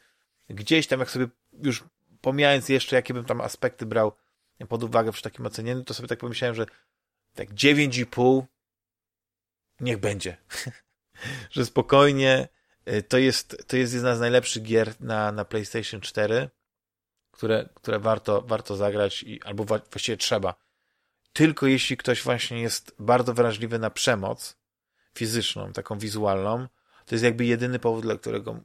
[0.48, 1.27] gdzieś tam, jak sobie
[1.62, 1.85] już
[2.20, 4.12] pomijając jeszcze, jakie bym tam aspekty brał
[4.66, 6.66] pod uwagę przy takim ocenieniu, to sobie tak pomyślałem, że
[7.34, 8.42] tak 9,5
[9.80, 10.36] niech będzie.
[11.50, 12.48] że spokojnie
[12.88, 16.50] y, to jest, to jest jedna z najlepszych gier na, na PlayStation 4,
[17.30, 20.54] które, które warto, warto zagrać i, albo właściwie trzeba.
[21.32, 24.56] Tylko jeśli ktoś właśnie jest bardzo wrażliwy na przemoc
[25.14, 26.68] fizyczną, taką wizualną,
[27.06, 28.60] to jest jakby jedyny powód, dla którego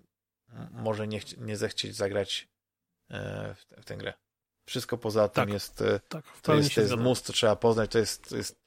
[0.72, 2.48] może nie, nie zechcieć zagrać
[3.10, 4.14] e, w, w tę grę.
[4.66, 7.92] Wszystko poza tym tak, jest, e, tak, to jest, to jest mus, to trzeba poznać,
[7.92, 8.66] to jest, to jest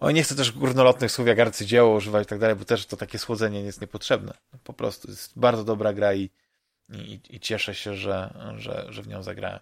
[0.00, 2.96] o, nie chcę też górnolotnych słów jak arcydzieło używać i tak dalej, bo też to
[2.96, 4.34] takie słodzenie jest niepotrzebne.
[4.64, 6.30] Po prostu jest bardzo dobra gra i,
[6.88, 9.60] i, i cieszę się, że, że, że w nią zagrałem.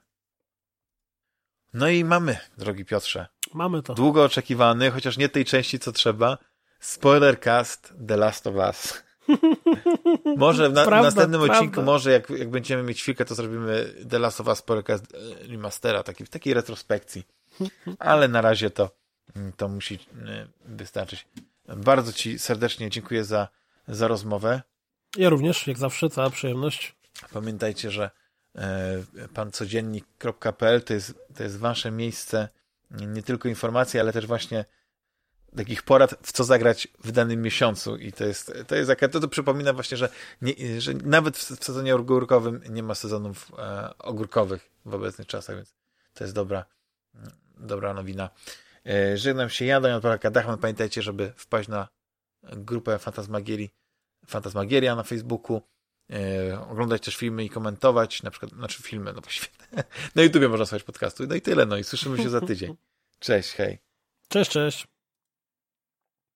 [1.73, 3.27] No i mamy, drogi Piotrze.
[3.55, 3.95] Mamy to.
[3.95, 6.39] Długo oczekiwany, chociaż nie tej części, co trzeba.
[6.81, 9.03] Spoilercast The Last of Us.
[10.37, 11.59] może na, prawda, następnym prawda.
[11.59, 15.47] odcinku, może jak, jak będziemy mieć chwilkę, to zrobimy The Last of Us Spoilercast e,
[15.47, 17.27] Remastera, taki, w takiej retrospekcji.
[17.99, 18.91] Ale na razie to,
[19.57, 21.27] to musi e, wystarczyć.
[21.77, 23.49] Bardzo Ci serdecznie dziękuję za,
[23.89, 24.63] za rozmowę.
[25.17, 26.95] Ja również, jak zawsze, cała przyjemność.
[27.33, 28.11] Pamiętajcie, że
[28.55, 29.03] e,
[29.35, 32.49] pancodziennik.pl to jest, to jest wasze miejsce
[32.91, 34.65] nie tylko informacji, ale też właśnie
[35.57, 39.21] takich porad, w co zagrać w danym miesiącu i to jest, to jest jaka, to,
[39.21, 40.09] to przypomina właśnie, że,
[40.43, 45.57] nie, że nawet w, w sezonie ogórkowym nie ma sezonów e, ogórkowych w obecnych czasach,
[45.57, 45.75] więc
[46.15, 46.65] to jest dobra,
[47.57, 48.31] dobra nowina.
[48.87, 51.89] E, żegnam się, ja, Daniel Polaka Dachman, pamiętajcie, żeby wpaść na
[52.43, 53.71] grupę Fantasmagierii,
[54.27, 55.63] Fantasmagieria na Facebooku,
[56.13, 59.49] e, oglądać też filmy i komentować, na przykład, znaczy filmy, no właściwie,
[60.15, 62.77] na YouTubie można słuchać podcastu, no i tyle, no i słyszymy się za tydzień.
[63.19, 63.79] Cześć, hej.
[64.29, 64.98] Cześć, cześć.